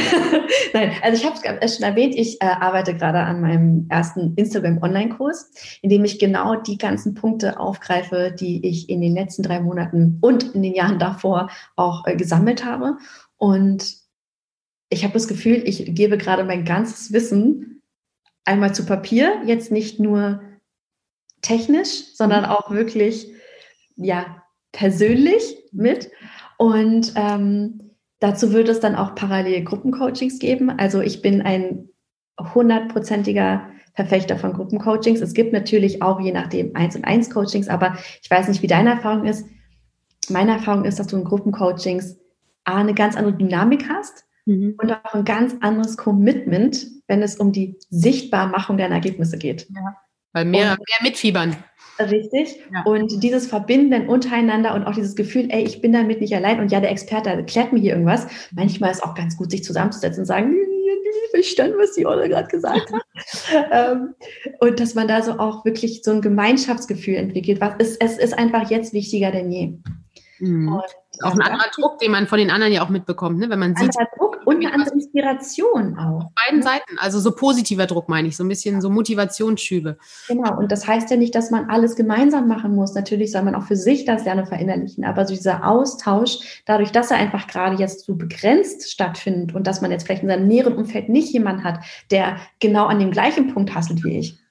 Nein, 0.72 0.92
also 1.02 1.16
ich 1.16 1.26
habe 1.26 1.60
es 1.60 1.76
schon 1.76 1.84
erwähnt, 1.84 2.14
ich 2.14 2.40
äh, 2.40 2.46
arbeite 2.46 2.94
gerade 2.94 3.18
an 3.18 3.40
meinem 3.40 3.86
ersten 3.88 4.34
Instagram-Online-Kurs, 4.36 5.50
in 5.82 5.90
dem 5.90 6.04
ich 6.04 6.18
genau 6.18 6.56
die 6.56 6.78
ganzen 6.78 7.14
Punkte 7.14 7.58
aufgreife, 7.58 8.34
die 8.38 8.66
ich 8.66 8.88
in 8.88 9.00
den 9.00 9.14
letzten 9.14 9.42
drei 9.42 9.60
Monaten 9.60 10.18
und 10.20 10.54
in 10.54 10.62
den 10.62 10.74
Jahren 10.74 10.98
davor 10.98 11.50
auch 11.76 12.06
äh, 12.06 12.16
gesammelt 12.16 12.64
habe. 12.64 12.98
Und 13.36 13.96
ich 14.88 15.04
habe 15.04 15.14
das 15.14 15.28
Gefühl, 15.28 15.62
ich 15.64 15.94
gebe 15.94 16.18
gerade 16.18 16.44
mein 16.44 16.64
ganzes 16.64 17.12
Wissen 17.12 17.82
einmal 18.44 18.74
zu 18.74 18.84
Papier, 18.86 19.42
jetzt 19.46 19.72
nicht 19.72 19.98
nur 20.00 20.42
technisch, 21.42 22.14
sondern 22.14 22.44
auch 22.44 22.70
wirklich, 22.70 23.32
ja, 23.96 24.42
persönlich 24.72 25.56
mit. 25.72 26.10
Und 26.56 27.12
ähm, 27.16 27.90
dazu 28.20 28.52
wird 28.52 28.68
es 28.68 28.80
dann 28.80 28.94
auch 28.94 29.14
parallel 29.14 29.64
Gruppencoachings 29.64 30.38
geben. 30.38 30.70
Also 30.70 31.00
ich 31.00 31.22
bin 31.22 31.42
ein 31.42 31.88
hundertprozentiger 32.38 33.68
Verfechter 33.94 34.36
von 34.36 34.52
Gruppencoachings. 34.52 35.20
Es 35.20 35.34
gibt 35.34 35.52
natürlich 35.52 36.02
auch 36.02 36.20
je 36.20 36.32
nachdem 36.32 36.74
eins 36.74 36.96
und 36.96 37.04
eins 37.04 37.30
Coachings, 37.30 37.68
aber 37.68 37.96
ich 38.22 38.30
weiß 38.30 38.48
nicht, 38.48 38.62
wie 38.62 38.66
deine 38.66 38.90
Erfahrung 38.90 39.24
ist. 39.24 39.46
Meine 40.28 40.52
Erfahrung 40.52 40.84
ist, 40.84 40.98
dass 40.98 41.06
du 41.06 41.16
in 41.16 41.24
Gruppencoachings 41.24 42.18
A, 42.64 42.76
eine 42.76 42.94
ganz 42.94 43.14
andere 43.16 43.36
Dynamik 43.36 43.88
hast 43.88 44.24
mhm. 44.46 44.74
und 44.78 44.90
auch 44.90 45.14
ein 45.14 45.24
ganz 45.24 45.54
anderes 45.60 45.96
Commitment, 45.96 46.86
wenn 47.06 47.22
es 47.22 47.36
um 47.36 47.52
die 47.52 47.76
Sichtbarmachung 47.90 48.78
deiner 48.78 48.96
Ergebnisse 48.96 49.38
geht. 49.38 49.68
Ja. 49.74 49.96
Weil 50.32 50.46
mehr, 50.46 50.72
und, 50.72 50.78
mehr 50.78 51.02
mitfiebern. 51.02 51.56
Richtig. 51.98 52.60
Ja. 52.72 52.82
Und 52.84 53.22
dieses 53.22 53.46
Verbinden 53.46 54.08
untereinander 54.08 54.74
und 54.74 54.84
auch 54.84 54.94
dieses 54.94 55.14
Gefühl, 55.14 55.48
ey, 55.50 55.62
ich 55.62 55.80
bin 55.80 55.92
damit 55.92 56.20
nicht 56.20 56.34
allein 56.34 56.60
und 56.60 56.72
ja, 56.72 56.80
der 56.80 56.90
Experte 56.90 57.30
erklärt 57.30 57.72
mir 57.72 57.80
hier 57.80 57.92
irgendwas. 57.92 58.26
Manchmal 58.52 58.90
ist 58.90 59.02
auch 59.02 59.14
ganz 59.14 59.36
gut, 59.36 59.50
sich 59.50 59.62
zusammenzusetzen 59.62 60.22
und 60.22 60.26
sagen, 60.26 60.54
ich 61.24 61.30
verstanden, 61.30 61.76
was 61.78 61.92
die 61.92 62.06
Olle 62.06 62.28
gerade 62.28 62.48
gesagt 62.48 62.92
hat. 62.92 63.02
Ähm, 63.70 64.14
und 64.60 64.80
dass 64.80 64.94
man 64.94 65.06
da 65.06 65.22
so 65.22 65.38
auch 65.38 65.64
wirklich 65.64 66.02
so 66.02 66.10
ein 66.10 66.20
Gemeinschaftsgefühl 66.20 67.14
entwickelt. 67.14 67.60
Was 67.60 67.74
ist, 67.78 68.02
es 68.02 68.18
ist 68.18 68.36
einfach 68.36 68.70
jetzt 68.70 68.92
wichtiger 68.92 69.30
denn 69.30 69.50
je. 69.50 69.78
Mhm. 70.40 70.80
Auch 71.22 71.32
ein 71.32 71.40
anderer 71.40 71.70
Druck, 71.74 71.98
den 71.98 72.10
man 72.10 72.26
von 72.26 72.38
den 72.38 72.50
anderen 72.50 72.72
ja 72.72 72.82
auch 72.82 72.88
mitbekommt, 72.88 73.38
ne? 73.38 73.50
wenn 73.50 73.58
man 73.58 73.74
sieht. 73.76 73.96
Anderer 73.96 74.08
Druck 74.16 74.40
und 74.44 74.56
eine 74.56 74.72
andere 74.72 74.94
Inspiration 74.94 75.98
auch. 75.98 76.24
Auf 76.24 76.32
beiden 76.34 76.60
ne? 76.60 76.64
Seiten, 76.64 76.98
also 76.98 77.20
so 77.20 77.32
positiver 77.32 77.86
Druck 77.86 78.08
meine 78.08 78.28
ich, 78.28 78.36
so 78.36 78.44
ein 78.44 78.48
bisschen 78.48 78.80
so 78.80 78.90
Motivationsschübe. 78.90 79.98
Genau, 80.28 80.58
und 80.58 80.72
das 80.72 80.86
heißt 80.86 81.10
ja 81.10 81.16
nicht, 81.16 81.34
dass 81.34 81.50
man 81.50 81.70
alles 81.70 81.96
gemeinsam 81.96 82.48
machen 82.48 82.74
muss. 82.74 82.94
Natürlich 82.94 83.32
soll 83.32 83.42
man 83.42 83.54
auch 83.54 83.64
für 83.64 83.76
sich 83.76 84.04
das 84.04 84.24
Lernen 84.24 84.46
verinnerlichen, 84.46 85.04
aber 85.04 85.26
so 85.26 85.34
dieser 85.34 85.66
Austausch, 85.66 86.62
dadurch, 86.66 86.92
dass 86.92 87.10
er 87.10 87.18
einfach 87.18 87.46
gerade 87.46 87.76
jetzt 87.76 88.06
so 88.06 88.14
begrenzt 88.16 88.90
stattfindet 88.90 89.54
und 89.54 89.66
dass 89.66 89.80
man 89.80 89.90
jetzt 89.90 90.04
vielleicht 90.06 90.22
in 90.22 90.28
seinem 90.28 90.48
näheren 90.48 90.74
Umfeld 90.74 91.08
nicht 91.08 91.32
jemanden 91.32 91.64
hat, 91.64 91.80
der 92.10 92.36
genau 92.60 92.86
an 92.86 92.98
dem 92.98 93.10
gleichen 93.10 93.52
Punkt 93.52 93.74
hasselt 93.74 94.04
wie 94.04 94.18
ich 94.18 94.43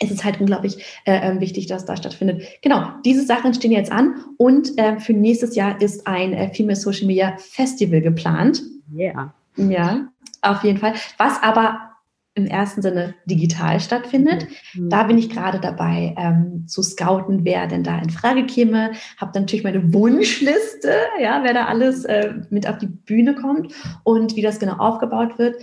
es 0.00 0.10
ist 0.10 0.24
halt 0.24 0.40
unglaublich 0.40 0.78
äh, 1.04 1.20
ähm, 1.28 1.40
wichtig, 1.40 1.66
dass 1.66 1.84
da 1.84 1.96
stattfindet. 1.96 2.42
Genau, 2.62 2.88
diese 3.04 3.24
Sachen 3.24 3.54
stehen 3.54 3.72
jetzt 3.72 3.92
an 3.92 4.24
und 4.38 4.76
äh, 4.78 4.98
für 4.98 5.12
nächstes 5.12 5.54
Jahr 5.54 5.80
ist 5.80 6.06
ein 6.06 6.32
äh, 6.32 6.52
Female 6.52 6.76
Social 6.76 7.06
Media 7.06 7.36
Festival 7.38 8.00
geplant. 8.00 8.62
Ja. 8.92 9.32
Yeah. 9.58 9.70
Ja, 9.70 10.08
auf 10.42 10.64
jeden 10.64 10.78
Fall. 10.78 10.94
Was 11.18 11.42
aber 11.42 11.90
im 12.34 12.46
ersten 12.46 12.80
Sinne 12.80 13.14
digital 13.26 13.80
stattfindet. 13.80 14.46
Mhm. 14.74 14.88
Da 14.88 15.02
bin 15.02 15.18
ich 15.18 15.30
gerade 15.30 15.58
dabei 15.58 16.14
ähm, 16.16 16.64
zu 16.66 16.82
scouten, 16.82 17.44
wer 17.44 17.66
denn 17.66 17.82
da 17.82 17.98
in 17.98 18.10
Frage 18.10 18.46
käme. 18.46 18.92
Habe 19.18 19.38
natürlich 19.38 19.64
meine 19.64 19.92
Wunschliste, 19.92 20.92
ja, 21.20 21.42
wer 21.42 21.54
da 21.54 21.66
alles 21.66 22.04
äh, 22.04 22.34
mit 22.50 22.68
auf 22.68 22.78
die 22.78 22.86
Bühne 22.86 23.34
kommt 23.34 23.74
und 24.04 24.36
wie 24.36 24.42
das 24.42 24.60
genau 24.60 24.74
aufgebaut 24.74 25.38
wird. 25.38 25.60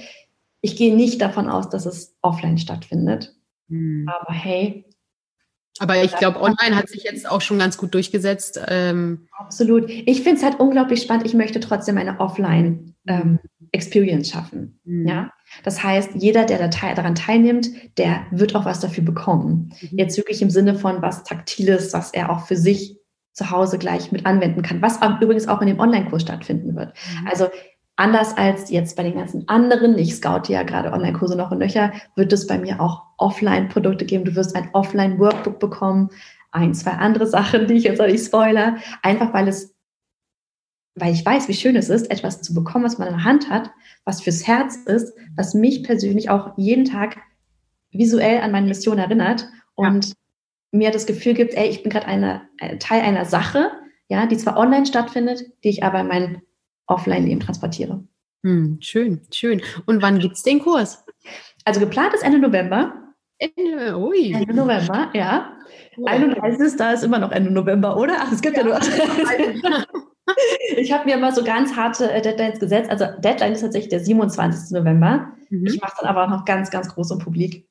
Ich 0.61 0.75
gehe 0.75 0.93
nicht 0.93 1.21
davon 1.21 1.47
aus, 1.47 1.69
dass 1.69 1.85
es 1.85 2.15
offline 2.21 2.57
stattfindet. 2.57 3.36
Hm. 3.69 4.07
Aber 4.07 4.33
hey. 4.33 4.85
Aber 5.79 6.03
ich 6.03 6.15
glaube, 6.15 6.41
online 6.41 6.75
hat 6.75 6.89
sich 6.89 7.03
jetzt 7.03 7.29
auch 7.29 7.41
schon 7.41 7.59
ganz 7.59 7.77
gut 7.77 7.93
durchgesetzt. 7.93 8.59
Ähm 8.67 9.27
Absolut. 9.37 9.87
Ich 9.89 10.23
finde 10.23 10.37
es 10.37 10.43
halt 10.43 10.59
unglaublich 10.59 10.99
spannend. 11.01 11.25
Ich 11.25 11.35
möchte 11.35 11.59
trotzdem 11.59 11.99
eine 11.99 12.19
Offline-Experience 12.19 14.27
ähm, 14.27 14.33
schaffen. 14.33 14.79
Mhm. 14.85 15.07
Ja? 15.07 15.31
Das 15.63 15.83
heißt, 15.83 16.11
jeder, 16.15 16.45
der 16.45 16.67
daran 16.67 17.15
teilnimmt, 17.15 17.69
der 17.97 18.25
wird 18.31 18.55
auch 18.55 18.65
was 18.65 18.79
dafür 18.79 19.03
bekommen. 19.03 19.71
Mhm. 19.81 19.99
Jetzt 19.99 20.17
wirklich 20.17 20.41
im 20.41 20.49
Sinne 20.49 20.73
von 20.75 21.03
was 21.03 21.23
Taktiles, 21.23 21.93
was 21.93 22.11
er 22.11 22.31
auch 22.31 22.47
für 22.47 22.57
sich 22.57 22.97
zu 23.33 23.51
Hause 23.51 23.77
gleich 23.77 24.11
mit 24.11 24.25
anwenden 24.25 24.63
kann, 24.63 24.81
was 24.81 24.99
übrigens 25.21 25.47
auch 25.47 25.61
in 25.61 25.67
dem 25.67 25.79
Online-Kurs 25.79 26.23
stattfinden 26.23 26.75
wird. 26.75 26.95
Mhm. 27.21 27.27
Also 27.27 27.49
Anders 27.99 28.37
als 28.37 28.69
jetzt 28.69 28.95
bei 28.95 29.01
den 29.01 29.15
ganzen 29.15 29.47
anderen, 29.47 29.97
ich 29.97 30.15
scoute 30.15 30.53
ja 30.53 30.61
gerade 30.61 30.93
Online-Kurse 30.93 31.35
noch 31.35 31.49
und 31.49 31.57
nöcher, 31.57 31.91
wird 32.15 32.31
es 32.31 32.45
bei 32.45 32.59
mir 32.59 32.79
auch 32.79 33.01
Offline-Produkte 33.17 34.05
geben. 34.05 34.23
Du 34.23 34.35
wirst 34.35 34.55
ein 34.55 34.69
Offline-Workbook 34.71 35.59
bekommen, 35.59 36.11
ein, 36.51 36.75
zwei 36.75 36.91
andere 36.91 37.25
Sachen, 37.25 37.65
die 37.65 37.73
ich 37.73 37.85
jetzt 37.85 37.97
noch 37.97 38.05
nicht 38.05 38.23
spoiler, 38.23 38.77
einfach 39.01 39.33
weil 39.33 39.47
es, 39.47 39.75
weil 40.93 41.11
ich 41.11 41.25
weiß, 41.25 41.47
wie 41.47 41.55
schön 41.55 41.75
es 41.75 41.89
ist, 41.89 42.11
etwas 42.11 42.43
zu 42.43 42.53
bekommen, 42.53 42.85
was 42.85 42.99
man 42.99 43.07
in 43.07 43.15
der 43.15 43.23
Hand 43.23 43.49
hat, 43.49 43.71
was 44.05 44.21
fürs 44.21 44.45
Herz 44.45 44.75
ist, 44.75 45.17
was 45.35 45.55
mich 45.55 45.83
persönlich 45.83 46.29
auch 46.29 46.55
jeden 46.55 46.85
Tag 46.85 47.17
visuell 47.91 48.41
an 48.41 48.51
meine 48.51 48.67
Mission 48.67 48.99
erinnert 48.99 49.47
und 49.73 50.09
ja. 50.09 50.13
mir 50.71 50.91
das 50.91 51.07
Gefühl 51.07 51.33
gibt, 51.33 51.55
ey, 51.55 51.67
ich 51.67 51.81
bin 51.81 51.91
gerade 51.91 52.05
eine, 52.05 52.43
ein 52.59 52.79
Teil 52.79 53.01
einer 53.01 53.25
Sache, 53.25 53.71
ja, 54.07 54.27
die 54.27 54.37
zwar 54.37 54.55
online 54.55 54.85
stattfindet, 54.85 55.45
die 55.63 55.69
ich 55.69 55.83
aber 55.83 55.99
in 55.99 56.07
mein 56.87 56.95
Offline-Leben 56.95 57.39
transportiere. 57.39 58.03
Hm, 58.43 58.77
schön, 58.81 59.21
schön. 59.33 59.61
Und 59.85 60.01
wann 60.01 60.19
gibt 60.19 60.35
es 60.35 60.43
den 60.43 60.59
Kurs? 60.59 61.05
Also 61.65 61.79
geplant 61.79 62.13
ist 62.13 62.23
Ende 62.23 62.39
November. 62.39 62.93
Ende, 63.39 63.97
ui. 63.97 64.33
Ende 64.33 64.53
November, 64.53 65.09
ja. 65.13 65.53
Oh. 65.97 66.05
31. 66.05 66.77
da 66.77 66.91
ist 66.91 67.03
immer 67.03 67.19
noch 67.19 67.31
Ende 67.31 67.51
November, 67.51 67.97
oder? 67.97 68.15
Ach, 68.19 68.31
es 68.31 68.41
gibt 68.41 68.57
ja, 68.57 68.65
ja 68.65 68.69
nur. 68.69 68.79
ich 70.77 70.91
habe 70.91 71.05
mir 71.05 71.15
immer 71.15 71.31
so 71.31 71.43
ganz 71.43 71.75
harte 71.75 72.11
äh, 72.11 72.21
Deadlines 72.21 72.59
gesetzt. 72.59 72.89
Also 72.89 73.05
Deadline 73.19 73.53
ist 73.53 73.61
tatsächlich 73.61 73.89
der 73.89 73.99
27. 73.99 74.71
November. 74.71 75.33
Mhm. 75.49 75.65
Ich 75.65 75.81
mache 75.81 75.93
dann 75.99 76.09
aber 76.09 76.25
auch 76.25 76.29
noch 76.29 76.45
ganz, 76.45 76.71
ganz 76.71 76.93
groß 76.93 77.11
und 77.11 77.23
publik. 77.23 77.66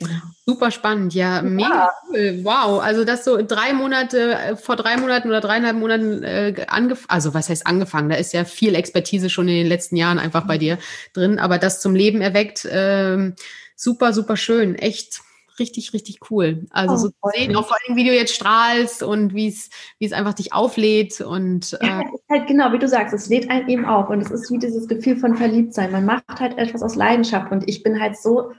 Genau. 0.00 0.20
Super 0.46 0.70
spannend, 0.70 1.14
ja, 1.14 1.42
mega 1.42 1.92
cool. 2.08 2.40
Wow, 2.42 2.80
also 2.82 3.04
das 3.04 3.22
so 3.22 3.42
drei 3.42 3.74
Monate, 3.74 4.32
äh, 4.32 4.56
vor 4.56 4.76
drei 4.76 4.96
Monaten 4.96 5.28
oder 5.28 5.42
dreieinhalb 5.42 5.76
Monaten 5.76 6.22
äh, 6.22 6.66
angefangen, 6.68 7.10
also 7.10 7.34
was 7.34 7.50
heißt 7.50 7.66
angefangen? 7.66 8.08
Da 8.08 8.16
ist 8.16 8.32
ja 8.32 8.44
viel 8.44 8.74
Expertise 8.74 9.28
schon 9.28 9.46
in 9.48 9.56
den 9.56 9.66
letzten 9.66 9.96
Jahren 9.96 10.18
einfach 10.18 10.46
bei 10.46 10.56
dir 10.56 10.78
drin, 11.12 11.38
aber 11.38 11.58
das 11.58 11.82
zum 11.82 11.94
Leben 11.94 12.22
erweckt, 12.22 12.66
ähm, 12.70 13.34
super, 13.76 14.14
super 14.14 14.38
schön, 14.38 14.74
echt 14.74 15.20
richtig, 15.58 15.92
richtig 15.92 16.18
cool. 16.30 16.64
Also 16.70 16.94
oh, 16.94 16.96
so 16.96 17.08
zu 17.08 17.38
sehen, 17.38 17.54
auch 17.54 17.68
vor 17.68 17.76
allem, 17.86 17.96
wie 17.96 18.04
du 18.04 18.14
jetzt 18.14 18.34
strahlst 18.34 19.02
und 19.02 19.34
wie 19.34 19.48
es, 19.48 19.68
wie 19.98 20.06
es 20.06 20.12
einfach 20.12 20.32
dich 20.32 20.54
auflädt 20.54 21.20
und 21.20 21.76
äh 21.82 21.86
ja, 21.86 22.02
halt 22.30 22.46
genau, 22.46 22.72
wie 22.72 22.78
du 22.78 22.88
sagst, 22.88 23.12
es 23.12 23.28
lädt 23.28 23.50
einen 23.50 23.68
eben 23.68 23.84
auf 23.84 24.08
und 24.08 24.22
es 24.22 24.30
ist 24.30 24.50
wie 24.50 24.58
dieses 24.58 24.88
Gefühl 24.88 25.18
von 25.18 25.36
Verliebtsein. 25.36 25.92
Man 25.92 26.06
macht 26.06 26.40
halt 26.40 26.56
etwas 26.56 26.82
aus 26.82 26.94
Leidenschaft 26.94 27.52
und 27.52 27.68
ich 27.68 27.82
bin 27.82 28.00
halt 28.00 28.16
so 28.16 28.52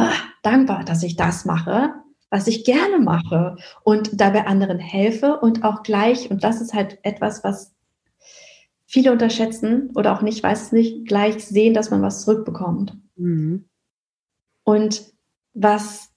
Ah, 0.00 0.12
dankbar, 0.42 0.84
dass 0.84 1.02
ich 1.02 1.16
das 1.16 1.44
mache, 1.44 1.94
was 2.30 2.46
ich 2.46 2.64
gerne 2.64 2.98
mache 2.98 3.56
und 3.82 4.20
dabei 4.20 4.46
anderen 4.46 4.78
helfe 4.78 5.38
und 5.40 5.64
auch 5.64 5.82
gleich, 5.82 6.30
und 6.30 6.44
das 6.44 6.60
ist 6.60 6.74
halt 6.74 6.98
etwas, 7.02 7.42
was 7.44 7.74
viele 8.86 9.12
unterschätzen 9.12 9.90
oder 9.94 10.12
auch 10.12 10.22
nicht, 10.22 10.42
weiß 10.42 10.62
es 10.62 10.72
nicht, 10.72 11.06
gleich 11.06 11.44
sehen, 11.44 11.74
dass 11.74 11.90
man 11.90 12.02
was 12.02 12.24
zurückbekommt. 12.24 12.96
Mhm. 13.16 13.64
Und 14.64 15.12
was 15.54 16.10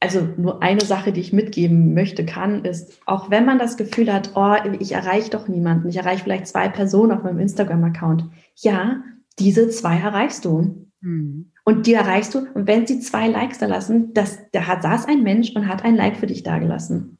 also 0.00 0.26
nur 0.38 0.62
eine 0.62 0.80
Sache, 0.80 1.12
die 1.12 1.20
ich 1.20 1.34
mitgeben 1.34 1.92
möchte, 1.92 2.24
kann, 2.24 2.64
ist, 2.64 2.98
auch 3.04 3.30
wenn 3.30 3.44
man 3.44 3.58
das 3.58 3.76
Gefühl 3.76 4.10
hat, 4.12 4.30
oh, 4.34 4.56
ich 4.78 4.92
erreiche 4.92 5.30
doch 5.30 5.46
niemanden, 5.46 5.90
ich 5.90 5.98
erreiche 5.98 6.24
vielleicht 6.24 6.46
zwei 6.46 6.70
Personen 6.70 7.12
auf 7.12 7.22
meinem 7.22 7.38
Instagram-Account. 7.38 8.24
Ja, 8.56 9.02
diese 9.38 9.68
zwei 9.68 9.98
erreichst 9.98 10.46
du. 10.46 10.88
Mhm. 11.02 11.49
Und 11.64 11.86
die 11.86 11.94
erreichst 11.94 12.34
du, 12.34 12.46
und 12.54 12.66
wenn 12.66 12.86
sie 12.86 13.00
zwei 13.00 13.28
Likes 13.28 13.58
da 13.58 13.66
lassen, 13.66 14.14
das, 14.14 14.38
da 14.52 14.66
hat, 14.66 14.82
saß 14.82 15.06
ein 15.06 15.22
Mensch 15.22 15.50
und 15.54 15.68
hat 15.68 15.84
ein 15.84 15.96
Like 15.96 16.16
für 16.16 16.26
dich 16.26 16.42
dagelassen. 16.42 17.18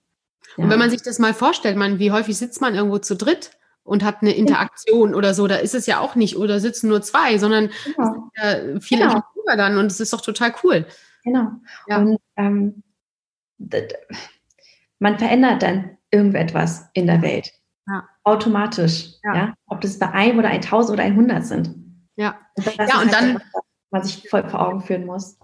Ja. 0.56 0.64
Und 0.64 0.70
wenn 0.70 0.78
man 0.78 0.90
sich 0.90 1.02
das 1.02 1.18
mal 1.18 1.34
vorstellt, 1.34 1.76
man, 1.76 1.98
wie 1.98 2.10
häufig 2.10 2.36
sitzt 2.36 2.60
man 2.60 2.74
irgendwo 2.74 2.98
zu 2.98 3.16
dritt 3.16 3.50
und 3.84 4.04
hat 4.04 4.22
eine 4.22 4.34
Interaktion 4.34 5.14
oder 5.14 5.34
so, 5.34 5.46
da 5.46 5.56
ist 5.56 5.74
es 5.74 5.86
ja 5.86 6.00
auch 6.00 6.14
nicht, 6.14 6.36
oder 6.36 6.60
sitzen 6.60 6.88
nur 6.88 7.02
zwei, 7.02 7.38
sondern 7.38 7.70
genau. 7.84 8.30
ja 8.36 8.80
viele 8.80 9.08
genau. 9.08 9.22
dann 9.46 9.78
und 9.78 9.86
es 9.86 10.00
ist 10.00 10.12
doch 10.12 10.20
total 10.20 10.54
cool. 10.62 10.86
Genau. 11.24 11.48
Ja. 11.86 11.98
Und 11.98 12.18
ähm, 12.36 12.82
man 14.98 15.18
verändert 15.18 15.62
dann 15.62 15.96
irgendetwas 16.10 16.88
in 16.94 17.06
der 17.06 17.22
Welt. 17.22 17.52
Ja. 17.86 18.08
Automatisch. 18.24 19.14
Ja. 19.22 19.54
Ob 19.66 19.80
das 19.80 19.98
bei 19.98 20.10
einem 20.10 20.38
oder 20.38 20.48
ein 20.48 20.62
Tausend 20.62 20.94
oder 20.94 21.04
ein 21.04 21.16
Hundert 21.16 21.44
sind. 21.46 21.74
Ja. 22.16 22.38
Und 22.56 22.66
ja, 22.66 22.84
und 22.84 22.90
halt 22.90 23.12
dann. 23.12 23.42
Was, 23.90 24.02
man 24.02 24.02
sich 24.04 24.28
voll 24.28 24.48
vor 24.48 24.66
Augen 24.66 24.80
führen 24.80 25.06
muss. 25.06 25.36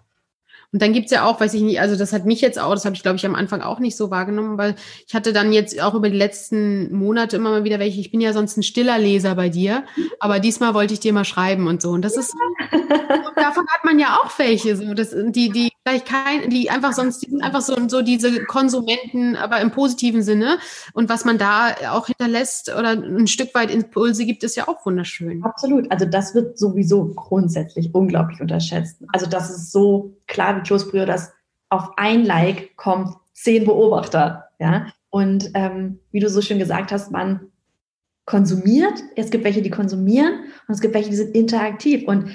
Und 0.72 0.82
dann 0.82 0.92
gibt 0.92 1.06
es 1.06 1.12
ja 1.12 1.24
auch, 1.24 1.40
weiß 1.40 1.54
ich 1.54 1.62
nicht, 1.62 1.80
also 1.80 1.96
das 1.96 2.12
hat 2.12 2.26
mich 2.26 2.40
jetzt 2.40 2.58
auch, 2.58 2.72
das 2.72 2.84
habe 2.84 2.96
ich, 2.96 3.02
glaube 3.02 3.16
ich, 3.16 3.24
am 3.24 3.34
Anfang 3.34 3.62
auch 3.62 3.78
nicht 3.78 3.96
so 3.96 4.10
wahrgenommen, 4.10 4.58
weil 4.58 4.74
ich 5.06 5.14
hatte 5.14 5.32
dann 5.32 5.52
jetzt 5.52 5.80
auch 5.80 5.94
über 5.94 6.10
die 6.10 6.16
letzten 6.16 6.92
Monate 6.94 7.36
immer 7.36 7.50
mal 7.50 7.64
wieder 7.64 7.78
welche, 7.78 8.00
ich 8.00 8.10
bin 8.10 8.20
ja 8.20 8.32
sonst 8.32 8.56
ein 8.56 8.62
stiller 8.62 8.98
Leser 8.98 9.36
bei 9.36 9.48
dir, 9.48 9.84
aber 10.18 10.40
diesmal 10.40 10.74
wollte 10.74 10.94
ich 10.94 11.00
dir 11.00 11.12
mal 11.12 11.24
schreiben 11.24 11.66
und 11.68 11.80
so. 11.80 11.90
Und 11.90 12.02
das 12.02 12.16
ist, 12.16 12.34
davon 13.36 13.64
man 13.96 13.98
ja 14.06 14.18
auch 14.22 14.38
welche, 14.38 14.76
so, 14.76 14.94
das, 14.94 15.10
die, 15.10 15.50
die 15.50 15.70
vielleicht 15.82 16.06
kein, 16.06 16.50
die 16.50 16.70
einfach 16.70 16.92
sonst, 16.92 17.20
die 17.20 17.30
sind 17.30 17.42
einfach 17.42 17.60
so, 17.60 17.76
so 17.88 18.02
diese 18.02 18.44
Konsumenten, 18.44 19.36
aber 19.36 19.60
im 19.60 19.70
positiven 19.70 20.22
Sinne. 20.22 20.58
Und 20.92 21.08
was 21.08 21.24
man 21.24 21.38
da 21.38 21.74
auch 21.90 22.06
hinterlässt 22.06 22.68
oder 22.68 22.90
ein 22.90 23.26
Stück 23.26 23.54
weit 23.54 23.70
Impulse 23.70 24.26
gibt, 24.26 24.44
ist 24.44 24.56
ja 24.56 24.68
auch 24.68 24.84
wunderschön. 24.84 25.42
Absolut. 25.44 25.90
Also 25.90 26.04
das 26.04 26.34
wird 26.34 26.58
sowieso 26.58 27.06
grundsätzlich 27.14 27.94
unglaublich 27.94 28.40
unterschätzt. 28.40 29.02
Also 29.12 29.26
das 29.26 29.50
ist 29.50 29.72
so 29.72 30.16
klar 30.26 30.56
wie 30.56 30.62
Kloßbrühe, 30.62 31.06
dass 31.06 31.32
auf 31.68 31.90
ein 31.96 32.24
Like 32.24 32.76
kommt 32.76 33.16
zehn 33.32 33.64
Beobachter. 33.64 34.48
Ja. 34.58 34.86
Und 35.10 35.50
ähm, 35.54 36.00
wie 36.10 36.20
du 36.20 36.28
so 36.28 36.42
schön 36.42 36.58
gesagt 36.58 36.92
hast, 36.92 37.10
man 37.10 37.52
konsumiert. 38.26 39.00
Es 39.14 39.30
gibt 39.30 39.44
welche, 39.44 39.62
die 39.62 39.70
konsumieren 39.70 40.40
und 40.66 40.74
es 40.74 40.80
gibt 40.80 40.94
welche, 40.94 41.10
die 41.10 41.16
sind 41.16 41.34
interaktiv. 41.34 42.06
Und 42.06 42.30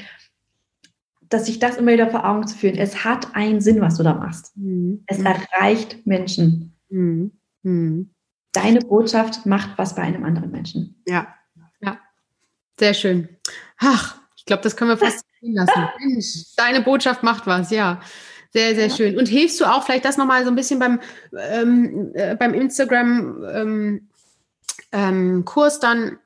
dass 1.32 1.46
sich 1.46 1.60
das 1.60 1.78
immer 1.78 1.94
wieder 1.94 2.10
vor 2.10 2.26
Augen 2.26 2.46
zu 2.46 2.58
führen. 2.58 2.78
Es 2.78 3.04
hat 3.04 3.36
einen 3.36 3.62
Sinn, 3.62 3.82
was 3.82 3.98
du 3.98 4.04
da 4.04 4.14
machst. 4.14 4.56
Mhm. 4.58 5.04
Es 5.08 5.20
erreicht 5.20 6.06
Menschen. 6.06 6.78
Mhm. 6.90 7.32
Mhm. 7.64 8.12
Deine 8.52 8.82
Botschaft 8.82 9.46
macht 9.46 9.78
was 9.78 9.96
bei 9.96 10.02
einem 10.02 10.26
anderen 10.26 10.52
Menschen. 10.52 11.02
Ja, 11.08 11.34
ja. 11.80 11.98
Sehr 12.78 12.94
schön. 12.94 13.30
Ach, 13.78 14.18
ich 14.36 14.46
glaube, 14.46 14.62
das 14.62 14.76
können 14.76 14.90
wir 14.90 14.98
fast 14.98 15.26
stehen 15.38 15.56
lassen. 15.56 15.88
Mensch, 16.00 16.54
deine 16.58 16.82
Botschaft 16.82 17.24
macht 17.24 17.48
was, 17.48 17.72
ja. 17.72 18.02
Sehr, 18.52 18.76
sehr 18.76 18.88
ja. 18.88 18.96
schön. 18.96 19.18
Und 19.18 19.30
hilfst 19.30 19.62
du 19.62 19.66
auch 19.66 19.84
vielleicht 19.86 20.04
das 20.04 20.18
nochmal 20.18 20.44
so 20.44 20.50
ein 20.50 20.56
bisschen 20.56 20.80
beim, 20.80 21.00
ähm, 21.50 22.12
äh, 22.14 22.36
beim 22.36 22.54
Instagram 22.54 23.46
ähm, 23.50 24.10
ähm, 24.92 25.46
Kurs 25.46 25.80
dann 25.80 26.20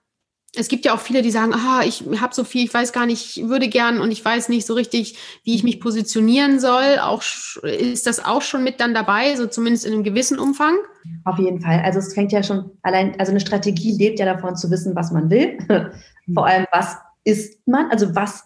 es 0.58 0.68
gibt 0.68 0.86
ja 0.86 0.93
auch 0.93 0.99
viele, 0.99 1.22
die 1.22 1.32
sagen, 1.32 1.53
ah, 1.53 1.82
ich 1.86 2.03
habe 2.22 2.34
so 2.34 2.43
viel, 2.43 2.66
ich 2.66 2.74
weiß 2.74 2.93
gar 2.93 3.06
nicht, 3.06 3.38
ich 3.38 3.47
würde 3.47 3.68
gern 3.68 3.99
und 3.99 4.12
ich 4.12 4.24
weiß 4.24 4.49
nicht 4.49 4.66
so 4.66 4.74
richtig, 4.74 5.18
wie 5.43 5.56
ich 5.56 5.64
mich 5.64 5.80
positionieren 5.80 6.60
soll. 6.60 6.99
Auch 7.01 7.22
ist 7.64 8.08
das 8.08 8.24
auch 8.24 8.41
schon 8.41 8.64
mit 8.64 8.80
dann 8.80 8.93
dabei, 8.93 9.36
so 9.36 9.47
zumindest 9.47 9.86
in 9.86 9.93
einem 9.93 10.03
gewissen 10.03 10.39
Umfang? 10.39 10.76
Auf 11.24 11.38
jeden 11.38 11.62
Fall. 11.62 11.82
Also 11.84 11.99
es 11.99 12.14
fängt 12.14 12.32
ja 12.32 12.43
schon 12.43 12.72
allein, 12.82 13.20
also 13.20 13.32
eine 13.32 13.39
Strategie 13.39 13.97
lebt 13.97 14.20
ja 14.20 14.26
davon 14.26 14.56
zu 14.56 14.72
wissen, 14.72 14.95
was 14.95 15.12
man 15.12 15.30
will. 15.30 15.58
Vor 16.34 16.45
allem, 16.45 16.66
was 16.72 16.97
ist 17.24 17.68
man? 17.68 17.89
Also 17.91 18.16
was 18.16 18.45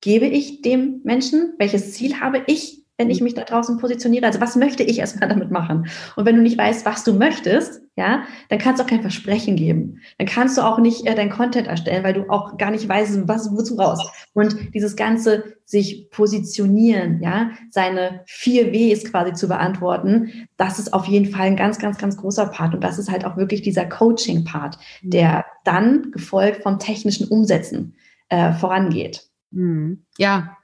gebe 0.00 0.26
ich 0.26 0.62
dem 0.62 1.00
Menschen? 1.04 1.54
Welches 1.58 1.92
Ziel 1.92 2.20
habe 2.20 2.42
ich? 2.46 2.85
Wenn 2.98 3.10
ich 3.10 3.20
mich 3.20 3.34
da 3.34 3.44
draußen 3.44 3.78
positioniere? 3.78 4.26
Also 4.26 4.40
was 4.40 4.56
möchte 4.56 4.82
ich 4.82 4.98
erstmal 4.98 5.28
damit 5.28 5.50
machen? 5.50 5.88
Und 6.16 6.24
wenn 6.24 6.36
du 6.36 6.42
nicht 6.42 6.58
weißt, 6.58 6.86
was 6.86 7.04
du 7.04 7.14
möchtest, 7.14 7.82
ja, 7.96 8.24
dann 8.50 8.58
kannst 8.58 8.78
du 8.78 8.84
auch 8.84 8.88
kein 8.88 9.00
Versprechen 9.00 9.56
geben. 9.56 10.00
Dann 10.18 10.26
kannst 10.26 10.58
du 10.58 10.62
auch 10.62 10.78
nicht 10.78 11.06
äh, 11.06 11.14
dein 11.14 11.30
Content 11.30 11.66
erstellen, 11.66 12.04
weil 12.04 12.12
du 12.12 12.28
auch 12.28 12.58
gar 12.58 12.70
nicht 12.70 12.88
weißt, 12.88 13.26
was, 13.26 13.50
wozu 13.52 13.76
raus. 13.76 14.06
Und 14.34 14.74
dieses 14.74 14.96
ganze 14.96 15.56
sich 15.64 16.10
positionieren, 16.10 17.20
ja, 17.22 17.50
seine 17.70 18.22
vier 18.26 18.72
Ws 18.72 19.04
quasi 19.04 19.32
zu 19.32 19.48
beantworten, 19.48 20.48
das 20.56 20.78
ist 20.78 20.92
auf 20.92 21.06
jeden 21.06 21.26
Fall 21.26 21.46
ein 21.46 21.56
ganz, 21.56 21.78
ganz, 21.78 21.98
ganz 21.98 22.16
großer 22.16 22.46
Part. 22.46 22.74
Und 22.74 22.84
das 22.84 22.98
ist 22.98 23.10
halt 23.10 23.24
auch 23.24 23.36
wirklich 23.36 23.62
dieser 23.62 23.86
Coaching-Part, 23.86 24.78
mhm. 25.02 25.10
der 25.10 25.46
dann 25.64 26.10
gefolgt 26.12 26.62
vom 26.62 26.78
technischen 26.78 27.28
Umsetzen 27.28 27.96
äh, 28.28 28.52
vorangeht. 28.52 29.24
Mhm. 29.50 30.04
Ja, 30.18 30.55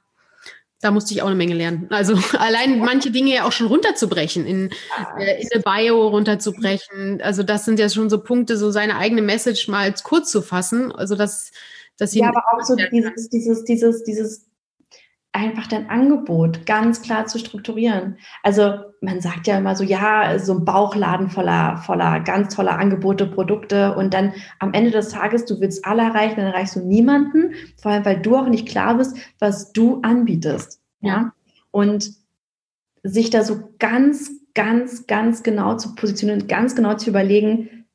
da 0.83 0.91
musste 0.91 1.15
ich 1.15 1.23
auch 1.23 1.29
eine 1.29 1.37
Menge 1.37 1.55
lernen. 1.55 1.87
Also 1.91 2.15
allein 2.39 2.81
manche 2.81 3.11
Dinge 3.11 3.33
ja 3.33 3.45
auch 3.45 3.53
schon 3.53 3.69
runterzubrechen, 3.69 4.45
in, 4.45 4.71
äh, 5.19 5.41
in 5.41 5.49
eine 5.53 5.63
Bio 5.63 6.09
runterzubrechen. 6.09 7.23
Also 7.23 7.43
das 7.43 7.65
sind 7.65 7.79
ja 7.79 7.89
schon 7.89 8.11
so 8.11 8.21
Punkte, 8.21 8.59
so 8.59 8.71
seine 8.71 8.97
eigene 8.97 9.23
Message 9.23 9.69
mal 9.69 9.95
kurz 10.03 10.31
zu 10.31 10.43
fassen. 10.43 10.93
Also 10.93 11.15
dass, 11.15 11.53
dass 11.97 12.11
sie 12.11 12.19
ja, 12.19 12.29
aber 12.29 12.43
auch 12.53 12.65
so 12.65 12.75
dieses, 12.77 13.31
dieses, 13.31 13.65
dieses, 13.65 14.03
dieses 14.03 14.52
einfach 15.33 15.67
dein 15.67 15.89
Angebot 15.89 16.67
ganz 16.67 17.01
klar 17.01 17.27
zu 17.27 17.39
strukturieren. 17.39 18.19
Also 18.43 18.81
man 19.01 19.21
sagt 19.21 19.47
ja 19.47 19.59
immer 19.59 19.75
so, 19.75 19.83
ja, 19.83 20.39
so 20.39 20.55
ein 20.55 20.65
Bauchladen 20.65 21.31
voller, 21.31 21.79
voller 21.79 22.21
ganz 22.21 22.55
toller 22.55 22.79
Angebote, 22.79 23.27
Produkte 23.27 23.97
und 23.97 24.13
dann 24.13 24.35
am 24.59 24.75
Ende 24.75 24.91
des 24.91 25.09
Tages, 25.09 25.47
du 25.47 25.59
willst 25.61 25.87
alle 25.87 26.03
erreichen, 26.03 26.37
dann 26.37 26.53
erreichst 26.53 26.77
du 26.77 26.81
niemanden, 26.81 27.55
vor 27.81 27.93
allem 27.93 28.05
weil 28.05 28.21
du 28.21 28.37
auch 28.37 28.49
nicht 28.49 28.69
klar 28.69 28.97
bist, 28.97 29.17
was 29.39 29.73
du 29.73 30.01
anbietest. 30.03 30.81
Ja. 31.01 31.33
Und 31.71 32.13
sich 33.03 33.31
da 33.31 33.43
so 33.43 33.75
ganz, 33.79 34.31
ganz, 34.55 35.07
ganz 35.07 35.43
genau 35.43 35.77
zu 35.77 35.95
positionieren, 35.95 36.47
ganz 36.47 36.77
genau 36.77 36.95
zu 36.95 37.09
überlegen, 37.09 37.87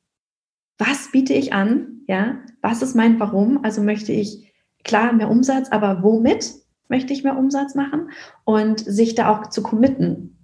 was 0.76 1.10
biete 1.12 1.34
ich 1.34 1.52
an? 1.52 2.02
Ja, 2.08 2.38
was 2.62 2.82
ist 2.82 2.96
mein 2.96 3.20
Warum? 3.20 3.64
Also 3.64 3.82
möchte 3.82 4.12
ich 4.12 4.52
klar 4.84 5.12
mehr 5.12 5.30
Umsatz, 5.30 5.68
aber 5.70 6.02
womit? 6.02 6.54
Möchte 6.88 7.12
ich 7.12 7.24
mehr 7.24 7.36
Umsatz 7.36 7.74
machen 7.74 8.10
und 8.44 8.80
sich 8.80 9.14
da 9.14 9.30
auch 9.30 9.50
zu 9.50 9.62
committen 9.62 10.38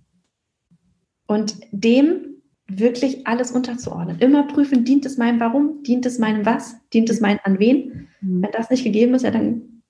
und 1.26 1.56
dem 1.72 2.34
wirklich 2.66 3.26
alles 3.26 3.52
unterzuordnen. 3.52 4.18
Immer 4.20 4.46
prüfen, 4.46 4.84
dient 4.84 5.04
es 5.06 5.18
meinem 5.18 5.40
Warum, 5.40 5.82
dient 5.82 6.06
es 6.06 6.18
meinem 6.18 6.46
Was, 6.46 6.76
dient 6.92 7.10
es 7.10 7.20
meinem 7.20 7.40
An 7.44 7.58
wen. 7.58 8.08
Mhm. 8.20 8.42
Wenn 8.42 8.52
das 8.52 8.70
nicht 8.70 8.84
gegeben 8.84 9.14
ist, 9.14 9.22
ja 9.22 9.30
dann 9.30 9.82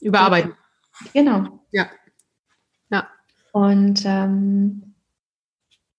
überarbeiten. 0.00 0.52
Genau. 1.12 1.60
Ja. 1.70 1.86
Ja. 2.90 3.08
Und 3.52 4.02
ähm, 4.04 4.94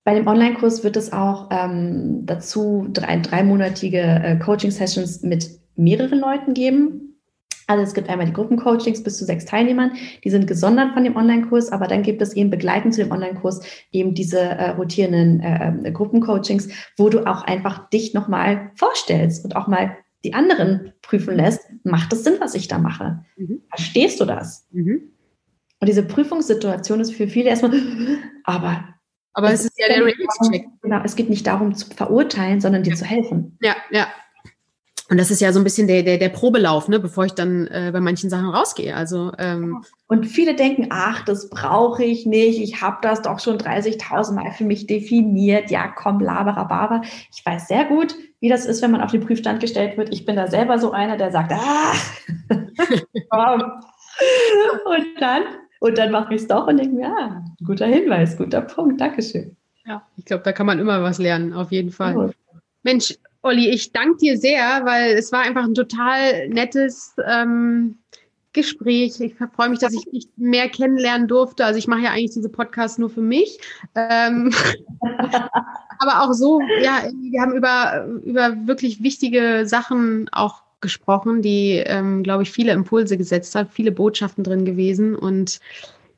bei 0.04 0.16
dem 0.16 0.28
Online-Kurs 0.28 0.84
wird 0.84 0.97
es 0.97 1.14
auch 1.14 1.50
ähm, 1.52 2.26
dazu 2.26 2.88
drei, 2.91 3.18
dreimonatige 3.20 4.00
äh, 4.00 4.39
Coaching-Sessions 4.39 5.22
mit 5.24 5.50
mehreren 5.76 6.20
Leuten 6.20 6.54
geben. 6.54 7.09
Also 7.70 7.84
es 7.84 7.93
gibt 7.93 8.09
einmal 8.09 8.26
die 8.26 8.34
Gruppencoachings 8.34 9.03
bis 9.03 9.20
zu 9.20 9.26
sechs 9.26 9.45
Teilnehmern, 9.45 9.91
die 10.24 10.32
sind 10.32 10.47
gesondert 10.47 10.95
von 10.95 11.03
dem 11.03 11.15
Online-Kurs, 11.15 11.72
aber 11.72 11.86
dann 11.86 12.01
gibt 12.01 12.20
es 12.20 12.34
eben 12.34 12.49
begleitend 12.49 12.95
zu 12.95 13.03
dem 13.03 13.11
Online-Kurs 13.11 13.61
eben 13.91 14.15
diese 14.15 14.39
äh, 14.39 14.72
rotierenden 14.72 15.39
äh, 15.39 15.74
äh, 15.84 15.91
Gruppencoachings, 15.91 16.70
wo 16.97 17.09
du 17.09 17.28
auch 17.28 17.43
einfach 17.43 17.88
dich 17.91 18.15
nochmal 18.15 18.72
vorstellst 18.74 19.45
und 19.45 19.55
auch 19.55 19.67
mal 19.67 19.95
die 20.24 20.34
anderen 20.34 20.93
prüfen 21.03 21.36
lässt, 21.36 21.61
macht 21.84 22.11
es 22.11 22.24
Sinn, 22.24 22.38
was 22.39 22.55
ich 22.55 22.67
da 22.67 22.80
mache? 22.80 23.24
Mhm. 23.38 23.61
Verstehst 23.70 24.20
du 24.20 24.26
das? 24.26 24.67
Mhm. 24.72 25.11
Und 25.80 25.88
diese 25.88 26.03
Prüfungssituation 26.03 26.99
ist 26.99 27.13
für 27.13 27.28
viele 27.28 27.51
erstmal, 27.51 27.74
aber 28.45 28.84
aber 29.34 29.53
es, 29.53 29.59
es 29.59 29.65
ist 29.67 29.80
ja 29.80 29.88
der 29.89 30.05
Reality-Check. 30.05 30.65
Genau, 30.82 31.01
es 31.03 31.15
geht 31.15 31.30
nicht 31.30 31.45
darum 31.45 31.76
zu 31.76 31.88
verurteilen, 31.91 32.61
sondern 32.61 32.82
dir 32.82 32.93
ja. 32.93 32.95
zu 32.95 33.05
helfen. 33.05 33.57
Ja, 33.61 33.76
ja, 33.91 34.07
und 35.10 35.18
das 35.18 35.32
ist 35.32 35.41
ja 35.41 35.51
so 35.51 35.60
ein 35.60 35.64
bisschen 35.64 35.88
der, 35.88 36.03
der, 36.03 36.18
der 36.18 36.30
Probelauf, 36.30 36.88
ne, 36.88 36.99
bevor 36.99 37.26
ich 37.26 37.34
dann 37.34 37.68
äh, 37.68 37.89
bei 37.91 37.99
manchen 37.99 38.30
Sachen 38.30 38.49
rausgehe. 38.49 38.95
Also 38.95 39.32
ähm, 39.39 39.84
und 40.07 40.26
viele 40.26 40.55
denken, 40.55 40.88
ach, 40.91 41.26
das 41.26 41.49
brauche 41.49 42.03
ich 42.03 42.26
nicht. 42.26 42.60
Ich 42.62 42.82
habe 42.82 42.97
das 43.01 43.24
doch 43.24 43.39
schon 43.39 43.57
30.000 43.57 44.34
Mal 44.34 44.51
für 44.51 44.66
mich 44.66 44.88
definiert. 44.88 45.72
Ja, 45.72 45.88
komm, 45.88 46.20
laberababa. 46.20 47.01
Ich 47.36 47.45
weiß 47.45 47.68
sehr 47.68 47.86
gut, 47.86 48.16
wie 48.39 48.49
das 48.49 48.66
ist, 48.66 48.82
wenn 48.82 48.91
man 48.91 49.01
auf 49.01 49.12
den 49.12 49.26
Prüfstand 49.26 49.60
gestellt 49.60 49.97
wird. 49.97 50.14
Ich 50.14 50.26
bin 50.26 50.36
da 50.36 50.47
selber 50.47 50.78
so 50.78 50.91
einer, 50.91 51.18
der 51.18 51.32
sagt, 51.32 51.51
ah, 51.53 51.93
komm. 53.30 53.64
und 54.86 55.05
dann 55.20 55.43
und 55.80 55.97
dann 55.97 56.12
mache 56.12 56.36
ich 56.36 56.41
es 56.41 56.47
doch 56.47 56.68
und 56.68 56.78
denke 56.78 56.95
mir, 56.95 57.03
ja, 57.03 57.43
guter 57.66 57.86
Hinweis, 57.88 58.38
guter 58.38 58.62
Punkt, 58.62 58.99
Dankeschön. 58.99 59.55
Ja, 59.86 60.03
ich 60.18 60.26
glaube, 60.26 60.43
da 60.43 60.51
kann 60.51 60.66
man 60.66 60.78
immer 60.78 61.01
was 61.01 61.18
lernen, 61.18 61.53
auf 61.53 61.72
jeden 61.72 61.91
Fall. 61.91 62.18
Oh. 62.18 62.30
Mensch, 62.84 63.18
Olli, 63.41 63.69
ich 63.69 63.91
danke 63.93 64.17
dir 64.17 64.37
sehr, 64.37 64.81
weil 64.83 65.13
es 65.13 65.31
war 65.31 65.41
einfach 65.41 65.63
ein 65.63 65.73
total 65.73 66.49
nettes 66.49 67.15
ähm, 67.25 67.97
Gespräch. 68.51 69.19
Ich 69.21 69.35
freue 69.55 69.69
mich, 69.69 69.79
dass 69.79 69.93
ich 69.93 70.03
dich 70.11 70.27
mehr 70.35 70.67
kennenlernen 70.67 71.27
durfte. 71.27 71.63
Also 71.63 71.77
ich 71.77 71.87
mache 71.87 72.01
ja 72.01 72.11
eigentlich 72.11 72.33
diese 72.33 72.49
Podcasts 72.49 72.97
nur 72.97 73.09
für 73.09 73.21
mich. 73.21 73.59
Ähm, 73.95 74.53
aber 75.99 76.21
auch 76.21 76.33
so, 76.33 76.59
ja, 76.81 77.03
wir 77.21 77.41
haben 77.41 77.53
über, 77.53 78.05
über 78.25 78.67
wirklich 78.67 79.03
wichtige 79.03 79.65
Sachen 79.65 80.27
auch 80.31 80.63
gesprochen, 80.81 81.41
die, 81.41 81.83
ähm, 81.85 82.23
glaube 82.23 82.43
ich, 82.43 82.51
viele 82.51 82.71
Impulse 82.71 83.17
gesetzt 83.17 83.55
hat, 83.55 83.69
viele 83.71 83.91
Botschaften 83.91 84.43
drin 84.43 84.65
gewesen. 84.65 85.15
Und 85.15 85.59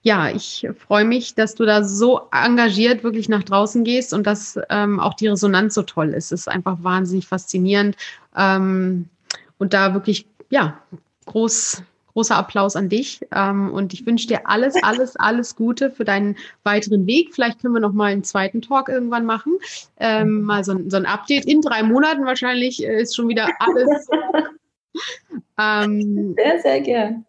ja, 0.03 0.29
ich 0.29 0.67
freue 0.77 1.05
mich, 1.05 1.35
dass 1.35 1.53
du 1.53 1.65
da 1.65 1.83
so 1.83 2.21
engagiert 2.31 3.03
wirklich 3.03 3.29
nach 3.29 3.43
draußen 3.43 3.83
gehst 3.83 4.13
und 4.13 4.25
dass 4.25 4.59
ähm, 4.69 4.99
auch 4.99 5.13
die 5.13 5.27
Resonanz 5.27 5.75
so 5.75 5.83
toll 5.83 6.09
ist. 6.09 6.31
Es 6.31 6.41
ist 6.41 6.47
einfach 6.47 6.77
wahnsinnig 6.81 7.27
faszinierend. 7.27 7.95
Ähm, 8.35 9.09
und 9.59 9.73
da 9.75 9.93
wirklich, 9.93 10.25
ja, 10.49 10.81
groß, 11.27 11.83
großer 12.13 12.35
Applaus 12.35 12.75
an 12.75 12.89
dich. 12.89 13.21
Ähm, 13.31 13.71
und 13.71 13.93
ich 13.93 14.03
wünsche 14.07 14.27
dir 14.27 14.49
alles, 14.49 14.73
alles, 14.81 15.15
alles 15.17 15.55
Gute 15.55 15.91
für 15.91 16.03
deinen 16.03 16.35
weiteren 16.63 17.05
Weg. 17.05 17.35
Vielleicht 17.35 17.61
können 17.61 17.75
wir 17.75 17.79
noch 17.79 17.93
mal 17.93 18.11
einen 18.11 18.23
zweiten 18.23 18.63
Talk 18.63 18.89
irgendwann 18.89 19.25
machen. 19.25 19.53
Ähm, 19.99 20.41
mal 20.41 20.63
so, 20.63 20.79
so 20.87 20.97
ein 20.97 21.05
Update. 21.05 21.45
In 21.45 21.61
drei 21.61 21.83
Monaten 21.83 22.25
wahrscheinlich 22.25 22.83
äh, 22.83 23.03
ist 23.03 23.15
schon 23.15 23.27
wieder 23.27 23.47
alles. 23.59 24.07
ähm, 25.59 26.33
sehr, 26.35 26.59
sehr 26.59 26.81
gern. 26.81 27.25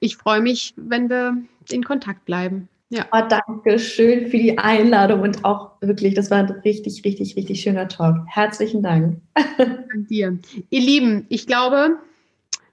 Ich 0.00 0.18
freue 0.18 0.42
mich, 0.42 0.74
wenn 0.76 1.08
wir 1.08 1.36
in 1.72 1.84
Kontakt 1.84 2.24
bleiben. 2.24 2.68
Ja. 2.92 3.06
Oh, 3.12 3.20
danke 3.28 3.78
schön 3.78 4.26
für 4.26 4.38
die 4.38 4.58
Einladung 4.58 5.20
und 5.20 5.44
auch 5.44 5.70
wirklich, 5.80 6.14
das 6.14 6.28
war 6.30 6.38
ein 6.38 6.50
richtig, 6.64 7.04
richtig, 7.04 7.36
richtig 7.36 7.60
schöner 7.60 7.86
Talk. 7.86 8.16
Herzlichen 8.26 8.82
Dank. 8.82 9.20
Dank 9.58 10.08
dir. 10.08 10.36
Ihr 10.70 10.80
Lieben, 10.80 11.24
ich 11.28 11.46
glaube, 11.46 11.98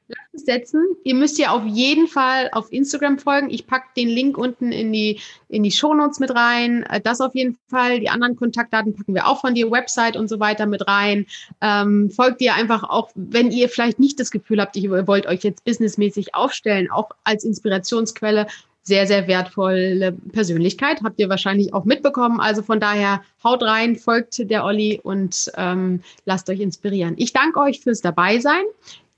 lasst 0.08 0.34
es 0.34 0.45
setzen. 0.45 0.84
Ihr 1.04 1.16
müsst 1.16 1.38
ja 1.38 1.52
auf 1.52 1.66
jeden 1.66 2.08
Fall 2.08 2.50
auf 2.52 2.72
Instagram 2.72 3.20
folgen. 3.20 3.50
Ich 3.50 3.68
packe 3.68 3.88
den 3.95 4.08
Link 4.08 4.38
unten 4.38 4.72
in 4.72 4.91
die, 4.91 5.20
in 5.50 5.64
die 5.64 5.72
Shownotes 5.72 6.20
mit 6.20 6.34
rein. 6.34 6.84
Äh, 6.84 7.02
das 7.02 7.22
auf 7.22 7.36
jeden 7.36 7.58
Fall. 7.68 8.00
Die 8.00 8.10
anderen 8.10 8.36
Kontaktdaten 8.36 8.95
packen 8.95 9.14
wir 9.14 9.28
auch 9.28 9.41
von 9.41 9.54
dir, 9.54 9.70
Website 9.70 10.18
und 10.18 10.30
so 10.30 10.39
weiter 10.39 10.66
mit 10.66 10.88
rein. 10.88 11.26
Ähm, 11.62 12.10
folgt 12.10 12.41
ihr 12.41 12.56
einfach 12.56 12.84
auch, 12.84 13.12
wenn 13.16 13.52
ihr 13.52 13.70
vielleicht 13.70 14.00
nicht 14.00 14.20
das 14.20 14.32
Gefühl 14.32 14.62
habt, 14.62 14.76
ihr 14.76 15.08
wollt 15.08 15.28
euch 15.28 15.43
jetzt 15.43 15.64
businessmäßig 15.66 16.34
aufstellen, 16.34 16.89
auch 16.89 17.12
als 17.24 17.43
Inspirationsquelle 17.43 18.48
sehr, 18.88 19.06
sehr 19.06 19.28
wertvolle 19.28 20.14
Persönlichkeit. 20.32 21.02
Habt 21.04 21.20
ihr 21.20 21.28
wahrscheinlich 21.28 21.74
auch 21.74 21.84
mitbekommen. 21.84 22.40
Also 22.40 22.64
von 22.64 22.80
daher 22.80 23.22
haut 23.44 23.62
rein, 23.62 23.98
folgt 23.98 24.50
der 24.50 24.64
Olli 24.64 25.02
und 25.04 25.52
ähm, 25.58 26.02
lasst 26.26 26.50
euch 26.50 26.62
inspirieren. 26.62 27.16
Ich 27.18 27.34
danke 27.34 27.60
euch 27.60 27.82
fürs 27.82 28.00
Dabeisein. 28.00 28.64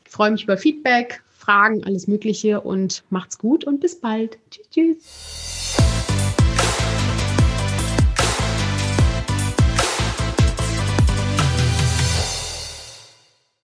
Ich 0.06 0.12
freue 0.12 0.32
mich 0.32 0.44
über 0.44 0.58
Feedback, 0.58 1.22
Fragen, 1.38 1.84
alles 1.84 2.08
Mögliche 2.08 2.62
und 2.62 3.04
macht's 3.12 3.38
gut 3.38 3.64
und 3.64 3.80
bis 3.80 4.00
bald. 4.00 4.40
Tschüss, 4.50 4.70
tschüss. 4.72 6.19